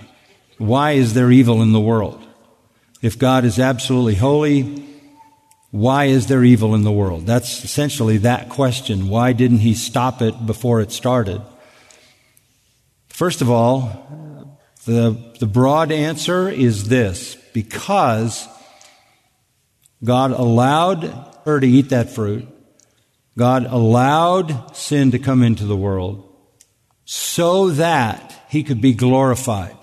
Why 0.57 0.91
is 0.91 1.13
there 1.13 1.31
evil 1.31 1.61
in 1.61 1.73
the 1.73 1.79
world? 1.79 2.21
If 3.01 3.19
God 3.19 3.45
is 3.45 3.59
absolutely 3.59 4.15
holy, 4.15 4.84
why 5.75 6.05
is 6.05 6.27
there 6.27 6.41
evil 6.41 6.73
in 6.73 6.83
the 6.83 6.91
world? 6.91 7.25
That's 7.25 7.65
essentially 7.65 8.19
that 8.19 8.47
question. 8.47 9.09
Why 9.09 9.33
didn't 9.33 9.57
he 9.57 9.73
stop 9.73 10.21
it 10.21 10.45
before 10.45 10.79
it 10.79 10.89
started? 10.89 11.41
First 13.09 13.41
of 13.41 13.49
all, 13.49 14.57
the, 14.85 15.33
the 15.41 15.45
broad 15.45 15.91
answer 15.91 16.47
is 16.47 16.87
this 16.87 17.35
because 17.51 18.47
God 20.01 20.31
allowed 20.31 21.03
her 21.43 21.59
to 21.59 21.67
eat 21.67 21.89
that 21.89 22.09
fruit, 22.09 22.47
God 23.37 23.65
allowed 23.65 24.77
sin 24.77 25.11
to 25.11 25.19
come 25.19 25.43
into 25.43 25.65
the 25.65 25.75
world 25.75 26.33
so 27.03 27.71
that 27.71 28.45
he 28.47 28.63
could 28.63 28.79
be 28.79 28.93
glorified. 28.93 29.75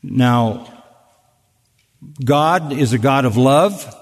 Now, 0.00 0.68
God 2.24 2.72
is 2.72 2.92
a 2.92 2.98
God 2.98 3.24
of 3.24 3.36
love, 3.36 3.98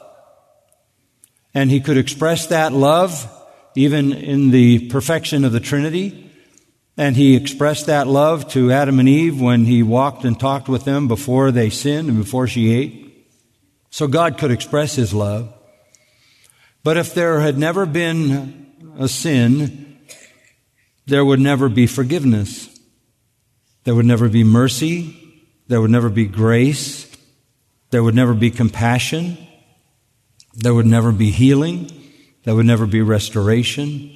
and 1.54 1.70
he 1.70 1.80
could 1.80 1.96
express 1.96 2.46
that 2.46 2.72
love 2.72 3.28
even 3.74 4.12
in 4.12 4.50
the 4.50 4.88
perfection 4.88 5.44
of 5.44 5.52
the 5.52 5.60
Trinity. 5.60 6.30
And 6.96 7.16
he 7.16 7.36
expressed 7.36 7.86
that 7.86 8.06
love 8.06 8.48
to 8.52 8.72
Adam 8.72 8.98
and 8.98 9.08
Eve 9.08 9.40
when 9.40 9.64
he 9.64 9.82
walked 9.82 10.24
and 10.24 10.38
talked 10.38 10.68
with 10.68 10.84
them 10.84 11.08
before 11.08 11.50
they 11.50 11.70
sinned 11.70 12.08
and 12.08 12.18
before 12.18 12.46
she 12.46 12.72
ate. 12.72 13.26
So 13.90 14.06
God 14.06 14.38
could 14.38 14.50
express 14.50 14.96
his 14.96 15.14
love. 15.14 15.52
But 16.82 16.96
if 16.96 17.14
there 17.14 17.40
had 17.40 17.58
never 17.58 17.86
been 17.86 18.66
a 18.98 19.08
sin, 19.08 19.98
there 21.06 21.24
would 21.24 21.40
never 21.40 21.68
be 21.68 21.86
forgiveness. 21.86 22.68
There 23.84 23.94
would 23.94 24.06
never 24.06 24.28
be 24.28 24.44
mercy. 24.44 25.16
There 25.68 25.80
would 25.80 25.90
never 25.90 26.08
be 26.08 26.26
grace. 26.26 27.10
There 27.90 28.02
would 28.02 28.14
never 28.14 28.34
be 28.34 28.50
compassion. 28.50 29.38
There 30.60 30.74
would 30.74 30.86
never 30.86 31.10
be 31.10 31.30
healing. 31.30 31.90
There 32.44 32.54
would 32.54 32.66
never 32.66 32.84
be 32.84 33.00
restoration. 33.00 34.12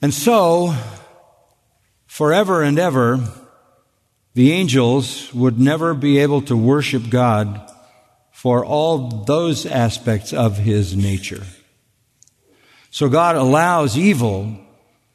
And 0.00 0.14
so, 0.14 0.74
forever 2.06 2.62
and 2.62 2.78
ever, 2.78 3.20
the 4.32 4.52
angels 4.52 5.32
would 5.34 5.60
never 5.60 5.92
be 5.92 6.18
able 6.18 6.40
to 6.42 6.56
worship 6.56 7.10
God 7.10 7.70
for 8.32 8.64
all 8.64 9.24
those 9.24 9.66
aspects 9.66 10.32
of 10.32 10.56
his 10.56 10.96
nature. 10.96 11.44
So 12.90 13.10
God 13.10 13.36
allows 13.36 13.98
evil 13.98 14.56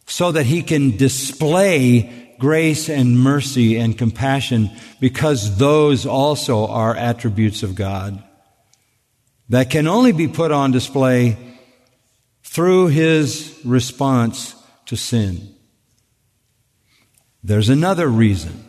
so 0.06 0.32
that 0.32 0.46
he 0.46 0.62
can 0.62 0.98
display 0.98 2.36
grace 2.38 2.89
and 2.89 3.20
mercy 3.20 3.78
and 3.78 3.98
compassion 3.98 4.70
because 5.00 5.58
those 5.58 6.06
also 6.06 6.68
are 6.68 6.96
attributes 6.96 7.64
of 7.64 7.74
God 7.74 8.24
that 9.52 9.70
can 9.70 9.86
only 9.86 10.14
be 10.14 10.30
put 10.30 10.49
on 10.49 10.72
display 10.72 11.36
through 12.41 12.88
his 12.88 13.60
response 13.66 14.56
to 14.86 14.95
sin. 14.95 15.54
There's 17.43 17.68
another 17.68 18.08
reason, 18.08 18.64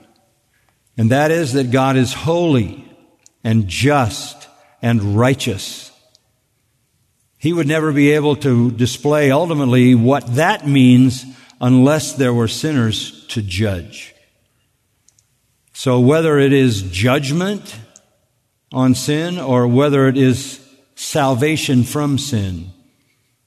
and 0.98 1.08
that 1.10 1.30
is 1.30 1.52
that 1.52 1.70
God 1.70 1.96
is 1.96 2.12
holy 2.12 2.84
and 3.44 3.68
just 3.68 4.48
and 4.82 5.16
righteous. 5.16 5.92
He 7.38 7.52
would 7.52 7.68
never 7.68 7.92
be 7.92 8.10
able 8.10 8.34
to 8.36 8.72
display 8.72 9.30
ultimately 9.30 9.94
what 9.94 10.34
that 10.34 10.66
means 10.66 11.24
unless 11.60 12.14
there 12.14 12.34
were 12.34 12.48
sinners 12.48 13.24
to 13.28 13.40
judge. 13.40 14.16
So 15.74 16.00
whether 16.00 16.40
it 16.40 16.52
is 16.52 16.82
judgment 16.82 17.78
on 18.72 18.96
sin 18.96 19.38
or 19.38 19.68
whether 19.68 20.08
it 20.08 20.16
is 20.16 20.58
salvation 21.02 21.82
from 21.82 22.16
sin, 22.16 22.72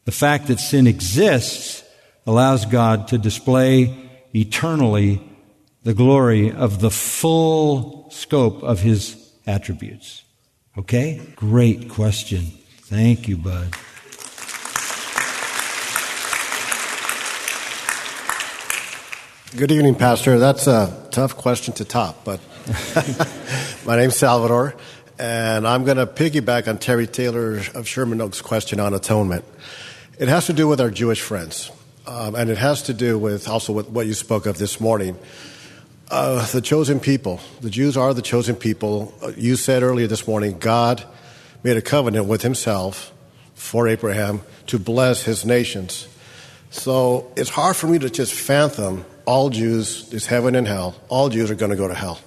the 0.04 0.12
fact 0.12 0.48
that 0.48 0.60
sin 0.60 0.88
exists 0.88 1.84
allows 2.28 2.66
God 2.66 3.08
to 3.08 3.18
display 3.18 3.96
eternally 4.36 5.22
the 5.84 5.94
glory 5.94 6.52
of 6.52 6.82
the 6.82 6.92
full 6.92 8.10
scope 8.12 8.62
of 8.62 8.82
his 8.82 9.32
attributes. 9.48 10.24
Okay? 10.78 11.22
Great 11.36 11.90
question. 11.90 12.42
Thank 12.82 13.28
you, 13.28 13.38
bud. 13.38 13.74
Good 19.56 19.72
evening, 19.72 19.96
Pastor. 19.96 20.38
That's 20.38 20.68
a 20.68 21.08
tough 21.12 21.38
question 21.38 21.74
to 21.76 21.86
top, 21.86 22.26
but 22.26 22.42
my 23.86 23.96
name's 23.96 24.18
Salvador, 24.18 24.76
and 25.18 25.68
I'm 25.68 25.84
going 25.86 25.98
to 25.98 26.06
piggyback 26.06 26.68
on 26.68 26.78
Terry 26.78 27.08
Taylor 27.08 27.62
of 27.74 27.88
Sherman 27.88 28.22
Oaks' 28.22 28.42
question 28.42 28.80
on 28.80 28.94
atonement. 28.94 29.46
It 30.20 30.28
has 30.28 30.48
to 30.48 30.54
do 30.54 30.68
with 30.68 30.82
our 30.82 30.90
Jewish 30.90 31.22
friends, 31.22 31.72
um, 32.08 32.36
and 32.36 32.50
it 32.50 32.58
has 32.58 32.84
to 32.84 32.94
do 32.94 33.18
with 33.18 33.48
also 33.48 33.74
with 33.74 33.90
what 33.90 34.08
you 34.08 34.14
spoke 34.14 34.46
of 34.46 34.58
this 34.58 34.80
morning. 34.80 35.18
Uh, 36.10 36.46
the 36.48 36.62
chosen 36.62 37.00
people. 37.00 37.40
The 37.62 37.70
Jews 37.70 37.98
are 37.98 38.14
the 38.14 38.22
chosen 38.22 38.56
people. 38.56 39.14
Uh, 39.22 39.32
you 39.36 39.56
said 39.56 39.82
earlier 39.82 40.08
this 40.08 40.28
morning, 40.28 40.60
God 40.60 41.04
made 41.64 41.78
a 41.78 41.82
covenant 41.82 42.28
with 42.28 42.44
himself 42.44 43.12
for 43.56 43.88
Abraham 43.88 44.42
to 44.68 44.78
bless 44.78 45.24
his 45.24 45.46
nations. 45.46 46.08
So 46.70 47.32
it's 47.36 47.50
hard 47.50 47.76
for 47.76 47.88
me 47.88 48.00
to 48.00 48.10
just 48.10 48.34
fathom 48.34 49.06
all 49.26 49.50
Jews, 49.50 50.10
there's 50.10 50.28
heaven 50.28 50.56
and 50.56 50.68
hell, 50.68 50.96
all 51.10 51.30
Jews 51.30 51.50
are 51.50 51.56
going 51.56 51.72
to 51.72 51.78
go 51.78 51.88
to 51.88 51.96
hell. 51.96 52.20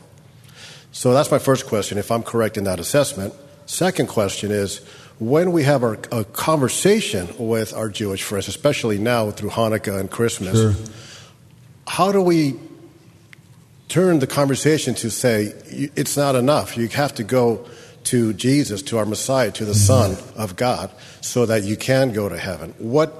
So 0.99 1.15
that's 1.15 1.31
my 1.31 1.39
first 1.39 1.69
question, 1.69 1.97
if 1.97 2.11
I'm 2.11 2.25
correct 2.25 2.57
in 2.57 2.65
that 2.65 2.81
assessment. 2.81 3.33
Second 3.67 4.09
question 4.09 4.51
is 4.51 4.79
when 5.21 5.53
we 5.53 5.63
have 5.63 5.85
our, 5.85 5.97
a 6.11 6.25
conversation 6.25 7.29
with 7.39 7.73
our 7.73 7.89
Jewish 7.89 8.25
friends, 8.25 8.49
especially 8.49 8.99
now 8.99 9.31
through 9.31 9.51
Hanukkah 9.51 10.01
and 10.01 10.11
Christmas, 10.11 10.55
sure. 10.59 10.75
how 11.87 12.11
do 12.11 12.21
we 12.21 12.57
turn 13.87 14.19
the 14.19 14.27
conversation 14.27 14.97
to 14.97 15.09
say 15.09 15.53
it's 15.67 16.17
not 16.17 16.35
enough? 16.35 16.77
You 16.77 16.89
have 16.89 17.15
to 17.15 17.23
go 17.23 17.65
to 18.11 18.33
Jesus, 18.33 18.83
to 18.83 18.99
our 18.99 19.07
Messiah, 19.07 19.53
to 19.53 19.65
the 19.65 19.75
mm-hmm. 19.75 20.17
Son 20.17 20.17
of 20.35 20.57
God, 20.57 20.91
so 21.21 21.47
that 21.47 21.63
you 21.63 21.77
can 21.77 22.13
go 22.13 22.29
to 22.29 22.37
heaven. 22.37 22.75
What 22.79 23.15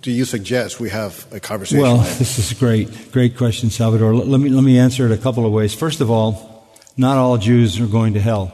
do 0.00 0.10
you 0.10 0.24
suggest 0.24 0.80
we 0.80 0.88
have 0.88 1.26
a 1.32 1.38
conversation? 1.38 1.82
Well, 1.82 1.98
this 2.18 2.38
is 2.38 2.50
a 2.50 2.54
great, 2.54 3.12
great 3.12 3.36
question, 3.36 3.68
Salvador. 3.68 4.14
Let 4.14 4.40
me 4.40 4.48
let 4.48 4.64
me 4.64 4.78
answer 4.78 5.04
it 5.04 5.12
a 5.12 5.18
couple 5.18 5.44
of 5.44 5.52
ways. 5.52 5.74
First 5.74 6.00
of 6.00 6.10
all, 6.10 6.49
not 6.96 7.16
all 7.16 7.38
Jews 7.38 7.80
are 7.80 7.86
going 7.86 8.14
to 8.14 8.20
hell. 8.20 8.52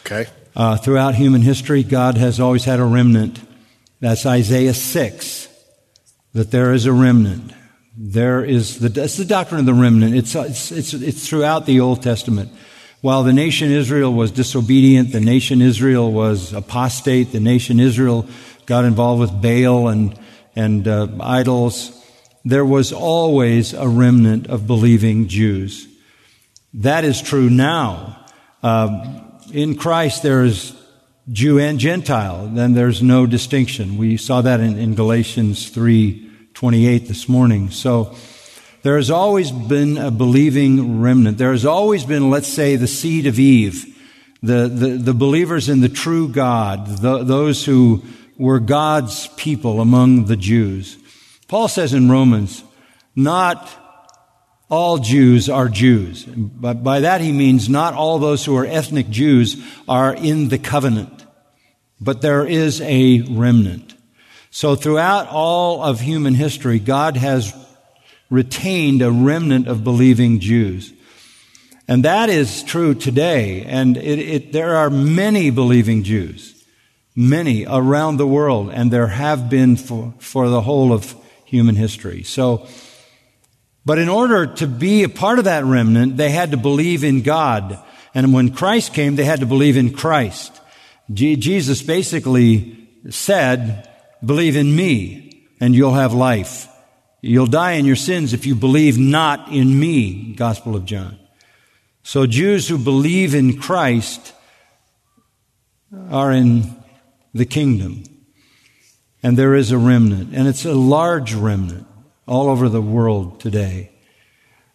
Okay. 0.00 0.26
Uh, 0.54 0.76
throughout 0.76 1.14
human 1.14 1.42
history, 1.42 1.82
God 1.82 2.16
has 2.16 2.40
always 2.40 2.64
had 2.64 2.80
a 2.80 2.84
remnant. 2.84 3.40
That's 4.00 4.26
Isaiah 4.26 4.74
6, 4.74 5.48
that 6.34 6.50
there 6.50 6.72
is 6.72 6.86
a 6.86 6.92
remnant. 6.92 7.52
There 7.96 8.44
is 8.44 8.78
the, 8.78 8.88
that's 8.88 9.16
the 9.16 9.24
doctrine 9.24 9.60
of 9.60 9.66
the 9.66 9.74
remnant. 9.74 10.14
It's, 10.14 10.34
it's, 10.34 10.70
it's, 10.70 10.94
it's 10.94 11.28
throughout 11.28 11.66
the 11.66 11.80
Old 11.80 12.02
Testament. 12.02 12.50
While 13.00 13.22
the 13.24 13.32
nation 13.32 13.72
Israel 13.72 14.12
was 14.12 14.30
disobedient, 14.30 15.12
the 15.12 15.20
nation 15.20 15.62
Israel 15.62 16.12
was 16.12 16.52
apostate, 16.52 17.32
the 17.32 17.40
nation 17.40 17.80
Israel 17.80 18.28
got 18.66 18.84
involved 18.84 19.20
with 19.20 19.42
Baal 19.42 19.88
and, 19.88 20.18
and 20.54 20.86
uh, 20.86 21.08
idols, 21.20 21.92
there 22.44 22.64
was 22.64 22.92
always 22.92 23.74
a 23.74 23.88
remnant 23.88 24.46
of 24.46 24.66
believing 24.66 25.26
Jews. 25.26 25.87
That 26.74 27.04
is 27.04 27.22
true 27.22 27.48
now. 27.48 28.26
Uh, 28.62 29.22
in 29.52 29.76
Christ 29.76 30.22
there 30.22 30.44
is 30.44 30.74
Jew 31.30 31.58
and 31.58 31.78
Gentile. 31.78 32.46
Then 32.48 32.74
there's 32.74 33.02
no 33.02 33.26
distinction. 33.26 33.96
We 33.98 34.16
saw 34.16 34.40
that 34.42 34.60
in, 34.60 34.78
in 34.78 34.94
Galatians 34.94 35.70
3:28 35.70 37.06
this 37.06 37.28
morning. 37.28 37.70
So 37.70 38.14
there 38.82 38.96
has 38.96 39.10
always 39.10 39.50
been 39.50 39.98
a 39.98 40.10
believing 40.10 41.00
remnant. 41.00 41.38
There 41.38 41.52
has 41.52 41.66
always 41.66 42.04
been, 42.04 42.30
let's 42.30 42.48
say, 42.48 42.76
the 42.76 42.86
seed 42.86 43.26
of 43.26 43.38
Eve, 43.38 43.96
the, 44.42 44.68
the, 44.68 44.88
the 44.96 45.14
believers 45.14 45.68
in 45.68 45.80
the 45.80 45.88
true 45.88 46.28
God, 46.28 46.86
the, 46.86 47.24
those 47.24 47.64
who 47.64 48.02
were 48.36 48.60
God's 48.60 49.26
people 49.36 49.80
among 49.80 50.26
the 50.26 50.36
Jews. 50.36 50.96
Paul 51.48 51.66
says 51.66 51.92
in 51.92 52.10
Romans, 52.10 52.62
not 53.16 53.87
all 54.68 54.98
Jews 54.98 55.48
are 55.48 55.68
Jews. 55.68 56.24
But 56.24 56.82
by 56.82 57.00
that 57.00 57.20
he 57.20 57.32
means 57.32 57.68
not 57.68 57.94
all 57.94 58.18
those 58.18 58.44
who 58.44 58.56
are 58.56 58.66
ethnic 58.66 59.08
Jews 59.08 59.62
are 59.88 60.14
in 60.14 60.48
the 60.48 60.58
covenant, 60.58 61.24
but 62.00 62.20
there 62.20 62.46
is 62.46 62.80
a 62.82 63.22
remnant. 63.22 63.94
So 64.50 64.74
throughout 64.74 65.28
all 65.28 65.82
of 65.82 66.00
human 66.00 66.34
history, 66.34 66.78
God 66.78 67.16
has 67.16 67.54
retained 68.30 69.02
a 69.02 69.10
remnant 69.10 69.68
of 69.68 69.84
believing 69.84 70.40
Jews. 70.40 70.92
And 71.86 72.04
that 72.04 72.28
is 72.28 72.62
true 72.62 72.94
today. 72.94 73.62
And 73.62 73.96
it, 73.96 74.18
it, 74.18 74.52
there 74.52 74.76
are 74.76 74.90
many 74.90 75.48
believing 75.48 76.02
Jews, 76.02 76.62
many 77.16 77.64
around 77.66 78.18
the 78.18 78.26
world, 78.26 78.70
and 78.70 78.90
there 78.90 79.06
have 79.06 79.48
been 79.48 79.76
for, 79.76 80.12
for 80.18 80.50
the 80.50 80.60
whole 80.60 80.92
of 80.92 81.16
human 81.46 81.76
history. 81.76 82.22
So, 82.22 82.66
but 83.88 83.98
in 83.98 84.10
order 84.10 84.46
to 84.46 84.66
be 84.66 85.02
a 85.02 85.08
part 85.08 85.38
of 85.38 85.46
that 85.46 85.64
remnant, 85.64 86.18
they 86.18 86.28
had 86.28 86.50
to 86.50 86.58
believe 86.58 87.04
in 87.04 87.22
God. 87.22 87.82
And 88.12 88.34
when 88.34 88.52
Christ 88.52 88.92
came, 88.92 89.16
they 89.16 89.24
had 89.24 89.40
to 89.40 89.46
believe 89.46 89.78
in 89.78 89.94
Christ. 89.94 90.60
Jesus 91.10 91.80
basically 91.80 92.86
said, 93.08 93.88
believe 94.22 94.56
in 94.56 94.76
me 94.76 95.48
and 95.58 95.74
you'll 95.74 95.94
have 95.94 96.12
life. 96.12 96.68
You'll 97.22 97.46
die 97.46 97.72
in 97.72 97.86
your 97.86 97.96
sins 97.96 98.34
if 98.34 98.44
you 98.44 98.54
believe 98.54 98.98
not 98.98 99.50
in 99.50 99.80
me, 99.80 100.34
Gospel 100.34 100.76
of 100.76 100.84
John. 100.84 101.18
So 102.02 102.26
Jews 102.26 102.68
who 102.68 102.76
believe 102.76 103.34
in 103.34 103.58
Christ 103.58 104.34
are 106.10 106.30
in 106.30 106.76
the 107.32 107.46
kingdom. 107.46 108.04
And 109.22 109.38
there 109.38 109.54
is 109.54 109.70
a 109.70 109.78
remnant, 109.78 110.34
and 110.34 110.46
it's 110.46 110.66
a 110.66 110.74
large 110.74 111.32
remnant 111.32 111.86
all 112.28 112.48
over 112.48 112.68
the 112.68 112.82
world 112.82 113.40
today. 113.40 113.90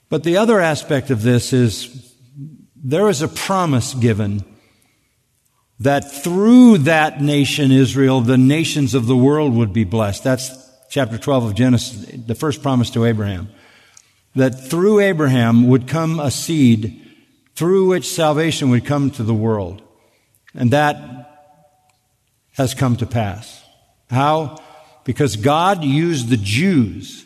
But 0.10 0.24
the 0.24 0.38
other 0.38 0.60
aspect 0.60 1.10
of 1.10 1.22
this 1.22 1.54
is 1.54 2.14
there 2.76 3.10
is 3.10 3.22
a 3.22 3.28
promise 3.28 3.94
given 3.94 4.44
that 5.80 6.12
through 6.12 6.80
that 6.80 7.22
nation, 7.22 7.72
Israel, 7.72 8.22
the 8.22 8.38
nations 8.38 8.94
of 8.94 9.06
the 9.06 9.16
world 9.16 9.54
would 9.54 9.74
be 9.74 9.84
blessed. 9.84 10.24
That's 10.24 10.52
chapter 10.90 11.18
12 11.18 11.46
of 11.46 11.56
Genesis, 11.56 12.06
the 12.28 12.36
first 12.36 12.62
promise 12.62 12.90
to 12.92 13.06
Abraham. 13.06 13.50
That 14.36 14.70
through 14.70 15.00
Abraham 15.00 15.68
would 15.68 15.88
come 15.88 16.20
a 16.20 16.32
seed 16.32 17.00
through 17.56 17.90
which 17.90 18.08
salvation 18.08 18.70
would 18.70 18.86
come 18.86 19.12
to 19.12 19.24
the 19.24 19.34
world. 19.34 19.82
And 20.56 20.72
that 20.72 20.98
has 22.54 22.74
come 22.74 22.96
to 22.98 23.06
pass. 23.06 23.64
How? 24.10 24.58
Because 25.04 25.36
God 25.36 25.84
used 25.84 26.30
the 26.30 26.38
Jews 26.38 27.26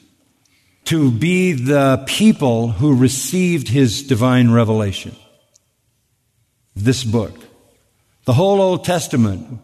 to 0.87 1.11
be 1.11 1.51
the 1.51 2.01
people 2.07 2.69
who 2.69 2.95
received 2.95 3.67
his 3.67 4.03
divine 4.03 4.51
revelation. 4.51 5.13
This 6.77 7.03
book. 7.03 7.37
The 8.23 8.31
whole 8.31 8.61
Old 8.61 8.85
Testament, 8.85 9.59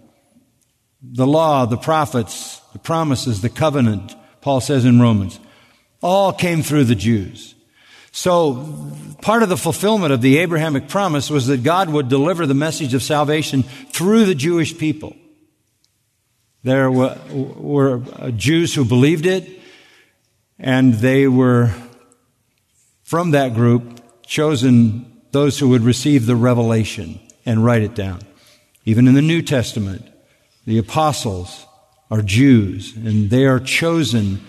the 1.01 1.25
law, 1.25 1.65
the 1.65 1.77
prophets, 1.77 2.59
the 2.73 2.79
promises, 2.79 3.41
the 3.41 3.49
covenant, 3.49 4.13
Paul 4.41 4.59
says 4.59 4.83
in 4.83 4.99
Romans, 4.99 5.39
all 6.01 6.33
came 6.33 6.61
through 6.61 6.85
the 6.85 6.95
Jews. 6.95 7.55
So 8.11 8.91
part 9.21 9.43
of 9.43 9.49
the 9.49 9.55
fulfillment 9.55 10.11
of 10.11 10.21
the 10.21 10.39
Abrahamic 10.39 10.89
promise 10.89 11.29
was 11.29 11.47
that 11.47 11.63
God 11.63 11.87
would 11.87 12.09
deliver 12.09 12.45
the 12.45 12.53
message 12.53 12.93
of 12.93 13.01
salvation 13.01 13.63
through 13.63 14.25
the 14.25 14.35
Jewish 14.35 14.77
people. 14.77 15.15
There 16.63 16.91
were, 16.91 17.17
were 17.31 18.01
Jews 18.35 18.75
who 18.75 18.83
believed 18.83 19.25
it, 19.25 19.62
and 20.59 20.95
they 20.95 21.27
were, 21.27 21.73
from 23.03 23.31
that 23.31 23.53
group, 23.53 24.01
chosen 24.25 25.21
those 25.31 25.59
who 25.59 25.69
would 25.69 25.81
receive 25.81 26.25
the 26.25 26.35
revelation 26.35 27.19
and 27.45 27.65
write 27.65 27.81
it 27.81 27.95
down. 27.95 28.21
Even 28.85 29.07
in 29.07 29.13
the 29.13 29.21
New 29.21 29.41
Testament, 29.41 30.07
the 30.65 30.77
apostles 30.77 31.65
are 32.11 32.21
Jews, 32.21 32.95
and 32.95 33.29
they 33.29 33.45
are 33.45 33.59
chosen 33.59 34.39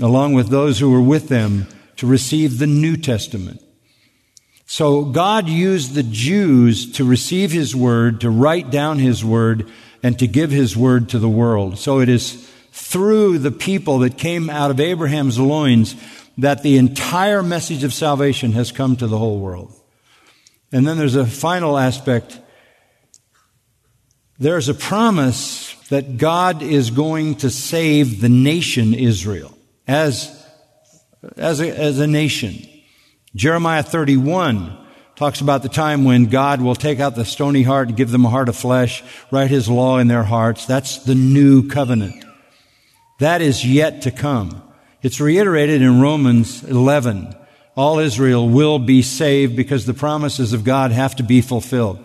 along 0.00 0.32
with 0.32 0.48
those 0.48 0.78
who 0.78 0.90
were 0.90 1.02
with 1.02 1.28
them 1.28 1.66
to 1.96 2.06
receive 2.06 2.58
the 2.58 2.66
New 2.66 2.96
Testament. 2.96 3.60
So 4.66 5.04
God 5.04 5.48
used 5.48 5.94
the 5.94 6.02
Jews 6.02 6.92
to 6.92 7.04
receive 7.04 7.50
His 7.50 7.74
Word, 7.74 8.20
to 8.20 8.30
write 8.30 8.70
down 8.70 8.98
His 8.98 9.24
Word, 9.24 9.68
and 10.02 10.18
to 10.18 10.26
give 10.26 10.50
His 10.50 10.76
Word 10.76 11.08
to 11.10 11.18
the 11.18 11.28
world. 11.28 11.78
So 11.78 12.00
it 12.00 12.08
is 12.08 12.50
through 12.78 13.38
the 13.38 13.50
people 13.50 13.98
that 13.98 14.16
came 14.16 14.48
out 14.48 14.70
of 14.70 14.78
Abraham's 14.78 15.38
loins 15.38 15.96
that 16.38 16.62
the 16.62 16.78
entire 16.78 17.42
message 17.42 17.82
of 17.82 17.92
salvation 17.92 18.52
has 18.52 18.70
come 18.70 18.96
to 18.96 19.08
the 19.08 19.18
whole 19.18 19.40
world. 19.40 19.74
And 20.70 20.86
then 20.86 20.96
there's 20.96 21.16
a 21.16 21.26
final 21.26 21.76
aspect. 21.76 22.38
There's 24.38 24.68
a 24.68 24.74
promise 24.74 25.74
that 25.88 26.18
God 26.18 26.62
is 26.62 26.90
going 26.90 27.36
to 27.36 27.50
save 27.50 28.20
the 28.20 28.28
nation 28.28 28.94
Israel 28.94 29.58
as, 29.88 30.30
as, 31.36 31.60
a, 31.60 31.76
as 31.76 31.98
a 31.98 32.06
nation. 32.06 32.68
Jeremiah 33.34 33.82
31 33.82 34.86
talks 35.16 35.40
about 35.40 35.64
the 35.64 35.68
time 35.68 36.04
when 36.04 36.26
God 36.26 36.60
will 36.60 36.76
take 36.76 37.00
out 37.00 37.16
the 37.16 37.24
stony 37.24 37.64
heart 37.64 37.88
and 37.88 37.96
give 37.96 38.12
them 38.12 38.24
a 38.24 38.30
heart 38.30 38.48
of 38.48 38.54
flesh, 38.54 39.02
write 39.32 39.50
his 39.50 39.68
law 39.68 39.98
in 39.98 40.06
their 40.06 40.22
hearts. 40.22 40.64
That's 40.64 40.98
the 40.98 41.16
new 41.16 41.68
covenant. 41.68 42.24
That 43.18 43.42
is 43.42 43.66
yet 43.66 44.02
to 44.02 44.10
come. 44.10 44.62
It's 45.02 45.20
reiterated 45.20 45.82
in 45.82 46.00
Romans 46.00 46.62
11. 46.62 47.34
All 47.76 47.98
Israel 47.98 48.48
will 48.48 48.78
be 48.78 49.02
saved 49.02 49.56
because 49.56 49.86
the 49.86 49.94
promises 49.94 50.52
of 50.52 50.64
God 50.64 50.92
have 50.92 51.16
to 51.16 51.22
be 51.22 51.40
fulfilled. 51.40 52.04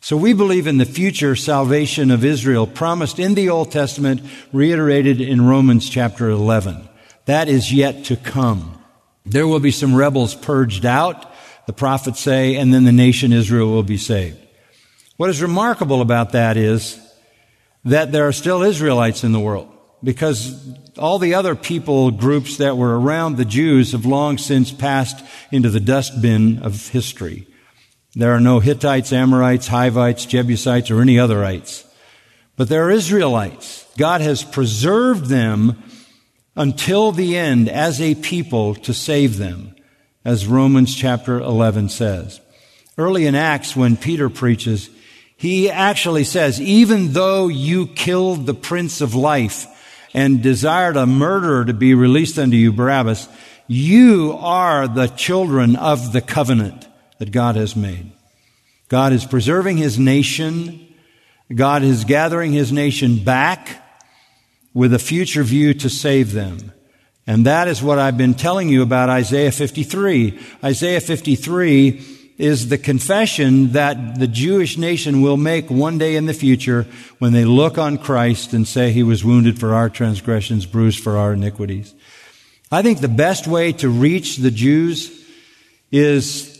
So 0.00 0.16
we 0.16 0.32
believe 0.32 0.66
in 0.66 0.78
the 0.78 0.86
future 0.86 1.36
salvation 1.36 2.10
of 2.10 2.24
Israel 2.24 2.66
promised 2.66 3.18
in 3.18 3.34
the 3.34 3.50
Old 3.50 3.70
Testament, 3.70 4.22
reiterated 4.50 5.20
in 5.20 5.46
Romans 5.46 5.88
chapter 5.90 6.30
11. 6.30 6.88
That 7.26 7.48
is 7.48 7.72
yet 7.72 8.06
to 8.06 8.16
come. 8.16 8.82
There 9.26 9.46
will 9.46 9.60
be 9.60 9.70
some 9.70 9.94
rebels 9.94 10.34
purged 10.34 10.86
out, 10.86 11.30
the 11.66 11.74
prophets 11.74 12.20
say, 12.20 12.56
and 12.56 12.72
then 12.72 12.84
the 12.84 12.92
nation 12.92 13.34
Israel 13.34 13.68
will 13.68 13.82
be 13.82 13.98
saved. 13.98 14.38
What 15.18 15.28
is 15.28 15.42
remarkable 15.42 16.00
about 16.00 16.32
that 16.32 16.56
is 16.56 16.98
that 17.84 18.10
there 18.10 18.26
are 18.26 18.32
still 18.32 18.62
Israelites 18.62 19.22
in 19.22 19.32
the 19.32 19.40
world 19.40 19.70
because 20.02 20.78
all 20.98 21.18
the 21.18 21.34
other 21.34 21.54
people 21.54 22.10
groups 22.10 22.56
that 22.58 22.76
were 22.76 22.98
around 22.98 23.36
the 23.36 23.44
Jews 23.44 23.92
have 23.92 24.06
long 24.06 24.38
since 24.38 24.72
passed 24.72 25.24
into 25.50 25.70
the 25.70 25.80
dustbin 25.80 26.58
of 26.62 26.88
history. 26.88 27.46
There 28.14 28.32
are 28.32 28.40
no 28.40 28.60
Hittites, 28.60 29.12
Amorites, 29.12 29.68
Hivites, 29.68 30.26
Jebusites, 30.26 30.90
or 30.90 31.00
any 31.00 31.16
otherites. 31.16 31.86
But 32.56 32.68
there 32.68 32.86
are 32.86 32.90
Israelites. 32.90 33.86
God 33.96 34.20
has 34.20 34.42
preserved 34.42 35.26
them 35.26 35.82
until 36.56 37.12
the 37.12 37.36
end 37.36 37.68
as 37.68 38.00
a 38.00 38.16
people 38.16 38.74
to 38.74 38.92
save 38.92 39.38
them, 39.38 39.74
as 40.24 40.46
Romans 40.46 40.94
chapter 40.94 41.38
11 41.38 41.88
says. 41.88 42.40
Early 42.98 43.26
in 43.26 43.34
Acts, 43.34 43.76
when 43.76 43.96
Peter 43.96 44.28
preaches, 44.28 44.90
he 45.36 45.70
actually 45.70 46.24
says, 46.24 46.60
even 46.60 47.12
though 47.12 47.48
you 47.48 47.86
killed 47.86 48.44
the 48.44 48.54
Prince 48.54 49.00
of 49.00 49.14
Life 49.14 49.66
and 50.12 50.42
desired 50.42 50.96
a 50.96 51.06
murderer 51.06 51.64
to 51.64 51.72
be 51.72 51.94
released 51.94 52.38
unto 52.38 52.56
you, 52.56 52.72
Barabbas, 52.72 53.28
you 53.66 54.36
are 54.38 54.88
the 54.88 55.06
children 55.06 55.76
of 55.76 56.12
the 56.12 56.20
covenant 56.20 56.88
that 57.18 57.30
God 57.30 57.56
has 57.56 57.76
made. 57.76 58.10
God 58.88 59.12
is 59.12 59.24
preserving 59.24 59.76
his 59.76 59.98
nation. 59.98 60.88
God 61.54 61.82
is 61.82 62.04
gathering 62.04 62.52
his 62.52 62.72
nation 62.72 63.22
back 63.22 63.82
with 64.74 64.92
a 64.92 64.98
future 64.98 65.44
view 65.44 65.74
to 65.74 65.88
save 65.88 66.32
them. 66.32 66.72
And 67.26 67.46
that 67.46 67.68
is 67.68 67.82
what 67.82 67.98
I've 67.98 68.18
been 68.18 68.34
telling 68.34 68.68
you 68.68 68.82
about 68.82 69.08
Isaiah 69.08 69.52
53. 69.52 70.38
Isaiah 70.64 71.00
53 71.00 72.19
is 72.40 72.70
the 72.70 72.78
confession 72.78 73.72
that 73.72 74.18
the 74.18 74.26
Jewish 74.26 74.78
nation 74.78 75.20
will 75.20 75.36
make 75.36 75.68
one 75.68 75.98
day 75.98 76.16
in 76.16 76.24
the 76.24 76.32
future 76.32 76.86
when 77.18 77.34
they 77.34 77.44
look 77.44 77.76
on 77.76 77.98
Christ 77.98 78.54
and 78.54 78.66
say 78.66 78.92
he 78.92 79.02
was 79.02 79.22
wounded 79.22 79.60
for 79.60 79.74
our 79.74 79.90
transgressions, 79.90 80.64
bruised 80.64 81.04
for 81.04 81.18
our 81.18 81.34
iniquities. 81.34 81.94
I 82.72 82.80
think 82.80 83.00
the 83.00 83.08
best 83.08 83.46
way 83.46 83.72
to 83.74 83.90
reach 83.90 84.38
the 84.38 84.50
Jews 84.50 85.22
is 85.92 86.58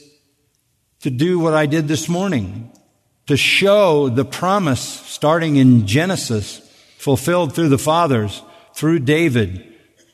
to 1.00 1.08
do 1.08 1.38
what 1.38 1.54
I 1.54 1.64
did 1.64 1.88
this 1.88 2.10
morning, 2.10 2.70
to 3.26 3.38
show 3.38 4.10
the 4.10 4.26
promise 4.26 4.82
starting 4.82 5.56
in 5.56 5.86
Genesis, 5.86 6.58
fulfilled 6.98 7.54
through 7.54 7.70
the 7.70 7.78
fathers, 7.78 8.42
through 8.74 8.98
David, 8.98 9.64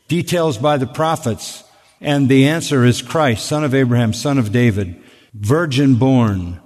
details 0.06 0.58
by 0.58 0.76
the 0.76 0.86
prophets, 0.86 1.64
and 2.00 2.28
the 2.28 2.46
answer 2.46 2.84
is 2.84 3.02
Christ, 3.02 3.46
son 3.46 3.64
of 3.64 3.74
Abraham, 3.74 4.12
son 4.12 4.38
of 4.38 4.52
David 4.52 5.02
virgin 5.40 5.96
born. 5.96 6.60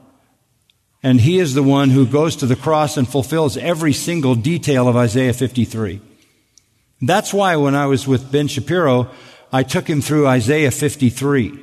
And 1.03 1.21
he 1.21 1.39
is 1.39 1.55
the 1.55 1.62
one 1.62 1.91
who 1.91 2.07
goes 2.07 2.37
to 2.37 2.47
the 2.47 2.57
cross 2.57 2.97
and 2.97 3.09
fulfills 3.09 3.57
every 3.57 3.93
single 3.93 4.35
detail 4.35 4.87
of 4.87 4.97
Isaiah 4.97 5.33
53. 5.33 6.01
That's 7.01 7.33
why 7.33 7.57
when 7.57 7.75
I 7.75 7.87
was 7.87 8.07
with 8.07 8.31
Ben 8.31 8.49
Shapiro, 8.49 9.11
I 9.53 9.62
took 9.62 9.89
him 9.89 10.03
through 10.03 10.27
Isaiah 10.27 10.71
53. 10.71 11.59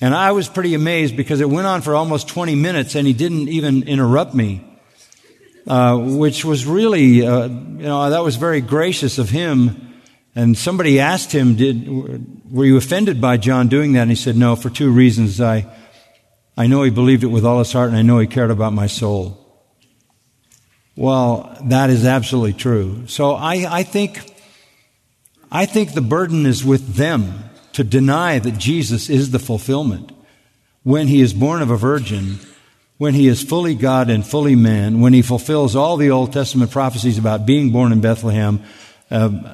And 0.00 0.14
I 0.14 0.32
was 0.32 0.48
pretty 0.48 0.74
amazed 0.74 1.16
because 1.16 1.40
it 1.40 1.48
went 1.48 1.68
on 1.68 1.82
for 1.82 1.94
almost 1.94 2.26
20 2.28 2.56
minutes 2.56 2.96
and 2.96 3.06
he 3.06 3.12
didn't 3.12 3.48
even 3.48 3.84
interrupt 3.84 4.34
me. 4.34 4.64
Uh, 5.66 5.96
which 5.96 6.44
was 6.44 6.66
really, 6.66 7.26
uh, 7.26 7.46
you 7.46 7.84
know, 7.84 8.10
that 8.10 8.22
was 8.22 8.36
very 8.36 8.60
gracious 8.60 9.16
of 9.16 9.30
him. 9.30 9.94
And 10.34 10.58
somebody 10.58 11.00
asked 11.00 11.32
him, 11.32 11.54
"Did 11.54 12.52
were 12.52 12.66
you 12.66 12.76
offended 12.76 13.18
by 13.18 13.38
John 13.38 13.68
doing 13.68 13.94
that?" 13.94 14.02
And 14.02 14.10
he 14.10 14.16
said, 14.16 14.36
"No, 14.36 14.56
for 14.56 14.68
two 14.68 14.90
reasons. 14.90 15.40
I 15.40 15.64
I 16.56 16.66
know 16.66 16.82
he 16.82 16.90
believed 16.90 17.24
it 17.24 17.28
with 17.28 17.44
all 17.44 17.58
his 17.58 17.72
heart, 17.72 17.88
and 17.88 17.96
I 17.96 18.02
know 18.02 18.18
he 18.18 18.26
cared 18.26 18.50
about 18.50 18.72
my 18.72 18.86
soul. 18.86 19.40
Well, 20.96 21.56
that 21.64 21.90
is 21.90 22.06
absolutely 22.06 22.52
true. 22.52 23.06
So 23.08 23.32
I, 23.32 23.66
I 23.68 23.82
think, 23.82 24.20
I 25.50 25.66
think 25.66 25.92
the 25.92 26.00
burden 26.00 26.46
is 26.46 26.64
with 26.64 26.94
them 26.94 27.50
to 27.72 27.82
deny 27.82 28.38
that 28.38 28.58
Jesus 28.58 29.10
is 29.10 29.32
the 29.32 29.40
fulfillment. 29.40 30.12
When 30.84 31.08
he 31.08 31.20
is 31.20 31.34
born 31.34 31.62
of 31.62 31.70
a 31.70 31.76
virgin, 31.76 32.38
when 32.98 33.14
he 33.14 33.26
is 33.26 33.42
fully 33.42 33.74
God 33.74 34.08
and 34.08 34.24
fully 34.24 34.54
man, 34.54 35.00
when 35.00 35.12
he 35.12 35.22
fulfills 35.22 35.74
all 35.74 35.96
the 35.96 36.10
Old 36.10 36.32
Testament 36.32 36.70
prophecies 36.70 37.18
about 37.18 37.46
being 37.46 37.72
born 37.72 37.90
in 37.90 38.00
Bethlehem, 38.00 38.62
um, 39.10 39.48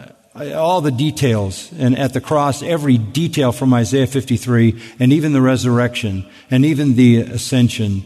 all 0.49 0.81
the 0.81 0.91
details, 0.91 1.71
and 1.79 1.99
at 1.99 2.13
the 2.13 2.21
cross, 2.21 2.63
every 2.63 2.99
detail 2.99 3.53
from 3.53 3.75
Isaiah 3.75 4.07
53, 4.07 4.81
and 4.99 5.13
even 5.13 5.33
the 5.33 5.41
resurrection, 5.41 6.29
and 6.51 6.65
even 6.65 6.97
the 6.97 7.19
ascension. 7.19 8.05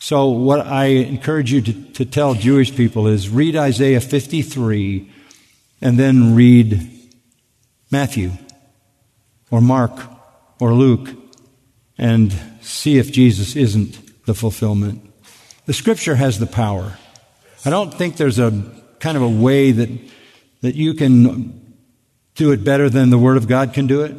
So, 0.00 0.28
what 0.28 0.66
I 0.66 0.86
encourage 0.86 1.52
you 1.52 1.62
to, 1.62 1.72
to 1.94 2.04
tell 2.04 2.34
Jewish 2.34 2.74
people 2.74 3.06
is 3.06 3.28
read 3.28 3.56
Isaiah 3.56 4.00
53 4.00 5.10
and 5.80 5.98
then 5.98 6.34
read 6.34 6.90
Matthew 7.90 8.32
or 9.50 9.60
Mark 9.60 9.98
or 10.60 10.72
Luke 10.72 11.10
and 11.98 12.34
see 12.60 12.98
if 12.98 13.12
Jesus 13.12 13.56
isn't 13.56 14.24
the 14.26 14.34
fulfillment. 14.34 15.02
The 15.66 15.72
scripture 15.72 16.14
has 16.14 16.38
the 16.38 16.46
power. 16.46 16.98
I 17.64 17.70
don't 17.70 17.92
think 17.92 18.16
there's 18.16 18.38
a 18.38 18.52
kind 19.00 19.16
of 19.16 19.22
a 19.22 19.28
way 19.28 19.72
that 19.72 19.88
that 20.66 20.74
you 20.74 20.94
can 20.94 21.76
do 22.34 22.50
it 22.50 22.64
better 22.64 22.90
than 22.90 23.10
the 23.10 23.18
Word 23.18 23.36
of 23.36 23.46
God 23.46 23.72
can 23.72 23.86
do 23.86 24.02
it? 24.02 24.16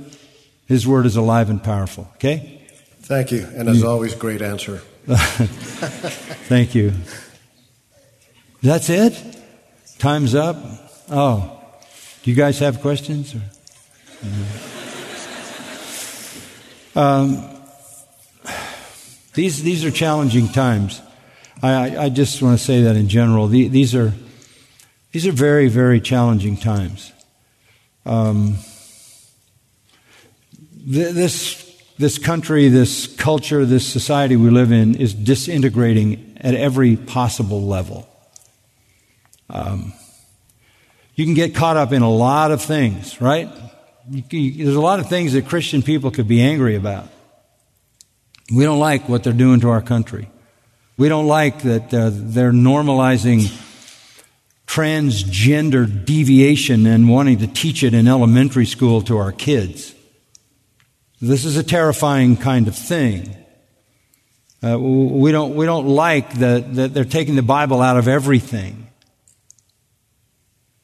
His 0.65 0.87
Word 0.87 1.05
is 1.05 1.17
alive 1.17 1.49
and 1.49 1.61
powerful. 1.61 2.07
Okay? 2.15 2.61
Thank 3.01 3.33
you. 3.33 3.45
And 3.53 3.67
as 3.67 3.83
always, 3.83 4.15
great 4.15 4.41
answer. 4.41 4.77
Thank 5.07 6.73
you. 6.73 6.93
That's 8.63 8.89
it? 8.89 9.21
Time's 9.99 10.35
up? 10.35 10.55
Oh. 11.09 11.59
Do 12.23 12.31
you 12.31 12.37
guys 12.37 12.59
have 12.59 12.79
questions? 12.79 13.35
Um, 16.95 17.47
these, 19.35 19.61
these 19.61 19.85
are 19.85 19.91
challenging 19.91 20.47
times. 20.47 20.99
I, 21.61 22.05
I 22.05 22.09
just 22.09 22.41
want 22.41 22.57
to 22.57 22.65
say 22.65 22.81
that 22.81 22.95
in 22.95 23.07
general. 23.07 23.47
The, 23.47 23.67
these 23.67 23.93
are 23.93 24.13
these 25.17 25.25
are 25.25 25.31
very, 25.31 25.67
very 25.67 25.99
challenging 25.99 26.55
times. 26.55 27.11
Um, 28.05 28.59
th- 30.85 31.15
this, 31.15 31.81
this 31.97 32.19
country, 32.19 32.69
this 32.69 33.07
culture, 33.15 33.65
this 33.65 33.83
society 33.91 34.35
we 34.35 34.51
live 34.51 34.71
in 34.71 34.93
is 34.93 35.15
disintegrating 35.15 36.37
at 36.39 36.53
every 36.53 36.97
possible 36.97 37.63
level. 37.63 38.07
Um, 39.49 39.91
you 41.15 41.25
can 41.25 41.33
get 41.33 41.55
caught 41.55 41.77
up 41.77 41.91
in 41.91 42.03
a 42.03 42.11
lot 42.11 42.51
of 42.51 42.61
things, 42.61 43.19
right? 43.19 43.49
You, 44.07 44.21
you, 44.29 44.65
there's 44.65 44.77
a 44.77 44.79
lot 44.79 44.99
of 44.99 45.09
things 45.09 45.33
that 45.33 45.47
Christian 45.47 45.81
people 45.81 46.11
could 46.11 46.27
be 46.27 46.43
angry 46.43 46.75
about. 46.75 47.07
We 48.55 48.65
don't 48.65 48.77
like 48.77 49.09
what 49.09 49.23
they're 49.23 49.33
doing 49.33 49.61
to 49.61 49.69
our 49.69 49.81
country. 49.81 50.29
We 50.95 51.09
don't 51.09 51.25
like 51.25 51.63
that 51.63 51.91
uh, 51.91 52.11
they're 52.13 52.51
normalizing 52.51 53.63
transgender 54.77 56.05
deviation 56.05 56.85
and 56.85 57.09
wanting 57.09 57.39
to 57.39 57.47
teach 57.47 57.81
it 57.81 57.95
in 57.95 58.07
elementary 58.07 58.65
school 58.65 59.01
to 59.01 59.17
our 59.17 59.31
kids. 59.31 59.95
This 61.19 61.45
is 61.45 61.57
a 61.57 61.63
terrifying 61.63 62.37
kind 62.37 62.67
of 62.67 62.75
thing. 62.75 63.35
Uh, 64.63 64.77
we, 64.77 65.31
don't, 65.31 65.55
we 65.55 65.65
don't 65.65 65.87
like 65.87 66.31
that, 66.35 66.75
that 66.75 66.93
they're 66.93 67.05
taking 67.05 67.35
the 67.35 67.41
Bible 67.41 67.81
out 67.81 67.97
of 67.97 68.07
everything. 68.07 68.87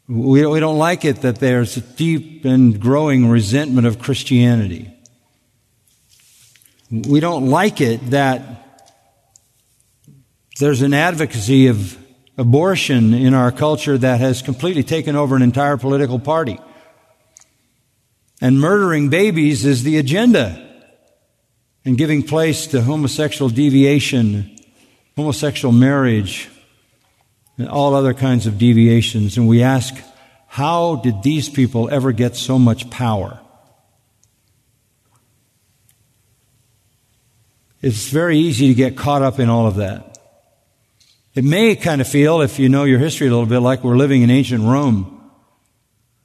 We, 0.08 0.44
we 0.48 0.60
don't 0.60 0.80
like 0.80 1.06
it 1.06 1.18
that 1.18 1.36
there's 1.36 1.78
a 1.78 1.82
deep 1.82 2.46
and 2.46 2.80
growing 2.80 3.30
resentment 3.30 3.86
of 3.86 4.00
Christianity. 4.00 4.92
We 6.90 7.20
don't 7.20 7.48
like 7.48 7.80
it 7.80 8.10
that 8.10 8.42
there's 10.60 10.82
an 10.82 10.96
advocacy 10.96 11.68
of 11.68 12.03
abortion 12.38 13.14
in 13.14 13.34
our 13.34 13.52
culture 13.52 13.98
that 13.98 14.20
has 14.20 14.42
completely 14.42 14.84
taken 14.84 15.16
over 15.16 15.36
an 15.36 15.42
entire 15.42 15.78
political 15.78 16.20
party. 16.20 16.60
And 18.42 18.60
murdering 18.60 19.10
babies 19.10 19.66
is 19.66 19.84
the 19.84 19.98
agenda. 19.98 20.60
And 21.86 21.98
giving 21.98 22.24
place 22.24 22.68
to 22.68 22.82
homosexual 22.82 23.50
deviation, 23.50 24.58
homosexual 25.16 25.74
marriage, 25.74 26.50
and 27.58 27.68
all 27.68 27.94
other 27.94 28.14
kinds 28.14 28.48
of 28.48 28.58
deviations. 28.58 29.38
And 29.38 29.48
we 29.48 29.62
ask, 29.62 29.94
how 30.48 30.96
did 30.98 31.24
these 31.24 31.50
people 31.50 31.90
ever 31.90 32.12
get 32.12 32.36
so 32.36 32.58
much 32.58 32.90
power? 32.90 33.40
It's 37.82 38.10
very 38.10 38.38
easy 38.38 38.70
to 38.70 38.74
get 38.74 38.96
caught 38.96 39.22
up 39.22 39.40
in 39.40 39.50
all 39.50 39.68
of 39.68 39.76
that. 39.76 40.13
It 41.36 41.44
may 41.44 41.76
kind 41.76 42.00
of 42.00 42.08
feel, 42.08 42.42
if 42.42 42.60
you 42.60 42.70
know 42.70 42.84
your 42.84 43.00
history 43.00 43.28
a 43.28 43.32
little 43.32 43.48
bit, 43.48 43.60
like 43.60 43.84
we're 43.84 43.98
living 43.98 44.22
in 44.22 44.30
ancient 44.30 44.64
Rome. 44.64 45.32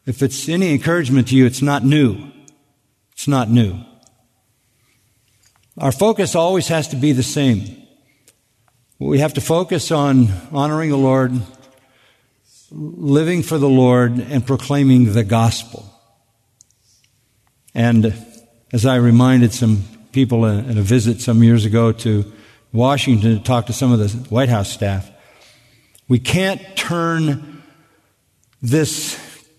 If 0.05 0.23
it's 0.23 0.49
any 0.49 0.73
encouragement 0.73 1.29
to 1.29 1.37
you, 1.37 1.47
it's 1.47 1.63
not 1.63 1.83
new. 1.83 2.31
It's 3.13 3.27
not 3.27 3.51
new. 3.51 3.81
Our 5.79 5.93
focus 5.93 6.35
always 6.35 6.69
has 6.69 6.89
to 6.89 6.97
be 6.97 7.13
the 7.13 7.23
same. 7.23 7.83
We 8.99 9.21
have 9.21 9.35
to 9.35 9.41
focus 9.41 9.91
on 9.91 10.29
honoring 10.53 10.91
the 10.91 10.97
Lord, 10.97 11.33
living 12.71 13.43
for 13.43 13.57
the 13.57 13.69
Lord, 13.69 14.19
and 14.19 14.47
proclaiming 14.47 15.13
the 15.13 15.25
gospel. 15.25 15.91
And 17.75 18.13
as 18.73 18.85
I 18.85 18.97
reminded 18.97 19.55
some 19.55 19.85
people 20.13 20.45
in 20.45 20.77
a 20.77 20.83
visit 20.83 21.21
some 21.21 21.43
years 21.43 21.65
ago 21.65 21.93
to 21.93 22.31
Washington 22.73 23.39
to 23.39 23.43
talk 23.43 23.66
to 23.66 23.73
some 23.73 23.93
of 23.93 23.99
the 23.99 24.09
White 24.29 24.49
House 24.49 24.71
staff, 24.71 25.11
we 26.09 26.19
can't 26.19 26.61
turn 26.77 27.62
this 28.61 29.19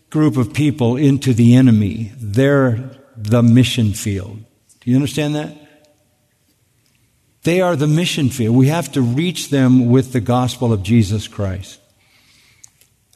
group 0.10 0.38
of 0.38 0.54
people 0.54 0.98
into 0.98 1.34
the 1.34 1.56
enemy. 1.56 2.12
They're 2.18 2.92
the 3.16 3.44
mission 3.44 3.94
field. 3.94 4.40
Do 4.80 4.90
you 4.90 4.96
understand 4.96 5.36
that? 5.36 5.56
They 7.44 7.62
are 7.62 7.76
the 7.76 7.88
mission 7.88 8.30
field. 8.30 8.56
We 8.56 8.68
have 8.68 8.92
to 8.94 9.02
reach 9.02 9.50
them 9.50 9.90
with 9.90 10.12
the 10.12 10.20
gospel 10.20 10.74
of 10.74 10.84
Jesus 10.84 11.28
Christ. 11.28 11.80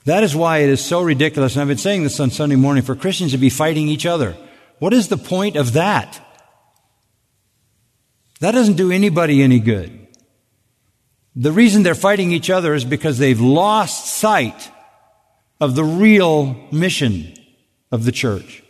That 0.06 0.24
is 0.24 0.36
why 0.36 0.60
it 0.60 0.70
is 0.70 0.84
so 0.84 1.02
ridiculous, 1.02 1.56
and 1.56 1.62
I've 1.62 1.68
been 1.68 1.78
saying 1.78 2.04
this 2.04 2.20
on 2.20 2.30
Sunday 2.30 2.56
morning, 2.56 2.84
for 2.84 2.96
Christians 2.96 3.32
to 3.32 3.38
be 3.38 3.50
fighting 3.50 3.88
each 3.88 4.06
other. 4.06 4.36
What 4.80 4.94
is 4.94 5.08
the 5.08 5.18
point 5.18 5.56
of 5.56 5.74
that? 5.74 6.23
That 8.44 8.52
doesn't 8.52 8.76
do 8.76 8.92
anybody 8.92 9.42
any 9.42 9.62
good. 9.62 10.06
The 11.34 11.54
reason 11.54 11.82
they're 11.82 11.96
fighting 11.96 12.34
each 12.34 12.50
other 12.50 12.74
is 12.74 12.84
because 12.84 13.18
they've 13.18 13.40
lost 13.40 14.18
sight 14.18 14.70
of 15.62 15.76
the 15.76 15.86
real 15.86 16.54
mission 16.70 17.36
of 17.90 18.04
the 18.04 18.12
church. 18.12 18.62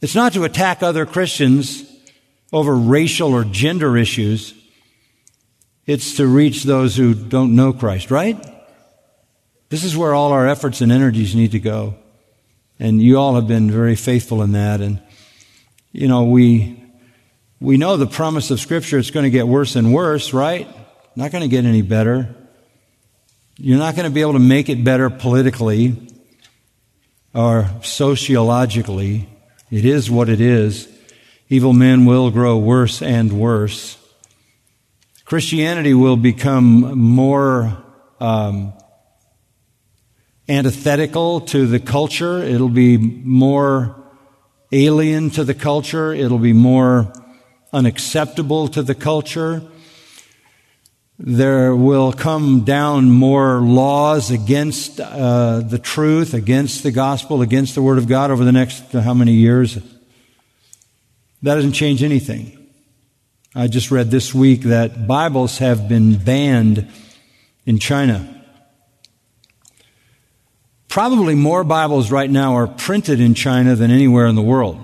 It's 0.00 0.14
not 0.14 0.32
to 0.34 0.44
attack 0.44 0.80
other 0.80 1.06
Christians 1.06 1.82
over 2.52 2.76
racial 2.76 3.34
or 3.34 3.42
gender 3.42 3.96
issues. 3.96 4.54
It's 5.84 6.18
to 6.18 6.28
reach 6.28 6.62
those 6.62 6.94
who 6.94 7.14
don't 7.14 7.56
know 7.56 7.72
Christ, 7.72 8.12
right? 8.12 8.40
This 9.70 9.82
is 9.82 9.96
where 9.96 10.14
all 10.14 10.30
our 10.30 10.46
efforts 10.46 10.80
and 10.80 10.92
energies 10.92 11.34
need 11.34 11.50
to 11.50 11.58
go. 11.58 11.96
And 12.78 13.02
you 13.02 13.18
all 13.18 13.34
have 13.34 13.48
been 13.48 13.72
very 13.72 13.96
faithful 13.96 14.40
in 14.40 14.52
that. 14.52 14.80
And, 14.80 15.02
you 15.90 16.06
know, 16.06 16.22
we, 16.22 16.83
we 17.64 17.78
know 17.78 17.96
the 17.96 18.06
promise 18.06 18.50
of 18.50 18.60
Scripture, 18.60 18.98
it's 18.98 19.10
going 19.10 19.24
to 19.24 19.30
get 19.30 19.48
worse 19.48 19.74
and 19.74 19.90
worse, 19.90 20.34
right? 20.34 20.68
Not 21.16 21.32
going 21.32 21.40
to 21.40 21.48
get 21.48 21.64
any 21.64 21.80
better. 21.80 22.34
You're 23.56 23.78
not 23.78 23.96
going 23.96 24.04
to 24.04 24.12
be 24.12 24.20
able 24.20 24.34
to 24.34 24.38
make 24.38 24.68
it 24.68 24.84
better 24.84 25.08
politically 25.08 25.96
or 27.34 27.70
sociologically. 27.82 29.30
It 29.70 29.86
is 29.86 30.10
what 30.10 30.28
it 30.28 30.42
is. 30.42 30.88
Evil 31.48 31.72
men 31.72 32.04
will 32.04 32.30
grow 32.30 32.58
worse 32.58 33.00
and 33.00 33.32
worse. 33.32 33.96
Christianity 35.24 35.94
will 35.94 36.18
become 36.18 36.98
more 36.98 37.82
um, 38.20 38.74
antithetical 40.50 41.40
to 41.40 41.66
the 41.66 41.80
culture. 41.80 42.42
It'll 42.42 42.68
be 42.68 42.98
more 42.98 43.96
alien 44.70 45.30
to 45.30 45.44
the 45.44 45.54
culture. 45.54 46.12
It'll 46.12 46.38
be 46.38 46.52
more 46.52 47.10
unacceptable 47.74 48.68
to 48.68 48.82
the 48.82 48.94
culture. 48.94 49.62
There 51.18 51.74
will 51.74 52.12
come 52.12 52.64
down 52.64 53.10
more 53.10 53.60
laws 53.60 54.30
against 54.30 55.00
uh, 55.00 55.60
the 55.60 55.78
truth, 55.78 56.34
against 56.34 56.82
the 56.82 56.92
gospel, 56.92 57.42
against 57.42 57.74
the 57.74 57.82
Word 57.82 57.98
of 57.98 58.08
God 58.08 58.30
over 58.30 58.44
the 58.44 58.52
next 58.52 58.94
uh, 58.94 59.00
how 59.00 59.12
many 59.12 59.32
years? 59.32 59.74
That 61.42 61.56
doesn't 61.56 61.72
change 61.72 62.02
anything. 62.02 62.58
I 63.54 63.66
just 63.66 63.90
read 63.90 64.10
this 64.10 64.34
week 64.34 64.62
that 64.62 65.06
Bibles 65.06 65.58
have 65.58 65.88
been 65.88 66.16
banned 66.16 66.88
in 67.66 67.78
China. 67.78 68.30
Probably 70.88 71.34
more 71.34 71.64
Bibles 71.64 72.10
right 72.10 72.30
now 72.30 72.54
are 72.54 72.66
printed 72.66 73.20
in 73.20 73.34
China 73.34 73.74
than 73.74 73.90
anywhere 73.90 74.26
in 74.26 74.36
the 74.36 74.42
world. 74.42 74.78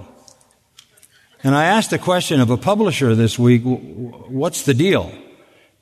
And 1.42 1.54
I 1.54 1.64
asked 1.64 1.92
a 1.92 1.98
question 1.98 2.40
of 2.40 2.50
a 2.50 2.56
publisher 2.56 3.14
this 3.14 3.38
week, 3.38 3.62
what's 3.64 4.64
the 4.64 4.74
deal? 4.74 5.12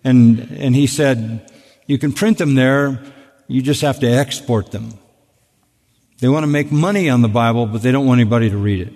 And, 0.04 0.38
and 0.52 0.74
he 0.74 0.86
said, 0.86 1.50
you 1.86 1.98
can 1.98 2.12
print 2.12 2.38
them 2.38 2.54
there, 2.54 3.02
you 3.48 3.62
just 3.62 3.80
have 3.82 3.98
to 4.00 4.06
export 4.06 4.70
them. 4.70 4.94
They 6.20 6.28
want 6.28 6.44
to 6.44 6.48
make 6.48 6.70
money 6.70 7.08
on 7.10 7.22
the 7.22 7.28
Bible, 7.28 7.66
but 7.66 7.82
they 7.82 7.90
don't 7.90 8.06
want 8.06 8.20
anybody 8.20 8.50
to 8.50 8.56
read 8.56 8.86
it. 8.86 8.94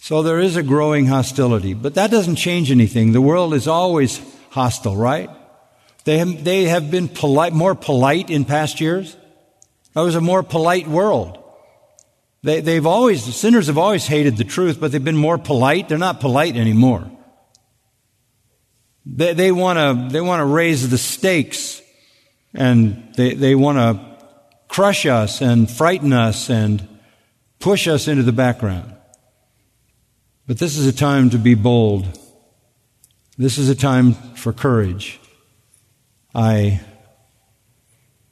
So 0.00 0.22
there 0.22 0.38
is 0.40 0.56
a 0.56 0.62
growing 0.62 1.06
hostility, 1.06 1.74
but 1.74 1.94
that 1.94 2.10
doesn't 2.10 2.36
change 2.36 2.70
anything. 2.70 3.12
The 3.12 3.20
world 3.20 3.54
is 3.54 3.66
always 3.66 4.20
hostile, 4.50 4.96
right? 4.96 5.30
They 6.04 6.18
have, 6.18 6.44
they 6.44 6.64
have 6.64 6.90
been 6.90 7.08
polite, 7.08 7.52
more 7.52 7.74
polite 7.74 8.30
in 8.30 8.44
past 8.44 8.80
years. 8.80 9.16
That 9.94 10.02
was 10.02 10.14
a 10.14 10.20
more 10.20 10.42
polite 10.42 10.86
world. 10.86 11.42
They, 12.46 12.60
they've 12.60 12.86
always, 12.86 13.26
the 13.26 13.32
sinners 13.32 13.66
have 13.66 13.76
always 13.76 14.06
hated 14.06 14.36
the 14.36 14.44
truth, 14.44 14.78
but 14.78 14.92
they've 14.92 15.02
been 15.02 15.16
more 15.16 15.36
polite. 15.36 15.88
They're 15.88 15.98
not 15.98 16.20
polite 16.20 16.56
anymore. 16.56 17.10
They, 19.04 19.32
they 19.34 19.50
want 19.50 19.78
to 19.80 20.12
they 20.12 20.20
want 20.20 20.38
to 20.38 20.44
raise 20.44 20.88
the 20.88 20.96
stakes 20.96 21.82
and 22.54 23.12
they, 23.16 23.34
they 23.34 23.56
want 23.56 23.78
to 23.78 24.26
crush 24.68 25.06
us 25.06 25.40
and 25.40 25.68
frighten 25.68 26.12
us 26.12 26.48
and 26.48 26.86
push 27.58 27.88
us 27.88 28.06
into 28.06 28.22
the 28.22 28.30
background. 28.30 28.94
But 30.46 30.58
this 30.58 30.76
is 30.76 30.86
a 30.86 30.92
time 30.92 31.30
to 31.30 31.38
be 31.38 31.54
bold. 31.54 32.16
This 33.36 33.58
is 33.58 33.68
a 33.68 33.74
time 33.74 34.12
for 34.12 34.52
courage. 34.52 35.18
I, 36.32 36.80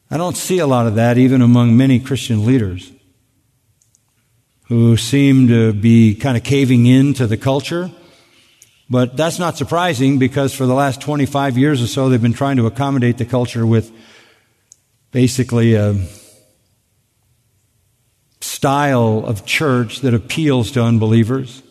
I 0.09 0.17
don't 0.19 0.37
see 0.37 0.61
a 0.61 0.69
lot 0.69 0.87
of 0.87 0.95
that 0.95 1.19
even 1.19 1.43
among 1.43 1.77
many 1.77 1.99
Christian 1.99 2.47
leaders 2.47 2.93
who 4.65 4.97
seem 4.97 5.49
to 5.49 5.73
be 5.73 6.15
kind 6.15 6.37
of 6.37 6.43
caving 6.43 6.87
in 6.87 7.15
to 7.15 7.27
the 7.27 7.37
culture 7.37 7.91
but 8.89 9.17
that's 9.17 9.39
not 9.39 9.57
surprising 9.57 10.19
because 10.19 10.55
for 10.55 10.67
the 10.67 10.75
last 10.75 11.01
25 11.01 11.57
years 11.57 11.83
or 11.83 11.87
so, 11.87 12.09
they've 12.09 12.21
been 12.21 12.35
trying 12.35 12.59
to 12.59 12.67
accommodate 12.67 13.19
the 13.19 13.25
culture 13.25 13.67
with 13.67 13.91
basically 15.11 15.75
a 15.75 15.97
style 18.41 19.25
of 19.27 19.47
church 19.47 20.01
that 20.01 20.12
appeals 20.12 20.71
to 20.73 20.83
unbelievers. 20.83 21.62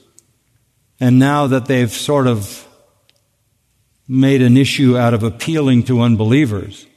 And 1.00 1.20
now 1.20 1.48
that 1.48 1.68
they've 1.68 1.91
sort 1.91 2.28
of 2.28 2.68
made 4.08 4.41
an 4.41 4.58
issue 4.58 4.98
out 4.98 5.14
of 5.14 5.24
appealing 5.24 5.84
to 5.84 6.02
unbelievers, 6.02 6.88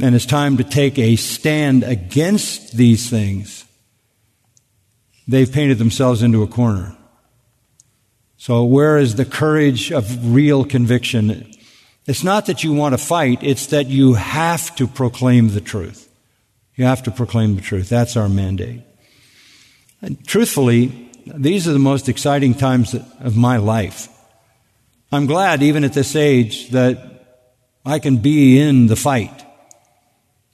and 0.00 0.14
it's 0.14 0.26
time 0.26 0.56
to 0.56 0.64
take 0.64 0.98
a 0.98 1.16
stand 1.16 1.82
against 1.82 2.74
these 2.74 3.10
things, 3.10 3.59
they've 5.30 5.50
painted 5.50 5.78
themselves 5.78 6.22
into 6.22 6.42
a 6.42 6.46
corner. 6.46 6.96
So, 8.36 8.64
where 8.64 8.98
is 8.98 9.14
the 9.14 9.24
courage 9.24 9.92
of 9.92 10.34
real 10.34 10.64
conviction? 10.64 11.52
It's 12.06 12.24
not 12.24 12.46
that 12.46 12.64
you 12.64 12.72
want 12.72 12.94
to 12.94 12.98
fight, 12.98 13.42
it's 13.42 13.66
that 13.66 13.86
you 13.86 14.14
have 14.14 14.74
to 14.76 14.86
proclaim 14.86 15.50
the 15.50 15.60
truth. 15.60 16.08
You 16.74 16.84
have 16.86 17.02
to 17.04 17.10
proclaim 17.10 17.56
the 17.56 17.60
truth. 17.60 17.88
That's 17.88 18.16
our 18.16 18.28
mandate. 18.28 18.82
And 20.00 20.26
truthfully, 20.26 21.10
these 21.26 21.68
are 21.68 21.72
the 21.72 21.78
most 21.78 22.08
exciting 22.08 22.54
times 22.54 22.94
of 22.94 23.36
my 23.36 23.58
life. 23.58 24.08
I'm 25.12 25.26
glad, 25.26 25.62
even 25.62 25.84
at 25.84 25.92
this 25.92 26.16
age, 26.16 26.70
that 26.70 27.42
I 27.84 27.98
can 27.98 28.16
be 28.18 28.58
in 28.58 28.86
the 28.86 28.96
fight 28.96 29.44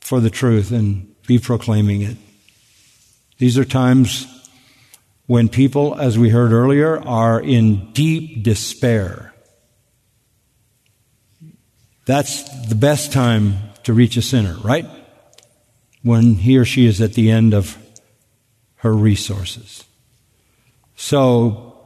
for 0.01 0.21
the 0.21 0.31
truth 0.31 0.73
and 0.73 1.15
be 1.27 1.39
proclaiming 1.39 2.03
it. 2.03 2.17
These 3.39 3.59
are 3.59 3.65
times 3.65 4.27
when 5.27 5.49
people, 5.49 5.95
as 5.99 6.19
we 6.19 6.31
heard 6.31 6.53
earlier, 6.53 6.99
are 6.99 7.41
in 7.41 7.93
deep 7.93 8.43
despair. 8.43 9.35
That's 12.07 12.45
the 12.69 12.77
best 12.77 13.13
time 13.13 13.59
to 13.83 13.93
reach 13.93 14.17
a 14.17 14.23
sinner, 14.23 14.57
right? 14.63 14.87
When 16.03 16.35
he 16.35 16.57
or 16.57 16.65
she 16.65 16.87
is 16.87 17.01
at 17.01 17.15
the 17.15 17.31
end 17.31 17.55
of 17.55 17.77
her 18.77 18.93
resources. 18.93 19.85
So, 20.95 21.77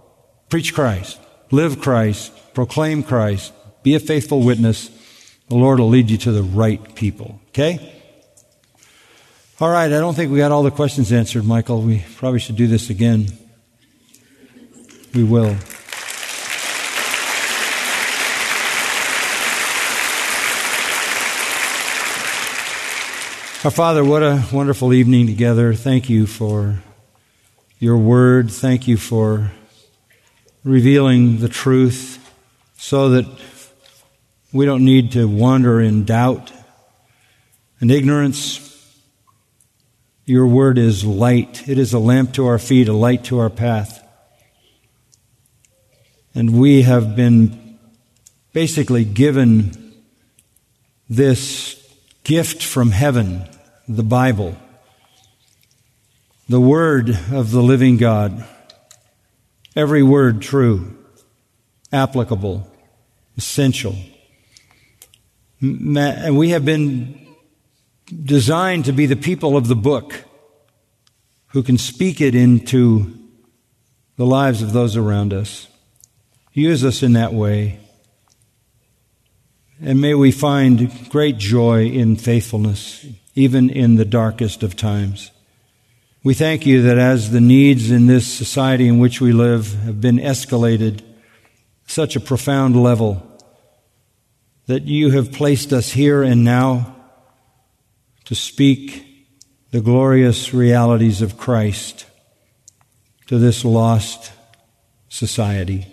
preach 0.51 0.75
Christ, 0.75 1.19
live 1.51 1.81
Christ, 1.81 2.33
proclaim 2.53 3.03
Christ, 3.03 3.53
be 3.83 3.95
a 3.95 4.01
faithful 4.01 4.43
witness. 4.43 4.91
The 5.49 5.57
Lord 5.57 5.81
will 5.81 5.89
lead 5.89 6.11
you 6.11 6.19
to 6.19 6.33
the 6.33 6.43
right 6.43 6.95
people. 6.95 7.41
Okay? 7.49 8.00
All 9.61 9.69
right, 9.69 9.93
I 9.93 9.99
don't 9.99 10.15
think 10.15 10.33
we 10.33 10.39
got 10.39 10.53
all 10.53 10.63
the 10.63 10.71
questions 10.71 11.13
answered, 11.13 11.45
Michael. 11.45 11.83
We 11.83 12.03
probably 12.17 12.41
should 12.41 12.57
do 12.57 12.67
this 12.67 12.89
again. 12.89 13.27
We 15.13 15.23
will. 15.23 15.51
Our 23.63 23.71
Father, 23.71 24.03
what 24.03 24.23
a 24.23 24.43
wonderful 24.51 24.95
evening 24.95 25.27
together. 25.27 25.75
Thank 25.75 26.09
you 26.09 26.27
for 26.27 26.79
your 27.79 27.99
word. 27.99 28.51
Thank 28.51 28.89
you 28.89 28.97
for 28.97 29.53
revealing 30.65 31.41
the 31.41 31.51
truth 31.51 32.33
so 32.79 33.11
that 33.11 33.27
we 34.55 34.65
don't 34.65 34.87
need 34.87 35.13
to 35.13 35.29
wander 35.29 35.83
in 35.83 36.07
doubt 36.07 36.51
and 37.79 37.91
ignorance. 37.91 38.70
Your 40.31 40.47
word 40.47 40.79
is 40.79 41.05
light. 41.05 41.69
It 41.69 41.77
is 41.77 41.93
a 41.93 41.99
lamp 41.99 42.35
to 42.35 42.47
our 42.47 42.61
feet, 42.61 42.87
a 42.87 42.93
light 42.93 43.25
to 43.25 43.41
our 43.41 43.51
path. 43.51 44.07
And 46.37 46.57
we 46.57 46.83
have 46.83 47.17
been 47.17 47.81
basically 48.53 49.05
given 49.05 49.93
this 51.09 51.85
gift 52.23 52.63
from 52.63 52.93
heaven, 52.93 53.43
the 53.89 54.05
Bible, 54.05 54.57
the 56.49 56.61
Word 56.61 57.11
of 57.33 57.51
the 57.51 57.61
living 57.61 57.97
God. 57.97 58.47
Every 59.75 60.05
word 60.05 60.43
true, 60.43 60.97
applicable, 61.93 62.71
essential. 63.37 63.97
And 65.61 66.39
we 66.39 66.51
have 66.51 66.65
been 66.65 67.30
designed 68.11 68.85
to 68.87 68.93
be 68.93 69.07
the 69.07 69.17
people 69.17 69.57
of 69.57 69.69
the 69.69 69.77
book 69.77 70.25
who 71.49 71.63
can 71.63 71.79
speak 71.79 72.21
it 72.21 72.35
into 72.35 73.17
the 74.17 74.27
lives 74.27 74.63
of 74.63 74.73
those 74.73 74.97
around 74.97 75.33
us. 75.33 75.69
Use 76.53 76.85
us 76.85 77.03
in 77.03 77.15
that 77.15 77.33
way. 77.33 77.81
And 79.83 80.01
may 80.01 80.15
we 80.15 80.31
find 80.31 81.09
great 81.09 81.39
joy 81.39 81.87
in 81.87 82.17
faithfulness, 82.17 83.07
even 83.35 83.71
in 83.71 83.97
the 83.97 84.05
darkest 84.05 84.63
of 84.63 84.77
times. 84.77 85.31
We 86.23 86.35
thank 86.35 86.67
you 86.67 86.83
that 86.83 86.99
as 86.99 87.31
the 87.31 87.41
needs 87.41 87.91
in 87.91 88.07
this 88.07 88.27
society 88.27 88.87
in 88.87 88.99
which 88.99 89.21
we 89.21 89.33
live 89.33 89.73
have 89.85 90.01
been 90.01 90.19
escalated 90.19 91.01
such 91.87 92.15
a 92.15 92.21
profound 92.21 92.81
level, 92.81 93.27
that 94.67 94.83
you 94.83 95.13
have 95.13 95.33
placed 95.33 95.73
us 95.73 95.91
here 95.91 96.23
and 96.23 96.45
now 96.45 97.00
to 98.31 98.37
speak 98.37 99.27
the 99.73 99.81
glorious 99.81 100.55
realities 100.55 101.21
of 101.21 101.37
Christ 101.37 102.07
to 103.27 103.39
this 103.39 103.65
lost 103.65 104.31
society. 105.09 105.89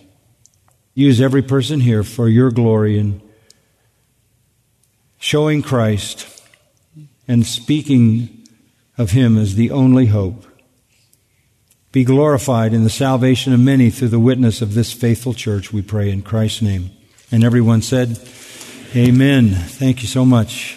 Use 0.94 1.20
every 1.20 1.42
person 1.42 1.80
here 1.80 2.04
for 2.04 2.30
your 2.30 2.52
glory 2.52 3.00
in 3.00 3.24
showing 5.18 5.64
Christ 5.64 6.28
and 7.28 7.44
speaking 7.44 8.48
of 9.00 9.10
Him 9.10 9.36
as 9.36 9.56
the 9.56 9.72
only 9.72 10.06
hope. 10.06 10.46
Be 11.92 12.04
glorified 12.04 12.72
in 12.72 12.84
the 12.84 12.92
salvation 12.92 13.52
of 13.52 13.60
many 13.60 13.90
through 13.90 14.10
the 14.10 14.20
witness 14.20 14.62
of 14.62 14.76
this 14.76 14.94
faithful 14.94 15.34
church, 15.34 15.74
we 15.74 15.82
pray 15.82 16.12
in 16.12 16.22
Christ's 16.22 16.62
name. 16.62 16.92
And 17.32 17.44
everyone 17.44 17.82
said, 17.82 18.20
Amen. 18.96 19.50
Thank 19.50 20.04
you 20.04 20.08
so 20.08 20.24
much. 20.24 20.77